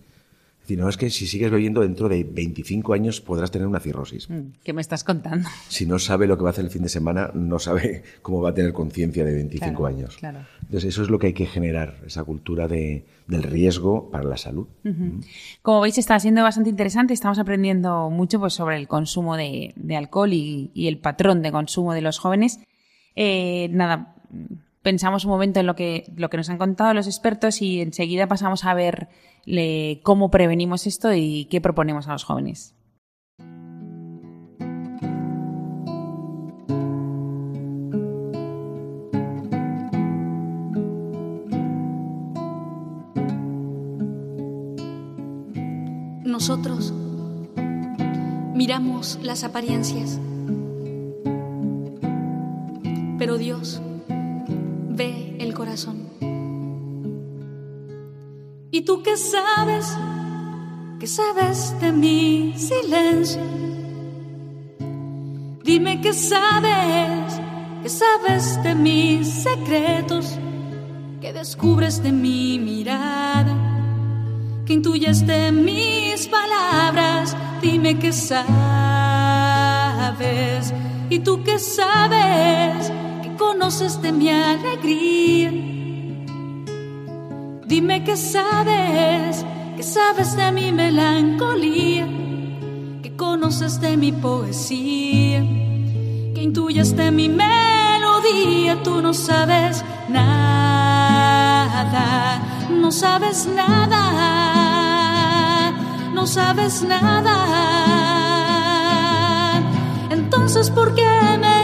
Decir, 0.65 0.79
no 0.79 0.89
es 0.89 0.97
que 0.97 1.11
si 1.11 1.27
sigues 1.27 1.51
bebiendo 1.51 1.81
dentro 1.81 2.09
de 2.09 2.23
25 2.23 2.93
años 2.93 3.21
podrás 3.21 3.51
tener 3.51 3.67
una 3.67 3.79
cirrosis. 3.79 4.27
Mm, 4.29 4.53
¿Qué 4.63 4.73
me 4.73 4.81
estás 4.81 5.03
contando? 5.03 5.47
Si 5.67 5.85
no 5.85 5.99
sabe 5.99 6.25
lo 6.25 6.37
que 6.37 6.43
va 6.43 6.49
a 6.49 6.53
hacer 6.53 6.65
el 6.65 6.71
fin 6.71 6.81
de 6.81 6.89
semana, 6.89 7.29
no 7.35 7.59
sabe 7.59 8.01
cómo 8.23 8.41
va 8.41 8.49
a 8.49 8.53
tener 8.55 8.73
conciencia 8.73 9.23
de 9.23 9.33
25 9.35 9.69
Claro, 9.79 9.85
años. 9.85 10.17
claro. 10.17 10.39
Entonces, 10.63 10.85
eso 10.89 11.03
es 11.03 11.09
lo 11.11 11.19
que 11.19 11.27
hay 11.27 11.33
que 11.33 11.45
generar, 11.45 11.99
esa 12.07 12.23
cultura 12.23 12.67
de, 12.67 13.05
del 13.27 13.43
riesgo 13.43 14.09
para 14.09 14.23
la 14.23 14.37
salud. 14.37 14.65
Como 15.61 15.81
veis, 15.81 15.99
está 15.99 16.19
siendo 16.19 16.41
bastante 16.41 16.71
interesante. 16.71 17.13
Estamos 17.13 17.37
aprendiendo 17.37 18.09
mucho 18.09 18.39
pues, 18.39 18.53
sobre 18.55 18.77
el 18.77 18.87
consumo 18.87 19.37
de, 19.37 19.73
de 19.75 19.95
alcohol 19.95 20.33
y, 20.33 20.71
y 20.73 20.87
el 20.87 20.97
patrón 20.97 21.43
de 21.43 21.51
consumo 21.51 21.93
de 21.93 22.01
los 22.01 22.17
jóvenes. 22.17 22.59
Eh, 23.15 23.69
nada, 23.71 24.15
pensamos 24.85 25.25
un 25.25 25.31
momento 25.31 25.59
en 25.59 25.65
lo 25.65 25.75
que, 25.75 26.13
lo 26.15 26.29
que 26.29 26.37
nos 26.37 26.47
han 26.47 26.59
contado 26.59 26.93
los 26.93 27.07
expertos 27.07 27.59
y 27.63 27.81
enseguida 27.81 28.27
pasamos 28.27 28.65
a 28.65 28.75
ver 28.75 29.07
cómo 30.03 30.29
prevenimos 30.29 30.85
esto 30.85 31.11
y 31.11 31.45
qué 31.45 31.59
proponemos 31.59 32.07
a 32.07 32.11
los 32.11 32.23
jóvenes. 32.23 32.75
Nosotros 46.23 46.93
miramos 48.53 49.17
las 49.23 49.43
apariencias, 49.43 50.19
pero 53.17 53.39
Dios 53.39 53.81
¿Y 58.71 58.81
tú 58.81 59.01
qué 59.03 59.17
sabes? 59.17 59.85
¿Qué 60.99 61.07
sabes 61.07 61.79
de 61.79 61.91
mi 61.91 62.53
silencio? 62.57 63.41
Dime 65.63 65.99
qué 66.01 66.13
sabes, 66.13 67.41
qué 67.83 67.89
sabes 67.89 68.61
de 68.63 68.75
mis 68.75 69.27
secretos, 69.27 70.37
qué 71.21 71.33
descubres 71.33 72.03
de 72.03 72.11
mi 72.11 72.59
mirada 72.59 73.65
que 74.65 74.73
intuyes 74.73 75.25
de 75.25 75.51
mis 75.51 76.27
palabras, 76.27 77.37
dime 77.61 77.99
qué 77.99 78.11
sabes. 78.11 78.43
Y 81.09 81.19
tú 81.19 81.43
qué 81.43 81.59
sabes, 81.59 82.89
que 82.89 83.14
conoces 83.37 84.01
de 84.01 84.11
mi 84.11 84.29
alegría. 84.29 85.51
Dime 87.65 88.03
qué 88.03 88.15
sabes, 88.15 89.45
que 89.75 89.83
sabes 89.83 90.35
de 90.35 90.51
mi 90.51 90.71
melancolía, 90.71 92.07
que 93.01 93.15
conoces 93.15 93.79
de 93.81 93.97
mi 93.97 94.11
poesía, 94.11 95.41
que 96.33 96.41
intuyes 96.41 96.95
de 96.95 97.11
mi 97.11 97.27
melodía. 97.29 98.83
Tú 98.83 99.01
no 99.01 99.13
sabes 99.13 99.83
nada, 100.09 100.79
no 102.69 102.91
sabes 102.91 103.47
nada, 103.47 104.01
no 106.13 106.27
sabes 106.27 106.83
nada. 106.83 107.35
Entonces, 110.11 110.69
¿por 110.69 110.93
qué 110.93 111.07
me 111.39 111.54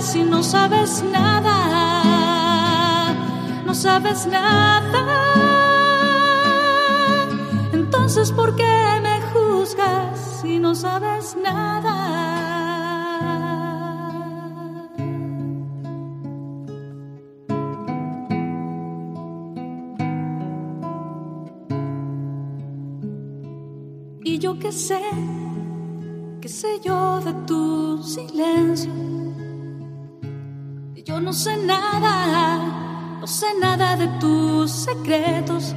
si 0.00 0.22
no 0.22 0.42
sabes 0.42 1.02
nada? 1.02 1.56
No 3.64 3.74
sabes 3.74 4.26
nada. 4.26 5.02
Entonces, 7.72 8.30
¿por 8.30 8.54
qué 8.56 9.00
me 9.02 9.20
juzgas 9.32 10.40
si 10.42 10.58
no 10.58 10.74
sabes 10.74 11.36
nada? 11.42 11.94
Y 24.24 24.38
yo 24.38 24.58
qué 24.58 24.72
sé, 24.72 25.00
qué 26.40 26.48
sé 26.48 26.80
yo 26.82 27.20
de 27.20 27.32
tu 27.46 28.02
silencio. 28.02 29.13
No 31.24 31.32
sé 31.32 31.56
nada, 31.56 32.58
no 33.18 33.26
sé 33.26 33.46
nada 33.58 33.96
de 33.96 34.08
tus 34.20 34.70
secretos, 34.70 35.74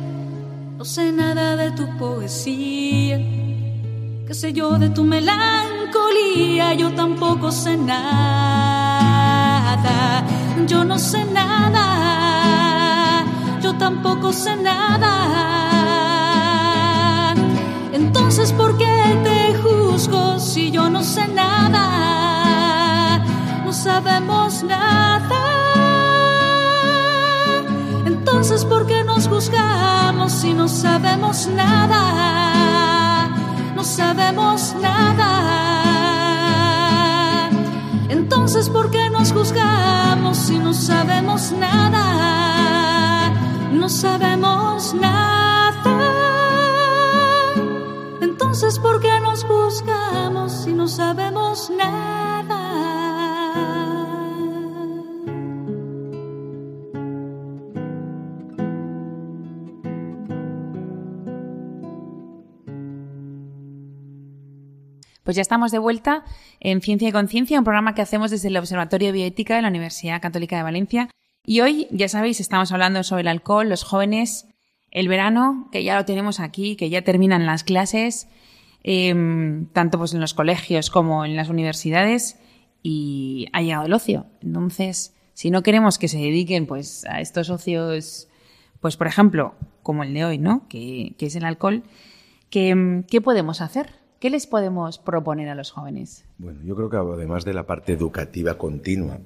no 0.77 0.83
sé 0.83 1.13
nada 1.13 1.55
de 1.55 1.71
tu 1.71 1.87
poesía. 1.97 3.17
Qué 4.27 4.33
sé 4.33 4.51
yo 4.51 4.77
de 4.77 4.89
tu 4.89 5.05
melancolía, 5.05 6.73
yo 6.73 6.93
tampoco 6.93 7.49
sé 7.49 7.77
nada. 7.77 8.27
Yo 10.67 10.83
no 10.83 10.99
sé 10.99 11.23
nada, 11.23 11.85
yo 13.61 13.73
tampoco 13.77 14.33
sé 14.33 14.53
nada. 14.57 15.13
Entonces, 17.93 18.51
¿por 18.51 18.77
qué 18.77 19.17
te 19.23 19.55
juzgo 19.59 20.39
si 20.39 20.71
yo 20.71 20.89
no 20.89 21.01
sé 21.01 21.25
nada? 21.29 22.36
Sabemos 23.83 24.63
nada. 24.63 25.43
Entonces, 28.05 28.65
¿por 28.65 28.87
qué 28.87 29.03
nos 29.03 29.27
juzgamos 29.27 30.31
si 30.33 30.53
no 30.53 30.67
sabemos 30.67 31.47
nada? 31.47 33.27
No 33.75 33.83
sabemos 33.83 34.75
nada. 34.81 35.29
Entonces, 38.09 38.67
¿por 38.67 38.89
qué 38.89 39.11
nos 39.11 39.31
juzgamos 39.31 40.37
si 40.37 40.57
no 40.57 40.73
sabemos 40.73 41.51
nada? 41.51 43.31
No 43.71 43.89
sabemos 43.89 44.95
nada. 44.95 45.73
Entonces, 48.21 48.79
¿por 48.79 48.99
qué 48.99 49.19
nos 49.21 49.43
juzgamos 49.43 50.51
si 50.63 50.73
no 50.73 50.87
sabemos 50.87 51.69
nada? 51.69 52.36
Pues 65.27 65.35
ya 65.35 65.41
estamos 65.41 65.73
de 65.73 65.77
vuelta 65.77 66.23
en 66.61 66.79
Ciencia 66.79 67.09
y 67.09 67.11
Conciencia, 67.11 67.59
un 67.59 67.65
programa 67.65 67.93
que 67.93 68.01
hacemos 68.01 68.31
desde 68.31 68.47
el 68.47 68.55
Observatorio 68.55 69.09
de 69.09 69.11
Bioética 69.11 69.57
de 69.57 69.61
la 69.61 69.67
Universidad 69.67 70.21
Católica 70.21 70.55
de 70.55 70.63
Valencia. 70.63 71.09
Y 71.43 71.59
hoy, 71.59 71.85
ya 71.91 72.07
sabéis, 72.07 72.39
estamos 72.39 72.71
hablando 72.71 73.03
sobre 73.03 73.23
el 73.23 73.27
alcohol, 73.27 73.67
los 73.67 73.83
jóvenes, 73.83 74.47
el 74.89 75.09
verano, 75.09 75.67
que 75.69 75.83
ya 75.83 75.97
lo 75.97 76.05
tenemos 76.05 76.39
aquí, 76.39 76.77
que 76.77 76.89
ya 76.89 77.01
terminan 77.01 77.45
las 77.45 77.65
clases, 77.65 78.29
eh, 78.85 79.13
tanto 79.73 79.97
pues 79.97 80.13
en 80.13 80.21
los 80.21 80.33
colegios 80.33 80.89
como 80.89 81.25
en 81.25 81.35
las 81.35 81.49
universidades, 81.49 82.39
y 82.81 83.49
ha 83.51 83.61
llegado 83.61 83.87
el 83.87 83.93
ocio. 83.93 84.27
Entonces, 84.41 85.13
si 85.33 85.51
no 85.51 85.61
queremos 85.61 85.97
que 85.97 86.07
se 86.07 86.19
dediquen 86.19 86.67
pues 86.67 87.03
a 87.03 87.19
estos 87.19 87.49
ocios, 87.49 88.29
pues 88.79 88.95
por 88.95 89.07
ejemplo, 89.07 89.55
como 89.83 90.03
el 90.03 90.13
de 90.13 90.23
hoy, 90.23 90.37
¿no? 90.37 90.69
Que, 90.69 91.17
es 91.19 91.35
el 91.35 91.43
alcohol, 91.43 91.83
¿qué, 92.49 93.03
¿qué 93.09 93.19
podemos 93.19 93.59
hacer? 93.59 94.06
¿Qué 94.19 94.31
les 94.31 94.47
podemos 94.47 94.97
proponer 94.97 95.49
a 95.49 95.55
los 95.55 95.71
jóvenes? 95.71 96.25
Bueno, 96.39 96.59
yo 96.63 96.75
creo 96.75 96.89
que 96.89 96.97
además 96.97 97.45
de 97.45 97.53
la 97.53 97.67
parte 97.67 97.93
educativa 97.93 98.57
continua 98.57 99.19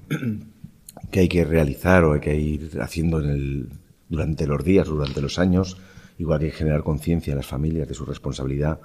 que 1.11 1.21
hay 1.21 1.29
que 1.29 1.45
realizar 1.45 2.03
o 2.03 2.13
hay 2.13 2.19
que 2.19 2.35
ir 2.35 2.77
haciendo 2.81 3.21
en 3.21 3.29
el, 3.29 3.69
durante 4.09 4.45
los 4.45 4.63
días, 4.63 4.87
durante 4.87 5.21
los 5.21 5.39
años, 5.39 5.77
igual 6.17 6.41
que 6.41 6.51
generar 6.51 6.83
conciencia 6.83 7.31
en 7.31 7.37
las 7.37 7.47
familias 7.47 7.87
de 7.87 7.93
su 7.93 8.05
responsabilidad 8.05 8.79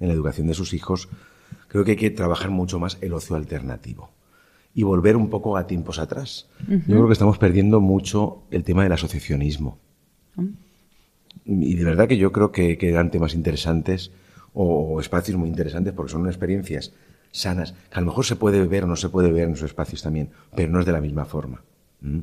en 0.00 0.08
la 0.08 0.14
educación 0.14 0.48
de 0.48 0.54
sus 0.54 0.74
hijos, 0.74 1.08
creo 1.68 1.84
que 1.84 1.92
hay 1.92 1.96
que 1.96 2.10
trabajar 2.10 2.50
mucho 2.50 2.80
más 2.80 2.98
el 3.00 3.12
ocio 3.12 3.36
alternativo 3.36 4.10
y 4.74 4.82
volver 4.82 5.16
un 5.16 5.30
poco 5.30 5.56
a 5.56 5.68
tiempos 5.68 6.00
atrás. 6.00 6.48
Yo 6.66 6.96
creo 6.96 7.06
que 7.06 7.12
estamos 7.12 7.38
perdiendo 7.38 7.80
mucho 7.80 8.42
el 8.50 8.64
tema 8.64 8.82
del 8.82 8.92
asociacionismo. 8.92 9.78
Y 11.44 11.74
de 11.74 11.84
verdad 11.84 12.08
que 12.08 12.16
yo 12.16 12.32
creo 12.32 12.50
que, 12.50 12.78
que 12.78 12.88
eran 12.88 13.10
temas 13.10 13.34
interesantes 13.34 14.10
o, 14.54 15.00
espacios 15.00 15.36
muy 15.36 15.48
interesantes 15.48 15.92
porque 15.92 16.12
son 16.12 16.26
experiencias 16.26 16.92
sanas, 17.30 17.72
que 17.72 17.98
a 17.98 18.00
lo 18.00 18.06
mejor 18.06 18.24
se 18.24 18.36
puede 18.36 18.66
ver 18.66 18.84
o 18.84 18.86
no 18.86 18.96
se 18.96 19.08
puede 19.08 19.32
ver 19.32 19.44
en 19.44 19.52
esos 19.52 19.70
espacios 19.70 20.02
también, 20.02 20.30
pero 20.54 20.70
no 20.70 20.80
es 20.80 20.86
de 20.86 20.92
la 20.92 21.00
misma 21.00 21.24
forma. 21.24 21.62
¿Mm? 22.00 22.20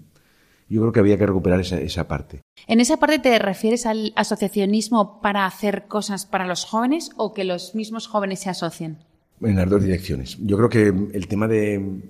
Yo 0.69 0.81
creo 0.81 0.91
que 0.91 0.99
había 0.99 1.17
que 1.17 1.25
recuperar 1.25 1.59
esa, 1.59 1.81
esa 1.81 2.07
parte. 2.07 2.41
¿En 2.67 2.79
esa 2.79 2.97
parte 2.97 3.17
te 3.17 3.39
refieres 3.39 3.87
al 3.87 4.13
asociacionismo 4.15 5.19
para 5.19 5.47
hacer 5.47 5.87
cosas 5.87 6.27
para 6.27 6.45
los 6.45 6.65
jóvenes 6.65 7.09
o 7.17 7.33
que 7.33 7.43
los 7.43 7.73
mismos 7.73 8.05
jóvenes 8.05 8.41
se 8.41 8.51
asocien? 8.51 8.99
En 9.41 9.55
las 9.55 9.67
dos 9.67 9.81
direcciones. 9.81 10.37
Yo 10.39 10.57
creo 10.57 10.69
que 10.69 10.87
el 11.17 11.27
tema 11.27 11.47
de. 11.47 12.03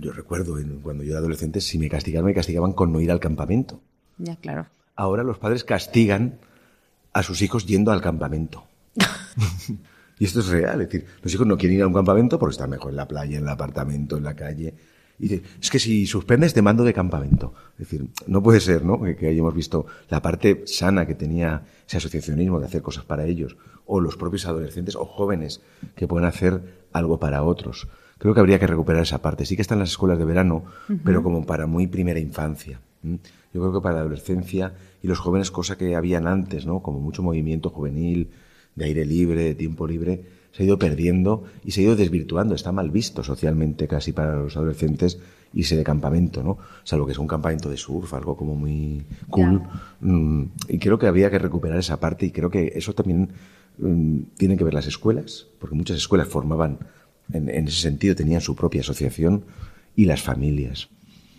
Yo 0.00 0.12
recuerdo 0.12 0.56
cuando 0.82 1.02
yo 1.02 1.12
era 1.12 1.20
adolescente, 1.20 1.62
si 1.62 1.78
me 1.78 1.88
castigaban, 1.88 2.26
me 2.26 2.34
castigaban 2.34 2.72
con 2.72 2.92
no 2.92 3.00
ir 3.00 3.10
al 3.10 3.20
campamento. 3.20 3.80
Ya, 4.18 4.36
claro. 4.36 4.66
Ahora 4.94 5.22
los 5.22 5.38
padres 5.38 5.64
castigan 5.64 6.38
a 7.14 7.22
sus 7.22 7.40
hijos 7.40 7.66
yendo 7.66 7.90
al 7.90 8.02
campamento. 8.02 8.67
y 10.18 10.24
esto 10.24 10.40
es 10.40 10.48
real, 10.48 10.80
es 10.80 10.88
decir, 10.88 11.06
los 11.22 11.32
hijos 11.32 11.46
no 11.46 11.56
quieren 11.56 11.78
ir 11.78 11.84
a 11.84 11.86
un 11.86 11.94
campamento 11.94 12.38
porque 12.38 12.52
están 12.52 12.70
mejor 12.70 12.90
en 12.90 12.96
la 12.96 13.08
playa, 13.08 13.38
en 13.38 13.44
el 13.44 13.48
apartamento, 13.48 14.16
en 14.16 14.24
la 14.24 14.34
calle. 14.34 14.74
Y 15.18 15.28
dice, 15.28 15.42
es 15.60 15.70
que 15.70 15.78
si 15.78 16.06
suspendes 16.06 16.54
te 16.54 16.62
mando 16.62 16.84
de 16.84 16.94
campamento. 16.94 17.52
Es 17.72 17.90
decir, 17.90 18.08
no 18.28 18.42
puede 18.42 18.60
ser, 18.60 18.84
¿no? 18.84 19.02
Que, 19.02 19.16
que 19.16 19.28
hayamos 19.28 19.52
visto 19.52 19.86
la 20.08 20.22
parte 20.22 20.62
sana 20.66 21.06
que 21.06 21.16
tenía 21.16 21.62
ese 21.86 21.96
asociacionismo 21.96 22.60
de 22.60 22.66
hacer 22.66 22.82
cosas 22.82 23.04
para 23.04 23.24
ellos, 23.24 23.56
o 23.86 24.00
los 24.00 24.16
propios 24.16 24.46
adolescentes 24.46 24.94
o 24.94 25.04
jóvenes 25.04 25.60
que 25.96 26.06
pueden 26.06 26.28
hacer 26.28 26.86
algo 26.92 27.18
para 27.18 27.42
otros. 27.42 27.88
Creo 28.18 28.34
que 28.34 28.40
habría 28.40 28.58
que 28.58 28.66
recuperar 28.66 29.02
esa 29.02 29.22
parte. 29.22 29.46
Sí 29.46 29.56
que 29.56 29.62
están 29.62 29.78
las 29.78 29.90
escuelas 29.90 30.18
de 30.18 30.24
verano, 30.24 30.64
pero 31.04 31.22
como 31.22 31.46
para 31.46 31.66
muy 31.66 31.86
primera 31.86 32.18
infancia. 32.18 32.80
Yo 33.02 33.60
creo 33.60 33.72
que 33.72 33.80
para 33.80 33.94
la 33.94 34.00
adolescencia 34.00 34.74
y 35.02 35.06
los 35.06 35.20
jóvenes, 35.20 35.50
cosa 35.50 35.78
que 35.78 35.94
habían 35.94 36.26
antes, 36.26 36.66
¿no? 36.66 36.80
Como 36.82 37.00
mucho 37.00 37.22
movimiento 37.22 37.70
juvenil, 37.70 38.30
de 38.78 38.84
aire 38.86 39.04
libre, 39.04 39.42
de 39.42 39.54
tiempo 39.54 39.86
libre, 39.86 40.22
se 40.52 40.62
ha 40.62 40.66
ido 40.66 40.78
perdiendo 40.78 41.44
y 41.64 41.72
se 41.72 41.80
ha 41.80 41.84
ido 41.84 41.96
desvirtuando. 41.96 42.54
Está 42.54 42.72
mal 42.72 42.90
visto 42.90 43.22
socialmente 43.22 43.86
casi 43.86 44.12
para 44.12 44.36
los 44.36 44.56
adolescentes 44.56 45.18
irse 45.54 45.76
de 45.76 45.84
campamento, 45.84 46.42
¿no? 46.42 46.58
Salvo 46.84 47.06
que 47.06 47.12
es 47.12 47.18
un 47.18 47.26
campamento 47.26 47.70
de 47.70 47.76
surf, 47.76 48.12
algo 48.14 48.36
como 48.36 48.54
muy 48.54 49.02
cool. 49.30 49.62
Mm, 50.00 50.44
Y 50.68 50.78
creo 50.78 50.98
que 50.98 51.06
había 51.06 51.30
que 51.30 51.38
recuperar 51.38 51.78
esa 51.78 52.00
parte 52.00 52.26
y 52.26 52.30
creo 52.30 52.50
que 52.50 52.72
eso 52.74 52.94
también 52.94 53.30
mm, 53.78 54.18
tiene 54.36 54.56
que 54.56 54.64
ver 54.64 54.74
las 54.74 54.86
escuelas, 54.86 55.46
porque 55.58 55.74
muchas 55.76 55.96
escuelas 55.96 56.28
formaban 56.28 56.78
en, 57.32 57.48
en 57.48 57.68
ese 57.68 57.80
sentido, 57.80 58.14
tenían 58.14 58.40
su 58.40 58.54
propia 58.54 58.80
asociación 58.82 59.44
y 59.96 60.04
las 60.04 60.22
familias. 60.22 60.88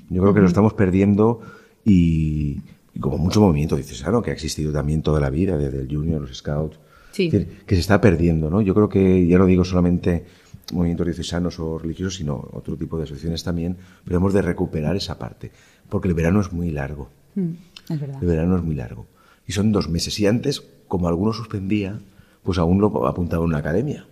Yo 0.10 0.22
creo 0.22 0.34
que 0.34 0.42
lo 0.42 0.48
estamos 0.48 0.74
perdiendo 0.74 1.42
y, 1.86 2.62
y 2.94 3.00
como 3.00 3.18
mucho 3.18 3.42
movimiento 3.42 3.76
diocesano 3.76 4.22
que 4.22 4.32
ha 4.32 4.34
existido 4.34 4.72
también 4.72 5.02
toda 5.04 5.20
la 5.20 5.30
vida, 5.30 5.58
desde 5.58 5.82
el 5.82 5.88
Junior, 5.96 6.22
los 6.22 6.36
Scouts, 6.38 6.80
Sí. 7.12 7.28
es 7.28 7.32
decir, 7.32 7.60
que 7.66 7.76
se 7.76 7.82
está 7.82 8.00
perdiendo, 8.00 8.50
¿no? 8.50 8.62
Yo 8.62 8.74
creo 8.74 8.90
que, 8.90 9.28
ya 9.28 9.38
no 9.38 9.46
digo 9.46 9.66
solamente 9.66 10.26
movimientos 10.74 11.08
diocesanos 11.08 11.60
o 11.60 11.80
religiosos, 11.80 12.16
sino 12.16 12.48
otro 12.54 12.76
tipo 12.78 12.98
de 12.98 13.04
asociaciones 13.04 13.44
también, 13.44 13.78
pero 14.04 14.18
hemos 14.18 14.34
de 14.34 14.42
recuperar 14.42 14.96
esa 14.96 15.18
parte, 15.18 15.52
porque 15.90 16.08
el 16.08 16.14
verano 16.14 16.42
es 16.42 16.52
muy 16.52 16.72
largo. 16.72 17.10
Mm, 17.36 17.52
es 17.90 18.00
verdad. 18.00 18.18
El 18.22 18.28
verano 18.28 18.58
es 18.58 18.64
muy 18.64 18.76
largo. 18.76 19.08
Y 19.48 19.52
son 19.52 19.72
dos 19.72 19.90
meses. 19.90 20.20
Y 20.20 20.28
antes, 20.28 20.64
como 20.88 21.08
alguno 21.08 21.34
suspendía, 21.34 22.00
pues 22.44 22.58
aún 22.58 22.80
lo 22.80 23.08
apuntaba 23.08 23.44
en 23.44 23.50
una 23.50 23.58
academia. 23.60 24.06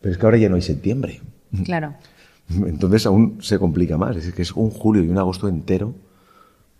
Pero 0.00 0.12
es 0.12 0.18
que 0.18 0.26
ahora 0.26 0.38
ya 0.38 0.48
no 0.48 0.56
hay 0.56 0.62
septiembre. 0.62 1.20
Claro. 1.64 1.94
Entonces 2.48 3.06
aún 3.06 3.38
se 3.40 3.58
complica 3.58 3.96
más. 3.96 4.10
Es 4.10 4.16
decir, 4.16 4.34
que 4.34 4.42
es 4.42 4.52
un 4.52 4.70
julio 4.70 5.04
y 5.04 5.08
un 5.08 5.18
agosto 5.18 5.48
entero 5.48 5.94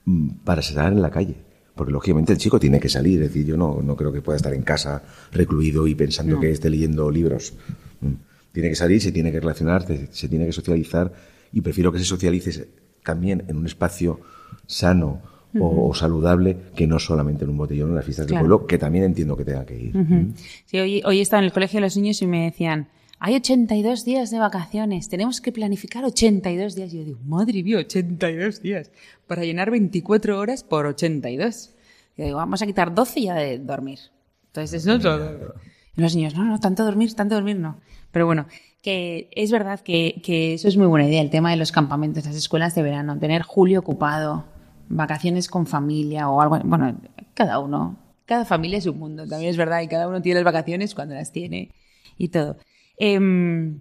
mm, 0.04 0.28
para 0.44 0.60
estar 0.60 0.92
en 0.92 1.02
la 1.02 1.10
calle. 1.10 1.36
Porque 1.74 1.92
lógicamente 1.92 2.32
el 2.32 2.38
chico 2.38 2.58
tiene 2.58 2.78
que 2.80 2.88
salir. 2.88 3.22
Es 3.22 3.28
decir, 3.28 3.46
yo 3.46 3.56
no, 3.56 3.80
no 3.82 3.96
creo 3.96 4.12
que 4.12 4.20
pueda 4.22 4.36
estar 4.36 4.52
en 4.52 4.62
casa 4.62 5.02
recluido 5.32 5.86
y 5.86 5.94
pensando 5.94 6.38
que 6.40 6.50
esté 6.50 6.68
leyendo 6.70 7.10
libros. 7.10 7.54
Mm. 8.00 8.12
Tiene 8.52 8.68
que 8.70 8.74
salir, 8.76 9.00
se 9.00 9.12
tiene 9.12 9.30
que 9.30 9.40
relacionar, 9.40 9.86
se, 10.10 10.28
tiene 10.28 10.46
que 10.46 10.52
socializar. 10.52 11.12
Y 11.52 11.60
prefiero 11.60 11.92
que 11.92 11.98
se 11.98 12.04
socialice 12.04 12.68
también 13.04 13.44
en 13.48 13.56
un 13.56 13.66
espacio 13.66 14.20
sano 14.66 15.22
o, 15.58 15.88
o 15.88 15.94
saludable 15.94 16.56
que 16.76 16.86
no 16.86 16.98
solamente 16.98 17.44
en 17.44 17.50
un 17.50 17.56
botellón 17.56 17.90
en 17.90 17.96
las 17.96 18.04
fiestas 18.04 18.26
Claro. 18.26 18.42
del 18.44 18.48
pueblo, 18.50 18.66
que 18.66 18.78
también 18.78 19.04
entiendo 19.04 19.36
que 19.36 19.44
tenga 19.44 19.64
que 19.64 19.80
ir. 19.80 19.96
Mm. 19.96 20.34
Sí, 20.66 20.78
hoy, 20.78 21.02
hoy 21.04 21.20
estaba 21.20 21.40
en 21.40 21.46
el 21.46 21.52
colegio 21.52 21.78
de 21.78 21.82
los 21.86 21.96
niños 21.96 22.20
y 22.22 22.26
me 22.26 22.44
decían, 22.44 22.88
hay 23.20 23.34
82 23.36 24.04
días 24.04 24.30
de 24.30 24.38
vacaciones, 24.38 25.08
tenemos 25.08 25.40
que 25.40 25.52
planificar 25.52 26.04
82 26.04 26.74
días. 26.74 26.92
Y 26.92 26.98
yo 26.98 27.04
digo, 27.04 27.20
madre 27.24 27.62
mía, 27.62 27.78
82 27.78 28.62
días, 28.62 28.90
para 29.26 29.42
llenar 29.44 29.70
24 29.70 30.38
horas 30.38 30.64
por 30.64 30.86
82. 30.86 31.70
Y 32.16 32.22
digo, 32.22 32.36
vamos 32.38 32.60
a 32.62 32.66
quitar 32.66 32.94
12 32.94 33.20
ya 33.22 33.34
de 33.34 33.58
dormir. 33.58 33.98
Entonces, 34.46 34.82
eso 34.82 34.94
es 34.94 35.04
lo- 35.04 35.54
Y 35.96 36.00
los 36.00 36.16
niños, 36.16 36.34
no, 36.34 36.44
no, 36.44 36.58
tanto 36.60 36.84
dormir, 36.84 37.14
tanto 37.14 37.34
dormir 37.34 37.56
no. 37.56 37.78
Pero 38.10 38.26
bueno, 38.26 38.46
que 38.82 39.28
es 39.32 39.50
verdad 39.52 39.80
que, 39.80 40.20
que 40.24 40.54
eso 40.54 40.66
es 40.68 40.76
muy 40.76 40.86
buena 40.86 41.06
idea, 41.06 41.20
el 41.20 41.30
tema 41.30 41.50
de 41.50 41.56
los 41.56 41.72
campamentos, 41.72 42.24
las 42.24 42.34
escuelas 42.34 42.74
de 42.74 42.82
verano, 42.82 43.18
tener 43.18 43.42
julio 43.42 43.80
ocupado, 43.80 44.46
vacaciones 44.88 45.48
con 45.48 45.66
familia 45.66 46.28
o 46.30 46.40
algo, 46.40 46.58
bueno, 46.64 46.98
cada 47.34 47.58
uno, 47.58 47.98
cada 48.24 48.44
familia 48.44 48.78
es 48.78 48.86
un 48.86 48.98
mundo, 48.98 49.26
también 49.26 49.50
es 49.50 49.56
verdad, 49.56 49.82
y 49.82 49.88
cada 49.88 50.08
uno 50.08 50.22
tiene 50.22 50.40
las 50.40 50.44
vacaciones 50.44 50.94
cuando 50.94 51.14
las 51.14 51.32
tiene 51.32 51.70
y 52.16 52.28
todo. 52.28 52.56
Em, 53.01 53.80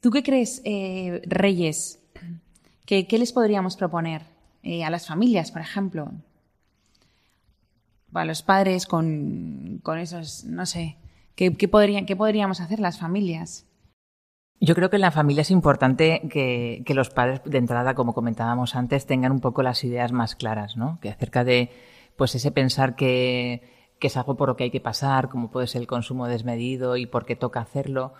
¿Tú 0.00 0.10
qué 0.10 0.24
crees, 0.24 0.60
eh, 0.64 1.22
Reyes? 1.26 2.00
¿Qué, 2.84 3.06
les 3.10 3.32
podríamos 3.32 3.76
proponer 3.76 4.22
eh, 4.64 4.82
a 4.82 4.90
las 4.90 5.06
familias, 5.06 5.52
por 5.52 5.62
ejemplo? 5.62 6.10
A 8.12 8.24
los 8.24 8.42
padres 8.42 8.86
con, 8.86 9.80
esos, 10.00 10.44
no 10.44 10.66
sé, 10.66 10.96
¿qué, 11.36 11.54
qué, 11.54 11.68
podrían, 11.68 12.04
¿qué 12.04 12.16
podríamos 12.16 12.60
hacer 12.60 12.80
las 12.80 12.98
familias? 12.98 13.64
Yo 14.60 14.74
creo 14.74 14.90
que 14.90 14.96
en 14.96 15.02
la 15.02 15.12
familia 15.12 15.42
es 15.42 15.52
importante 15.52 16.22
que, 16.28 16.82
que 16.84 16.94
los 16.94 17.10
padres 17.10 17.42
de 17.44 17.58
entrada, 17.58 17.94
como 17.94 18.12
comentábamos 18.12 18.74
antes, 18.74 19.06
tengan 19.06 19.30
un 19.30 19.40
poco 19.40 19.62
las 19.62 19.84
ideas 19.84 20.10
más 20.10 20.34
claras, 20.34 20.76
¿no? 20.76 20.98
Que 21.00 21.10
acerca 21.10 21.44
de, 21.44 21.70
pues 22.16 22.34
ese 22.34 22.50
pensar 22.50 22.96
que, 22.96 23.62
que 24.00 24.08
es 24.08 24.16
algo 24.16 24.36
por 24.36 24.48
lo 24.48 24.56
que 24.56 24.64
hay 24.64 24.70
que 24.72 24.80
pasar, 24.80 25.28
como 25.28 25.52
puede 25.52 25.68
ser 25.68 25.80
el 25.82 25.86
consumo 25.86 26.26
desmedido 26.26 26.96
y 26.96 27.06
por 27.06 27.24
qué 27.24 27.36
toca 27.36 27.60
hacerlo. 27.60 28.14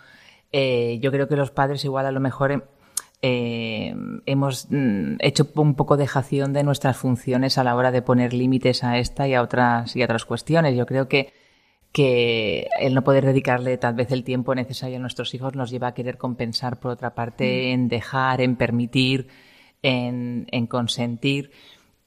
Eh, 0.53 0.99
yo 1.01 1.11
creo 1.11 1.28
que 1.28 1.36
los 1.36 1.51
padres 1.51 1.84
igual 1.84 2.07
a 2.07 2.12
lo 2.12 2.20
mejor 2.20 2.68
eh, 3.20 3.94
hemos 4.26 4.68
mm, 4.70 5.16
hecho 5.20 5.49
un 5.57 5.74
poco 5.74 5.96
dejación 5.96 6.53
de 6.53 6.62
nuestras 6.62 6.96
funciones 6.96 7.59
a 7.59 7.64
la 7.64 7.74
hora 7.74 7.90
de 7.90 8.03
poner 8.03 8.32
límites 8.32 8.84
a 8.84 8.99
esta 8.99 9.28
y 9.28 9.34
a 9.34 9.42
otras 9.42 9.94
y 9.96 10.03
a 10.03 10.05
otras 10.05 10.24
cuestiones. 10.24 10.76
Yo 10.76 10.86
creo 10.86 11.09
que 11.09 11.32
que 11.92 12.68
el 12.78 12.94
no 12.94 13.03
poder 13.03 13.24
dedicarle 13.24 13.78
tal 13.78 13.94
vez 13.94 14.12
el 14.12 14.24
tiempo 14.24 14.55
necesario 14.55 14.96
a 14.96 15.01
nuestros 15.01 15.32
hijos 15.34 15.55
nos 15.55 15.70
lleva 15.70 15.88
a 15.88 15.94
querer 15.94 16.18
compensar 16.18 16.78
por 16.78 16.90
otra 16.90 17.14
parte 17.14 17.72
en 17.72 17.88
dejar, 17.88 18.40
en 18.40 18.57
permitir, 18.57 19.28
en, 19.82 20.46
en 20.51 20.66
consentir. 20.66 21.51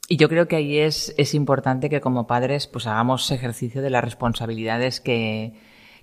Y 0.07 0.17
yo 0.17 0.29
creo 0.29 0.47
que 0.47 0.57
ahí 0.57 0.77
es, 0.77 1.13
es 1.17 1.33
importante 1.33 1.89
que 1.89 2.01
como 2.01 2.27
padres 2.27 2.67
pues 2.67 2.85
hagamos 2.85 3.31
ejercicio 3.31 3.81
de 3.81 3.89
las 3.89 4.03
responsabilidades 4.03 5.01
que, 5.01 5.53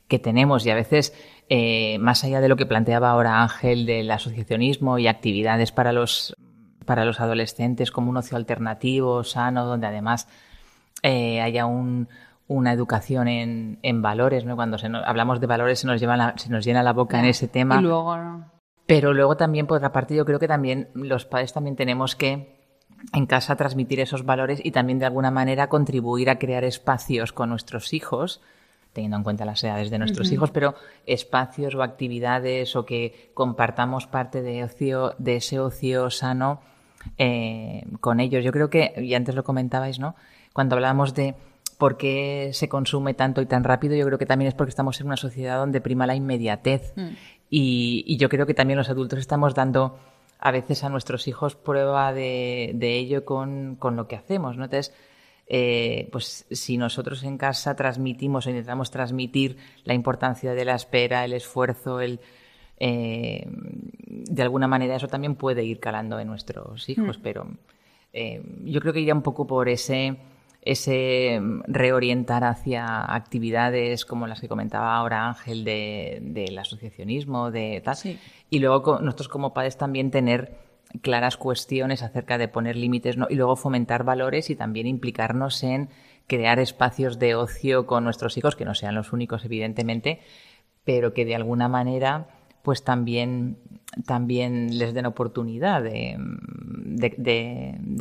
que 0.09 0.19
tenemos 0.19 0.65
y 0.67 0.71
a 0.71 0.75
veces 0.75 1.13
eh, 1.49 1.99
más 2.01 2.25
allá 2.25 2.41
de 2.41 2.49
lo 2.49 2.57
que 2.57 2.67
planteaba 2.67 3.11
ahora 3.11 3.43
Ángel 3.43 3.87
del 3.87 4.11
asociacionismo 4.11 4.99
y 4.99 5.07
actividades 5.07 5.71
para 5.73 5.93
los 5.93 6.35
para 6.85 7.05
los 7.05 7.21
adolescentes 7.21 7.91
como 7.91 8.09
un 8.11 8.17
ocio 8.17 8.37
alternativo, 8.39 9.23
sano, 9.23 9.67
donde 9.67 9.87
además 9.87 10.27
eh, 11.03 11.41
haya 11.43 11.67
un, 11.67 12.09
una 12.47 12.73
educación 12.73 13.29
en, 13.29 13.79
en 13.83 14.01
valores, 14.01 14.47
¿no? 14.47 14.57
Cuando 14.57 14.79
se 14.79 14.89
nos- 14.89 15.05
hablamos 15.07 15.39
de 15.41 15.47
valores 15.47 15.81
se 15.81 15.87
nos, 15.87 16.01
lleva 16.01 16.17
la- 16.17 16.35
se 16.39 16.49
nos 16.49 16.65
llena 16.65 16.83
la 16.83 16.95
boca 16.95 17.19
en 17.19 17.27
ese 17.27 17.47
tema. 17.47 17.79
Y 17.79 17.83
luego, 17.83 18.17
¿no? 18.17 18.51
Pero 18.87 19.13
luego 19.13 19.37
también, 19.37 19.67
por 19.67 19.77
otra 19.77 19.93
parte, 19.93 20.15
yo 20.17 20.25
creo 20.25 20.39
que 20.39 20.49
también 20.49 20.89
los 20.95 21.27
padres 21.27 21.53
también 21.53 21.77
tenemos 21.77 22.17
que 22.17 22.57
en 23.13 23.27
casa 23.27 23.55
transmitir 23.57 24.01
esos 24.01 24.25
valores 24.25 24.59
y 24.65 24.71
también 24.71 24.99
de 24.99 25.05
alguna 25.05 25.31
manera 25.31 25.69
contribuir 25.69 26.31
a 26.31 26.39
crear 26.39 26.65
espacios 26.65 27.33
con 27.33 27.51
nuestros 27.51 27.93
hijos, 27.93 28.41
teniendo 28.99 29.17
en 29.17 29.23
cuenta 29.23 29.45
las 29.45 29.63
edades 29.63 29.91
de 29.91 29.99
nuestros 30.01 30.33
hijos, 30.33 30.51
pero 30.51 30.75
espacios 31.07 31.77
o 31.77 31.85
actividades 31.85 32.75
o 32.75 32.85
que 32.85 33.31
compartamos 33.33 34.09
parte 34.09 34.43
de 34.43 34.65
ocio, 34.65 35.15
de 35.19 35.37
ese 35.37 35.61
ocio 35.61 36.11
sano 36.11 36.61
eh, 37.17 37.85
con 38.01 38.19
ellos. 38.19 38.43
Yo 38.43 38.51
creo 38.51 38.71
que, 38.71 38.93
y 38.97 39.15
antes 39.15 39.37
lo 39.37 39.45
comentabais, 39.45 40.01
¿no? 40.01 40.17
Cuando 40.53 40.75
hablábamos 40.75 41.15
de 41.15 41.37
por 41.79 41.97
qué 41.97 42.51
se 42.55 42.69
consume 42.69 43.15
tanto 43.15 43.41
y 43.41 43.47
tan 43.47 43.63
rápido, 43.63 43.95
yo 43.95 44.05
creo 44.05 44.19
que 44.19 44.27
también 44.27 44.49
es 44.49 44.55
porque 44.55 44.71
estamos 44.71 45.01
en 45.01 45.07
una 45.07 45.17
sociedad 45.17 45.59
donde 45.59 45.81
prima 45.81 46.05
la 46.05 46.17
inmediatez. 46.17 46.93
Y, 47.49 48.03
y 48.05 48.17
yo 48.17 48.29
creo 48.29 48.47
que 48.47 48.55
también 48.55 48.79
los 48.79 48.91
adultos 48.91 49.21
estamos 49.21 49.55
dando 49.55 49.97
a 50.41 50.51
veces 50.51 50.83
a 50.83 50.89
nuestros 50.89 51.29
hijos 51.29 51.55
prueba 51.55 52.13
de, 52.13 52.73
de 52.75 52.97
ello 52.97 53.25
con, 53.25 53.77
con 53.77 53.95
lo 53.95 54.09
que 54.09 54.17
hacemos, 54.17 54.57
¿no? 54.57 54.65
Entonces, 54.65 54.93
eh, 55.49 56.09
pues 56.13 56.47
si 56.51 56.77
nosotros 56.77 57.23
en 57.25 57.39
casa 57.39 57.75
transmitimos 57.75 58.47
o 58.47 58.51
intentamos 58.51 58.91
transmitir 58.91 59.57
la 59.85 59.95
importancia 59.95 60.53
de 60.53 60.65
la 60.65 60.75
espera, 60.75 61.25
el 61.25 61.33
esfuerzo, 61.33 62.01
el 62.01 62.21
eh, 62.81 63.47
de 63.49 64.43
alguna 64.43 64.69
manera 64.69 64.95
eso 64.95 65.09
también 65.09 65.35
puede 65.35 65.65
ir 65.65 65.81
calando 65.81 66.21
en 66.21 66.29
nuestros 66.29 66.89
hijos, 66.89 67.19
pero 67.19 67.49
eh, 68.13 68.43
yo 68.65 68.81
creo 68.81 68.93
que 68.93 69.01
iría 69.01 69.15
un 69.15 69.23
poco 69.23 69.47
por 69.47 69.69
ese 69.69 70.17
ese 70.61 71.41
mm, 71.41 71.63
reorientar 71.67 72.45
hacia 72.45 73.15
actividades 73.15 74.05
como 74.05 74.27
las 74.27 74.41
que 74.41 74.49
comentaba 74.49 74.97
ahora 74.97 75.29
Ángel 75.29 75.65
de, 75.65 76.19
del 76.21 76.59
asociacionismo, 76.59 77.51
de 77.51 77.81
tal. 77.83 77.97
Y 78.51 78.59
luego 78.59 78.99
nosotros 79.01 79.29
como 79.29 79.55
padres 79.55 79.77
también 79.79 80.11
tener 80.11 80.68
claras 81.03 81.37
cuestiones 81.37 82.03
acerca 82.03 82.39
de 82.39 82.49
poner 82.49 82.77
límites 82.77 83.17
y 83.29 83.35
luego 83.35 83.57
fomentar 83.57 84.05
valores 84.05 84.51
y 84.51 84.57
también 84.57 84.87
implicarnos 84.87 85.63
en 85.63 85.89
crear 86.27 86.59
espacios 86.59 87.19
de 87.19 87.35
ocio 87.35 87.87
con 87.87 88.05
nuestros 88.05 88.37
hijos, 88.37 88.57
que 88.57 88.65
no 88.65 88.75
sean 88.75 88.95
los 88.95 89.13
únicos, 89.13 89.45
evidentemente, 89.45 90.21
pero 90.85 91.15
que 91.15 91.25
de 91.25 91.35
alguna 91.35 91.69
manera 91.69 92.29
pues 92.63 92.83
también, 92.85 93.57
también 94.05 94.79
les 94.79 94.93
den 94.93 95.07
oportunidad 95.07 95.83
de 95.83 96.19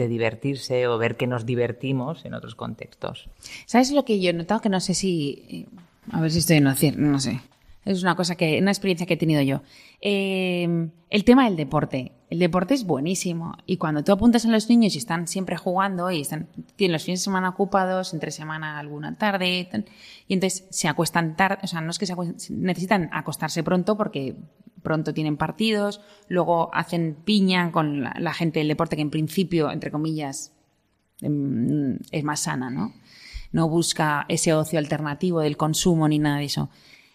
divertirse 0.10 0.88
o 0.88 0.98
ver 0.98 1.16
que 1.16 1.28
nos 1.28 1.46
divertimos 1.46 2.26
en 2.26 2.34
otros 2.34 2.56
contextos. 2.56 3.30
¿Sabes 3.66 3.92
lo 3.92 4.04
que 4.04 4.20
yo 4.20 4.32
he 4.32 4.34
notado? 4.34 4.60
Que 4.60 4.68
no 4.68 4.82
sé 4.82 4.94
si. 4.94 5.68
A 6.12 6.20
ver 6.20 6.32
si 6.32 6.40
estoy 6.40 6.58
en 6.58 6.66
lo 6.66 6.74
cierto, 6.74 7.00
no 7.00 7.20
sé. 7.20 7.40
Es 7.88 8.04
una 8.04 8.16
cosa 8.16 8.36
que. 8.36 8.60
Una 8.62 8.72
experiencia 8.72 9.08
que 9.08 9.14
he 9.14 9.18
tenido 9.18 9.42
yo. 9.42 9.62
Eh, 10.02 10.90
el 11.10 11.24
tema 11.24 11.46
del 11.46 11.56
deporte. 11.56 12.12
El 12.30 12.40
deporte 12.40 12.74
es 12.74 12.86
buenísimo. 12.86 13.56
Y 13.66 13.78
cuando 13.78 14.04
tú 14.04 14.12
apuntas 14.12 14.46
a 14.46 14.50
los 14.50 14.68
niños 14.68 14.96
y 14.96 14.98
están 14.98 15.28
siempre 15.28 15.56
jugando 15.56 16.12
y 16.12 16.22
están, 16.22 16.50
tienen 16.76 16.92
los 16.92 17.04
fines 17.04 17.22
de 17.22 17.24
semana 17.24 17.50
ocupados, 17.50 18.14
entre 18.14 18.32
semana 18.32 18.78
alguna 18.78 19.18
tarde, 19.18 19.70
y 20.28 20.34
entonces 20.34 20.68
se 20.70 20.90
acuestan 20.90 21.38
tarde, 21.38 21.60
o 21.64 21.68
sea, 21.68 21.80
no 21.80 21.92
es 21.92 21.98
que 21.98 22.06
se 22.06 22.16
necesitan 22.50 23.10
acostarse 23.14 23.64
pronto 23.64 23.96
porque 23.96 24.36
pronto 24.84 25.14
tienen 25.14 25.38
partidos, 25.38 26.02
luego 26.28 26.70
hacen 26.74 27.16
piña 27.24 27.72
con 27.72 28.04
la, 28.04 28.14
la 28.20 28.34
gente 28.34 28.60
del 28.60 28.68
deporte 28.68 28.98
que 28.98 29.02
en 29.02 29.10
principio, 29.10 29.72
entre 29.72 29.92
comillas, 29.92 30.52
em, 31.22 31.98
es 32.12 32.24
más 32.26 32.42
sana, 32.42 32.70
¿no? 32.70 32.94
No 33.54 33.70
busca 33.70 34.26
ese 34.28 34.54
ocio 34.54 34.78
alternativo 34.80 35.40
del 35.40 35.56
consumo 35.56 36.10
ni 36.10 36.20
nada 36.20 36.40
de 36.40 36.46
eso. 36.46 36.70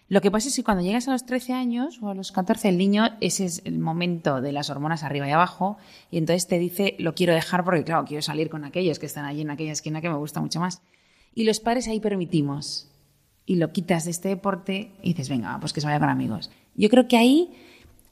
Lo 0.09 0.21
que 0.21 0.31
pasa 0.31 0.49
es 0.49 0.55
que 0.55 0.63
cuando 0.63 0.83
llegas 0.83 1.07
a 1.07 1.11
los 1.11 1.25
13 1.25 1.53
años 1.53 1.99
o 2.01 2.09
a 2.09 2.13
los 2.13 2.31
14, 2.31 2.69
el 2.69 2.77
niño, 2.77 3.05
ese 3.21 3.45
es 3.45 3.61
el 3.65 3.79
momento 3.79 4.41
de 4.41 4.51
las 4.51 4.69
hormonas 4.69 5.03
arriba 5.03 5.27
y 5.27 5.31
abajo, 5.31 5.77
y 6.11 6.17
entonces 6.17 6.47
te 6.47 6.59
dice, 6.59 6.95
lo 6.99 7.15
quiero 7.15 7.33
dejar 7.33 7.63
porque, 7.63 7.83
claro, 7.83 8.05
quiero 8.05 8.21
salir 8.21 8.49
con 8.49 8.65
aquellos 8.65 8.99
que 8.99 9.05
están 9.05 9.25
allí 9.25 9.41
en 9.41 9.49
aquella 9.49 9.71
esquina 9.71 10.01
que 10.01 10.09
me 10.09 10.17
gusta 10.17 10.41
mucho 10.41 10.59
más. 10.59 10.81
Y 11.33 11.45
los 11.45 11.59
padres 11.59 11.87
ahí 11.87 11.99
permitimos. 11.99 12.89
Y 13.45 13.55
lo 13.55 13.71
quitas 13.71 14.05
de 14.05 14.11
este 14.11 14.29
deporte 14.29 14.91
y 15.01 15.09
dices, 15.09 15.29
venga, 15.29 15.59
pues 15.59 15.73
que 15.73 15.81
se 15.81 15.87
vaya 15.87 15.99
con 15.99 16.09
amigos. 16.09 16.49
Yo 16.75 16.89
creo 16.89 17.07
que 17.07 17.17
ahí 17.17 17.51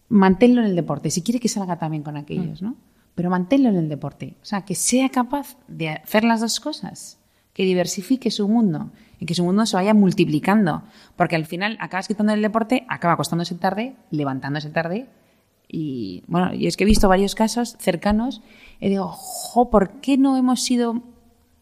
manténlo 0.09 0.61
en 0.61 0.67
el 0.67 0.75
deporte. 0.75 1.09
Si 1.09 1.21
quiere 1.21 1.39
que 1.39 1.47
salga 1.47 1.77
también 1.79 2.03
con 2.03 2.17
aquellos, 2.17 2.61
¿no? 2.61 2.75
Pero 3.15 3.29
manténlo 3.29 3.69
en 3.69 3.77
el 3.77 3.89
deporte. 3.89 4.35
O 4.41 4.45
sea, 4.45 4.65
que 4.65 4.75
sea 4.75 5.09
capaz 5.09 5.57
de 5.67 5.89
hacer 5.89 6.23
las 6.23 6.41
dos 6.41 6.59
cosas. 6.59 7.17
Que 7.53 7.63
diversifique 7.63 8.31
su 8.31 8.47
mundo 8.47 8.91
y 9.21 9.25
que 9.27 9.35
su 9.35 9.43
mundo 9.43 9.67
se 9.67 9.77
vaya 9.77 9.93
multiplicando. 9.93 10.81
Porque 11.15 11.35
al 11.35 11.45
final 11.45 11.77
acabas 11.79 12.07
quitando 12.07 12.33
el 12.33 12.41
deporte, 12.41 12.85
acaba 12.89 13.13
acostándose 13.13 13.53
tarde, 13.53 13.95
levantándose 14.09 14.71
tarde. 14.71 15.07
Y 15.67 16.23
bueno, 16.27 16.53
y 16.53 16.65
es 16.65 16.75
que 16.75 16.83
he 16.83 16.87
visto 16.87 17.07
varios 17.07 17.35
casos 17.35 17.77
cercanos 17.79 18.41
y 18.79 18.89
digo, 18.89 19.07
jo, 19.09 19.69
¿por 19.69 20.01
qué 20.01 20.17
no 20.17 20.35
hemos 20.37 20.63
sido 20.63 21.03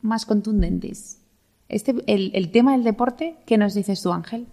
más 0.02 0.26
contundentes? 0.26 1.20
Este, 1.68 1.94
el, 2.08 2.32
el 2.34 2.50
tema 2.50 2.72
del 2.72 2.86
deporte, 2.86 3.36
¿qué 3.46 3.58
nos 3.58 3.74
dices 3.74 4.02
tú, 4.02 4.14
Ángel? 4.14 4.48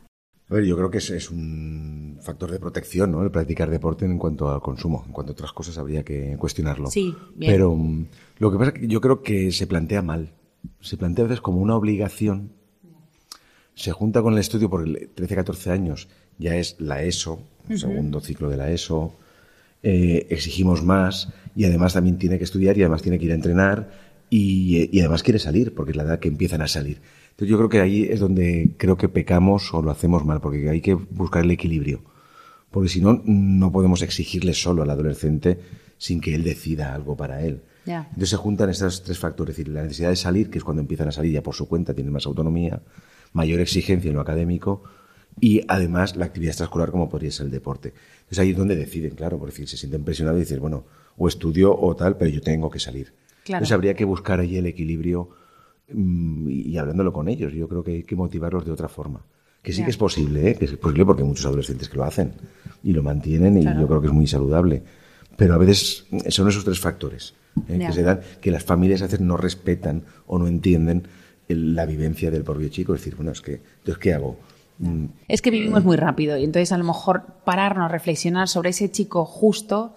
A 0.50 0.54
ver, 0.54 0.64
yo 0.64 0.76
creo 0.76 0.90
que 0.90 0.98
es, 0.98 1.08
es 1.10 1.30
un 1.30 2.18
factor 2.20 2.50
de 2.50 2.58
protección, 2.58 3.12
¿no? 3.12 3.22
El 3.22 3.30
practicar 3.30 3.70
deporte 3.70 4.04
en 4.04 4.18
cuanto 4.18 4.50
al 4.50 4.60
consumo. 4.60 5.04
En 5.06 5.12
cuanto 5.12 5.30
a 5.30 5.34
otras 5.34 5.52
cosas 5.52 5.78
habría 5.78 6.02
que 6.02 6.36
cuestionarlo. 6.38 6.90
Sí, 6.90 7.14
bien. 7.36 7.52
Pero 7.52 7.74
mm, 7.74 8.06
lo 8.38 8.50
que 8.50 8.58
pasa 8.58 8.72
es 8.72 8.80
que 8.80 8.88
yo 8.88 9.00
creo 9.00 9.22
que 9.22 9.52
se 9.52 9.68
plantea 9.68 10.02
mal. 10.02 10.32
Se 10.80 10.96
plantea 10.96 11.24
a 11.24 11.28
veces 11.28 11.40
como 11.40 11.60
una 11.60 11.76
obligación. 11.76 12.52
Se 13.76 13.92
junta 13.92 14.22
con 14.22 14.32
el 14.32 14.40
estudio 14.40 14.70
por 14.70 14.88
13-14 14.88 15.70
años. 15.70 16.08
Ya 16.38 16.56
es 16.56 16.76
la 16.78 17.02
ESO, 17.02 17.40
el 17.68 17.78
segundo 17.78 18.20
ciclo 18.20 18.48
de 18.48 18.56
la 18.56 18.70
ESO. 18.70 19.14
Eh, 19.82 20.26
exigimos 20.30 20.82
más 20.82 21.28
y 21.54 21.66
además 21.66 21.92
también 21.92 22.18
tiene 22.18 22.38
que 22.38 22.44
estudiar 22.44 22.76
y 22.76 22.82
además 22.82 23.02
tiene 23.02 23.18
que 23.18 23.26
ir 23.26 23.32
a 23.32 23.34
entrenar 23.34 23.90
y, 24.30 24.88
y 24.90 25.00
además 25.00 25.22
quiere 25.22 25.38
salir 25.38 25.74
porque 25.74 25.92
es 25.92 25.96
la 25.96 26.04
edad 26.04 26.18
que 26.18 26.28
empiezan 26.28 26.62
a 26.62 26.68
salir. 26.68 27.00
Entonces 27.30 27.50
yo 27.50 27.58
creo 27.58 27.68
que 27.68 27.80
ahí 27.80 28.04
es 28.04 28.18
donde 28.18 28.70
creo 28.78 28.96
que 28.96 29.10
pecamos 29.10 29.72
o 29.74 29.82
lo 29.82 29.90
hacemos 29.90 30.24
mal 30.24 30.40
porque 30.40 30.70
hay 30.70 30.80
que 30.80 30.94
buscar 30.94 31.44
el 31.44 31.50
equilibrio. 31.50 32.00
Porque 32.70 32.88
si 32.88 33.02
no, 33.02 33.22
no 33.24 33.70
podemos 33.72 34.00
exigirle 34.00 34.54
solo 34.54 34.82
al 34.82 34.90
adolescente 34.90 35.60
sin 35.98 36.22
que 36.22 36.34
él 36.34 36.44
decida 36.44 36.94
algo 36.94 37.14
para 37.14 37.42
él. 37.42 37.60
Ya. 37.84 38.06
Entonces 38.08 38.30
se 38.30 38.36
juntan 38.36 38.70
estos 38.70 39.04
tres 39.04 39.18
factores, 39.18 39.52
es 39.52 39.58
decir, 39.58 39.72
la 39.72 39.82
necesidad 39.82 40.08
de 40.08 40.16
salir, 40.16 40.50
que 40.50 40.58
es 40.58 40.64
cuando 40.64 40.80
empiezan 40.80 41.08
a 41.08 41.12
salir 41.12 41.32
ya 41.32 41.42
por 41.42 41.54
su 41.54 41.68
cuenta, 41.68 41.94
tienen 41.94 42.12
más 42.12 42.26
autonomía, 42.26 42.80
mayor 43.36 43.60
exigencia 43.60 44.08
en 44.08 44.14
lo 44.14 44.22
académico 44.22 44.82
y 45.38 45.60
además 45.68 46.16
la 46.16 46.24
actividad 46.24 46.52
extraescolar 46.52 46.90
como 46.90 47.10
podría 47.10 47.30
ser 47.30 47.46
el 47.46 47.52
deporte. 47.52 47.92
Entonces 48.20 48.38
ahí 48.38 48.50
es 48.50 48.56
donde 48.56 48.74
deciden, 48.74 49.14
claro, 49.14 49.38
porque 49.38 49.52
decir, 49.52 49.68
se 49.68 49.76
sienten 49.76 50.02
presionados 50.04 50.38
y 50.38 50.44
dicen, 50.44 50.58
bueno, 50.60 50.84
o 51.18 51.28
estudio 51.28 51.78
o 51.78 51.94
tal, 51.94 52.16
pero 52.16 52.30
yo 52.30 52.40
tengo 52.40 52.70
que 52.70 52.80
salir. 52.80 53.12
Claro. 53.44 53.58
Entonces 53.58 53.72
habría 53.72 53.94
que 53.94 54.06
buscar 54.06 54.40
ahí 54.40 54.56
el 54.56 54.64
equilibrio 54.64 55.28
mm, 55.92 56.48
y, 56.48 56.78
hablándolo 56.78 57.12
con 57.12 57.28
ellos. 57.28 57.52
Yo 57.52 57.68
creo 57.68 57.84
que 57.84 57.90
hay 57.92 58.02
que 58.04 58.16
motivarlos 58.16 58.64
de 58.64 58.72
otra 58.72 58.88
forma. 58.88 59.20
Que 59.62 59.72
sí 59.72 59.84
que 59.84 59.90
es 59.90 59.96
posible, 59.96 60.50
¿eh? 60.50 60.54
que 60.54 60.64
es 60.64 60.76
posible 60.76 61.04
porque 61.04 61.22
hay 61.22 61.28
muchos 61.28 61.44
adolescentes 61.44 61.88
que 61.88 61.96
lo 61.96 62.04
hacen 62.04 62.32
y 62.84 62.92
lo 62.92 63.02
mantienen 63.02 63.58
y 63.58 63.64
yo 63.64 63.86
creo 63.86 64.00
que 64.00 64.06
es 64.06 64.12
muy 64.12 64.26
saludable. 64.26 64.82
Pero 65.36 65.54
a 65.54 65.58
veces 65.58 66.06
mm, 66.10 66.28
son 66.28 66.48
esos 66.48 66.64
tres 66.64 66.80
factores 66.80 67.34
¿eh? 67.68 67.78
Que 67.78 67.92
se 67.92 68.02
dan, 68.02 68.20
que 68.40 68.50
las 68.50 68.64
familias 68.64 69.02
a 69.02 69.06
veces 69.06 69.20
no 69.20 69.36
respetan 69.36 70.04
o 70.26 70.38
no 70.38 70.46
entienden 70.46 71.08
la 71.48 71.86
vivencia 71.86 72.30
del 72.30 72.42
propio 72.44 72.68
chico. 72.68 72.94
Es 72.94 73.00
decir, 73.00 73.16
bueno, 73.16 73.32
es 73.32 73.40
que, 73.40 73.62
entonces, 73.78 73.98
¿qué 73.98 74.12
hago? 74.14 74.36
Mm, 74.78 75.06
Es 75.28 75.40
que 75.42 75.50
vivimos 75.50 75.84
muy 75.84 75.96
rápido 75.96 76.36
y 76.36 76.44
entonces 76.44 76.72
a 76.72 76.78
lo 76.78 76.84
mejor 76.84 77.24
pararnos, 77.44 77.90
reflexionar 77.90 78.48
sobre 78.48 78.70
ese 78.70 78.90
chico 78.90 79.24
justo 79.24 79.94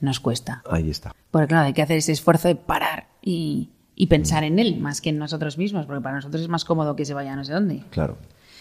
nos 0.00 0.18
cuesta. 0.20 0.62
ahí 0.70 0.90
está. 0.90 1.14
Porque 1.30 1.48
claro, 1.48 1.66
hay 1.66 1.72
que 1.72 1.82
hacer 1.82 1.98
ese 1.98 2.12
esfuerzo 2.12 2.48
de 2.48 2.56
parar 2.56 3.06
y, 3.22 3.70
y 3.94 4.08
pensar 4.08 4.42
en 4.44 4.58
él 4.58 4.78
más 4.80 5.00
que 5.00 5.10
en 5.10 5.18
nosotros 5.18 5.56
mismos, 5.58 5.86
porque 5.86 6.02
para 6.02 6.16
nosotros 6.16 6.42
es 6.42 6.48
más 6.48 6.64
cómodo 6.64 6.96
que 6.96 7.04
se 7.04 7.14
vaya 7.14 7.32
a 7.32 7.36
no 7.36 7.44
sé 7.44 7.52
dónde. 7.52 7.84
Claro. 7.90 8.16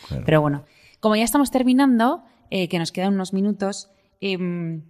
claro. 0.08 0.24
Pero 0.26 0.42
bueno, 0.42 0.64
como 1.00 1.16
ya 1.16 1.24
estamos 1.24 1.50
terminando, 1.50 2.24
eh, 2.52 2.68
que 2.68 2.78
nos 2.78 2.92
quedan 2.92 3.14
unos 3.16 3.34
minutos, 3.34 3.90
em, 4.20 4.84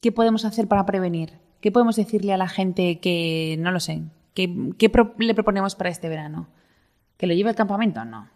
¿qué 0.00 0.12
podemos 0.12 0.44
hacer 0.44 0.68
para 0.68 0.86
prevenir? 0.86 1.32
¿Qué 1.60 1.72
podemos 1.72 1.96
decirle 1.96 2.32
a 2.32 2.36
la 2.36 2.48
gente 2.48 3.00
que, 3.00 3.56
no 3.58 3.72
lo 3.72 3.80
sé, 3.80 4.02
¿qué, 4.34 4.48
pro- 4.88 5.14
le 5.18 5.34
proponemos 5.34 5.74
para 5.74 5.90
este 5.90 6.08
verano? 6.08 6.46
¿Que 7.16 7.26
lo 7.26 7.34
lleve 7.34 7.50
al 7.50 7.54
campamento? 7.56 8.04
No. 8.04 8.28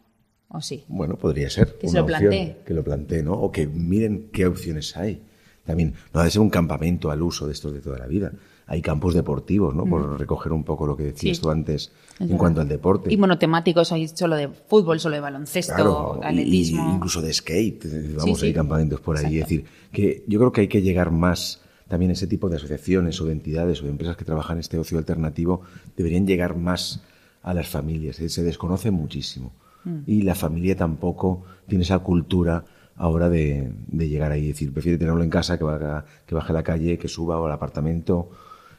¿O 0.49 0.61
sí? 0.61 0.85
Bueno, 0.89 1.17
podría 1.17 1.49
ser. 1.51 1.77
Que 1.79 1.89
se 1.89 1.97
lo 1.99 2.07
plantee. 2.07 2.59
Que 2.67 2.75
lo 2.75 2.83
plantee, 2.83 3.23
¿no? 3.23 3.35
O 3.35 3.53
que 3.53 3.67
miren 3.67 4.31
qué 4.33 4.47
opciones 4.47 4.97
hay. 4.97 5.23
También, 5.65 5.95
no 6.13 6.21
ha 6.21 6.25
de 6.25 6.31
ser 6.31 6.41
un 6.41 6.51
campamento 6.51 7.11
al 7.11 7.23
uso 7.23 7.47
de 7.47 7.53
estos 7.53 7.73
de 7.73 7.81
toda 7.81 7.99
la 7.99 8.07
vida. 8.07 8.33
Hay 8.67 8.83
campos 8.83 9.15
deportivos, 9.15 9.75
¿no? 9.75 9.85
Por 9.85 10.19
recoger 10.19 10.53
un 10.53 10.65
poco 10.65 10.87
lo 10.87 10.97
que 10.97 11.03
decías 11.05 11.37
Sí. 11.37 11.43
tú 11.43 11.51
antes 11.51 11.93
en 12.19 12.27
verdad. 12.29 12.39
cuanto 12.39 12.61
al 12.61 12.69
deporte. 12.69 13.13
Y 13.13 13.17
monotemáticos, 13.17 13.93
hay 13.93 14.09
solo 14.09 14.37
de 14.37 14.49
fútbol, 14.49 14.99
solo 15.01 15.17
de 15.17 15.21
baloncesto, 15.21 15.75
Claro, 15.75 16.21
atletismo. 16.25 16.89
y 16.91 16.95
incluso 16.95 17.21
de 17.21 17.33
skate. 17.33 17.85
eh, 17.85 18.15
Vamos, 18.17 18.41
Sí, 18.41 18.47
hay 18.47 18.53
campamentos 18.55 19.01
por 19.01 19.17
ahí. 19.19 19.39
Es 19.39 19.45
decir, 19.45 19.65
que 19.93 20.25
yo 20.27 20.39
creo 20.39 20.53
que 20.53 20.63
hay 20.63 20.69
que 20.69 20.83
llegar 20.83 21.11
más 21.11 21.61
también 21.89 22.11
a 22.11 22.15
ese 22.15 22.27
tipo 22.29 22.49
de 22.49 22.57
asociaciones 22.57 23.21
o 23.21 23.27
de 23.27 23.33
entidades 23.33 23.81
o 23.83 23.85
de 23.85 23.91
empresas 23.91 24.17
que 24.17 24.25
trabajan 24.25 24.59
este 24.59 24.79
ocio 24.79 24.99
alternativo. 24.99 25.63
Deberían 25.97 26.27
llegar 26.27 26.57
más 26.57 27.03
a 27.43 27.55
las 27.55 27.69
familias. 27.69 28.21
eh, 28.21 28.29
Se 28.29 28.43
desconoce 28.43 28.91
muchísimo. 28.91 29.53
Mm. 29.85 29.99
Y 30.07 30.23
la 30.23 30.35
familia 30.35 30.77
tampoco 30.77 31.45
tiene 31.67 31.85
esa 31.85 31.99
cultura 32.01 32.65
ahora 32.97 33.29
de, 33.29 33.73
de 33.87 34.09
llegar 34.09 34.33
ahí. 34.33 34.51
Es 34.51 34.57
decir, 34.57 34.73
prefiere 34.73 34.99
tenerlo 34.99 35.23
en 35.23 35.31
casa 35.31 35.59
que, 35.59 35.65
que 36.27 36.35
baje 36.35 36.53
a 36.53 36.55
la 36.55 36.63
calle, 36.63 36.99
que 36.99 37.09
suba 37.09 37.41
o 37.41 37.47
al 37.47 37.53
apartamento. 37.53 38.31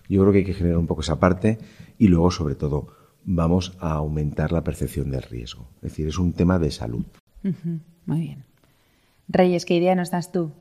Yo 0.07 0.21
creo 0.21 0.31
que 0.31 0.39
hay 0.39 0.45
que 0.45 0.53
generar 0.53 0.77
un 0.77 0.87
poco 0.87 1.01
esa 1.01 1.19
parte 1.19 1.57
y 1.97 2.07
luego, 2.07 2.29
sobre 2.31 2.55
todo, 2.55 2.87
vamos 3.23 3.77
a 3.79 3.93
aumentar 3.93 4.51
la 4.51 4.63
percepción 4.63 5.09
del 5.09 5.23
riesgo. 5.23 5.67
Es 5.77 5.91
decir, 5.91 6.07
es 6.07 6.17
un 6.19 6.33
tema 6.33 6.59
de 6.59 6.71
salud. 6.71 7.05
Muy 8.05 8.19
bien. 8.19 8.43
Reyes, 9.27 9.65
¿qué 9.65 9.75
idea 9.75 9.95
nos 9.95 10.11
das 10.11 10.31
tú? 10.31 10.51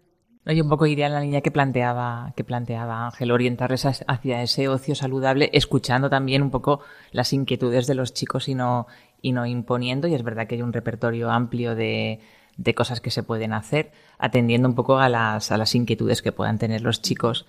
Yo 0.46 0.64
un 0.64 0.70
poco 0.70 0.86
iría 0.86 1.06
en 1.06 1.12
la 1.12 1.20
línea 1.20 1.42
que 1.42 1.50
planteaba, 1.50 2.32
que 2.34 2.44
planteaba 2.44 3.04
Ángel, 3.06 3.30
orientarles 3.30 3.84
hacia 3.84 4.42
ese 4.42 4.68
ocio 4.68 4.94
saludable, 4.94 5.50
escuchando 5.52 6.08
también 6.08 6.42
un 6.42 6.50
poco 6.50 6.80
las 7.12 7.32
inquietudes 7.32 7.86
de 7.86 7.94
los 7.94 8.14
chicos 8.14 8.48
y 8.48 8.54
no, 8.54 8.86
y 9.20 9.32
no 9.32 9.44
imponiendo. 9.46 10.08
Y 10.08 10.14
es 10.14 10.22
verdad 10.22 10.46
que 10.46 10.54
hay 10.56 10.62
un 10.62 10.72
repertorio 10.72 11.30
amplio 11.30 11.74
de, 11.76 12.20
de 12.56 12.74
cosas 12.74 13.00
que 13.00 13.10
se 13.10 13.22
pueden 13.22 13.52
hacer, 13.52 13.92
atendiendo 14.18 14.66
un 14.66 14.74
poco 14.74 14.98
a 14.98 15.08
las, 15.10 15.52
a 15.52 15.58
las 15.58 15.74
inquietudes 15.74 16.22
que 16.22 16.32
puedan 16.32 16.58
tener 16.58 16.80
los 16.80 17.02
chicos. 17.02 17.46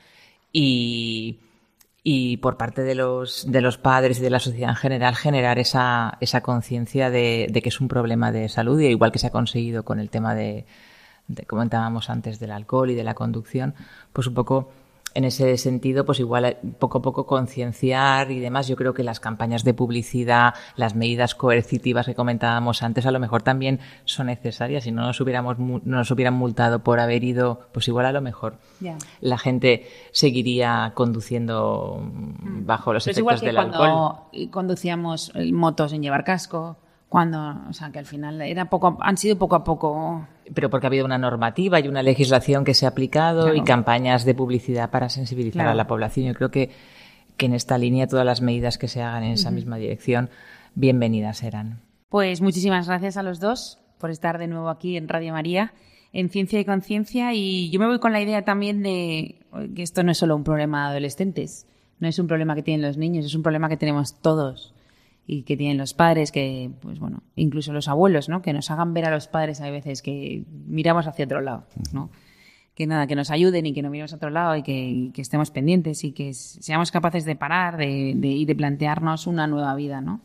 Y, 0.52 1.40
y 2.04 2.38
por 2.38 2.58
parte 2.58 2.82
de 2.84 2.94
los, 2.94 3.50
de 3.50 3.62
los 3.62 3.78
padres 3.78 4.20
y 4.20 4.22
de 4.22 4.30
la 4.30 4.40
sociedad 4.40 4.70
en 4.72 4.76
general 4.76 5.16
generar 5.16 5.60
esa, 5.60 6.18
esa 6.20 6.42
conciencia 6.42 7.10
de, 7.10 7.48
de 7.50 7.62
que 7.62 7.70
es 7.70 7.80
un 7.80 7.88
problema 7.88 8.34
de 8.34 8.50
salud, 8.50 8.80
y 8.82 8.88
igual 8.88 9.14
que 9.14 9.20
se 9.20 9.28
ha 9.28 9.32
conseguido 9.32 9.84
con 9.86 10.00
el 10.00 10.10
tema 10.10 10.36
de- 10.36 10.66
comentábamos 11.48 12.10
antes 12.10 12.40
del 12.40 12.52
alcohol 12.52 12.90
y 12.92 12.96
de 12.96 13.04
la 13.04 13.14
conducción, 13.14 13.74
pues 14.14 14.28
un 14.28 14.34
poco 14.34 14.70
en 15.14 15.26
ese 15.26 15.58
sentido, 15.58 16.06
pues 16.06 16.20
igual 16.20 16.46
eh, 16.46 16.58
poco 16.80 17.00
a 17.00 17.02
poco 17.02 17.26
concienciar 17.26 18.32
y 18.32 18.40
demás. 18.40 18.68
Yo 18.68 18.76
creo 18.76 18.94
que 18.94 19.04
las 19.04 19.20
campañas 19.20 19.64
de 19.64 19.74
publicidad, 19.74 20.54
las 20.76 20.96
medidas 20.96 21.36
coercitivas 21.36 22.06
que 22.06 22.16
comentábamos 22.16 22.84
antes, 22.84 23.06
a 23.06 23.12
lo 23.12 23.20
mejor 23.20 23.42
también 23.42 23.80
son 24.06 24.28
necesarias. 24.28 24.84
Si 24.84 24.92
no 24.92 25.02
nos 25.04 25.20
hubiéramos 25.20 25.60
no 25.60 25.80
nos 25.84 26.12
hubieran 26.12 26.34
multado 26.34 26.80
por 26.80 27.00
haber 27.00 27.24
ido, 27.24 27.68
pues 27.72 27.88
igual 27.88 28.06
a 28.06 28.12
lo 28.12 28.22
mejor 28.22 28.58
la 29.20 29.38
gente 29.38 29.88
seguiría 30.12 30.94
conduciendo 30.96 32.00
mm, 32.02 32.66
bajo 32.66 32.94
los 32.94 33.04
Pero 33.04 33.12
es 33.12 33.18
igual 33.18 33.36
efectos 33.36 33.42
que 33.42 33.46
del 33.48 33.72
cuando 33.72 33.84
alcohol. 33.84 34.50
conducíamos 34.52 35.32
eh, 35.36 35.52
motos 35.52 35.92
sin 35.92 36.02
llevar 36.02 36.24
casco, 36.24 36.78
cuando, 37.12 37.58
o 37.70 37.74
sea, 37.74 37.92
que 37.92 38.00
al 38.00 38.06
final 38.06 38.40
era 38.42 38.70
poco, 38.70 38.88
a- 38.88 38.98
han 39.10 39.18
sido 39.18 39.38
poco 39.38 39.58
a 39.58 39.66
poco. 39.66 40.26
Pero 40.56 40.70
porque 40.70 40.86
ha 40.86 40.90
habido 40.90 41.04
una 41.04 41.18
normativa 41.18 41.78
y 41.82 41.90
una 41.90 42.02
legislación 42.02 42.64
que 42.64 42.74
se 42.74 42.86
ha 42.86 42.90
aplicado 42.90 43.42
Claro. 43.44 43.58
y 43.58 43.64
campañas 43.66 44.24
de 44.24 44.34
publicidad 44.34 44.90
para 44.92 45.10
sensibilizar 45.10 45.58
Claro. 45.64 45.72
a 45.72 45.76
la 45.76 45.88
población. 45.88 46.28
Yo 46.28 46.34
creo 46.36 46.52
que, 46.52 46.72
que 47.36 47.48
en 47.48 47.54
esta 47.54 47.78
línea 47.78 48.08
todas 48.08 48.26
las 48.26 48.40
medidas 48.42 48.78
que 48.78 48.88
se 48.88 49.02
hagan 49.02 49.24
en 49.24 49.34
esa 49.34 49.52
misma 49.52 49.76
dirección, 49.76 50.30
bienvenidas 50.74 51.40
serán. 51.40 51.82
Pues 52.08 52.40
muchísimas 52.40 52.88
gracias 52.88 53.18
a 53.18 53.24
los 53.24 53.42
dos 53.42 53.80
por 54.00 54.10
estar 54.10 54.38
de 54.38 54.48
nuevo 54.48 54.70
aquí 54.70 54.96
en 54.96 55.10
Radio 55.10 55.34
María, 55.34 55.74
en 56.14 56.30
Ciencia 56.30 56.62
y 56.62 56.66
Conciencia. 56.66 57.34
Y 57.34 57.70
yo 57.72 57.80
me 57.82 57.88
voy 57.88 58.00
con 58.00 58.14
la 58.14 58.22
idea 58.22 58.46
también 58.46 58.84
de 58.84 59.42
que 59.76 59.84
esto 59.84 60.02
no 60.04 60.12
es 60.14 60.18
solo 60.18 60.34
un 60.38 60.46
problema 60.46 60.86
de 60.86 60.92
adolescentes, 60.92 61.68
no 62.00 62.08
es 62.08 62.18
un 62.20 62.28
problema 62.28 62.56
que 62.56 62.64
tienen 62.64 62.88
los 62.88 62.96
niños, 62.96 63.26
es 63.26 63.36
un 63.36 63.44
problema 63.44 63.68
que 63.68 63.76
tenemos 63.76 64.16
todos 64.22 64.74
y 65.34 65.44
que 65.44 65.56
tienen 65.56 65.78
los 65.78 65.94
padres, 65.94 66.30
que, 66.32 66.72
pues 66.82 67.00
bueno, 67.00 67.24
incluso 67.38 67.72
los 67.72 67.88
abuelos, 67.88 68.28
¿no? 68.28 68.42
Que 68.42 68.52
nos 68.52 68.70
hagan 68.70 68.94
ver 68.94 69.06
a 69.06 69.12
los 69.12 69.28
padres 69.28 69.62
a 69.62 69.70
veces 69.72 70.02
que 70.02 70.44
miramos 70.68 71.08
hacia 71.08 71.24
otro 71.24 71.40
lado, 71.40 71.68
¿no? 71.94 72.10
Que 72.76 72.86
nada, 72.86 73.08
que 73.08 73.16
nos 73.16 73.32
ayuden 73.32 73.66
y 73.66 73.74
que 73.74 73.82
no 73.82 73.90
miremos 73.90 74.12
a 74.12 74.18
otro 74.18 74.30
lado 74.30 74.58
y 74.58 74.64
que, 74.64 74.74
y 74.90 75.12
que 75.12 75.22
estemos 75.22 75.50
pendientes 75.50 76.04
y 76.04 76.12
que 76.12 76.34
seamos 76.34 76.92
capaces 76.92 77.24
de 77.24 77.38
parar 77.38 77.78
de, 77.78 78.14
de- 78.16 78.28
y 78.28 78.44
de 78.46 78.56
plantearnos 78.56 79.26
una 79.26 79.48
nueva 79.48 79.74
vida, 79.76 80.02
¿no? 80.02 80.20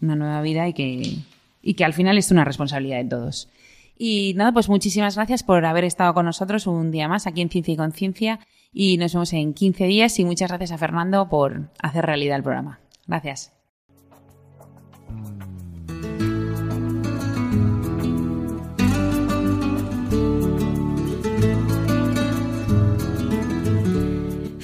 Una 0.00 0.16
nueva 0.16 0.40
vida 0.40 0.66
y 0.66 0.72
que, 0.72 1.16
y 1.60 1.74
que 1.74 1.84
al 1.84 1.92
final 1.92 2.16
es 2.16 2.30
una 2.30 2.44
responsabilidad 2.46 2.96
de 2.98 3.04
todos. 3.10 3.50
Y 3.98 4.32
nada, 4.36 4.52
pues 4.52 4.68
muchísimas 4.70 5.16
gracias 5.16 5.42
por 5.42 5.62
haber 5.66 5.84
estado 5.84 6.14
con 6.14 6.24
nosotros 6.24 6.66
un 6.66 6.90
día 6.90 7.06
más 7.08 7.26
aquí 7.26 7.42
en 7.42 7.50
Ciencia 7.50 7.74
y 7.74 7.76
Conciencia 7.76 8.38
y 8.72 8.96
nos 8.96 9.12
vemos 9.12 9.32
en 9.34 9.52
15 9.52 9.84
días 9.86 10.18
y 10.20 10.24
muchas 10.24 10.48
gracias 10.48 10.72
a 10.72 10.78
Fernando 10.78 11.28
por 11.28 11.68
hacer 11.82 12.06
realidad 12.06 12.36
el 12.36 12.42
programa. 12.44 12.80
Gracias. 13.06 13.57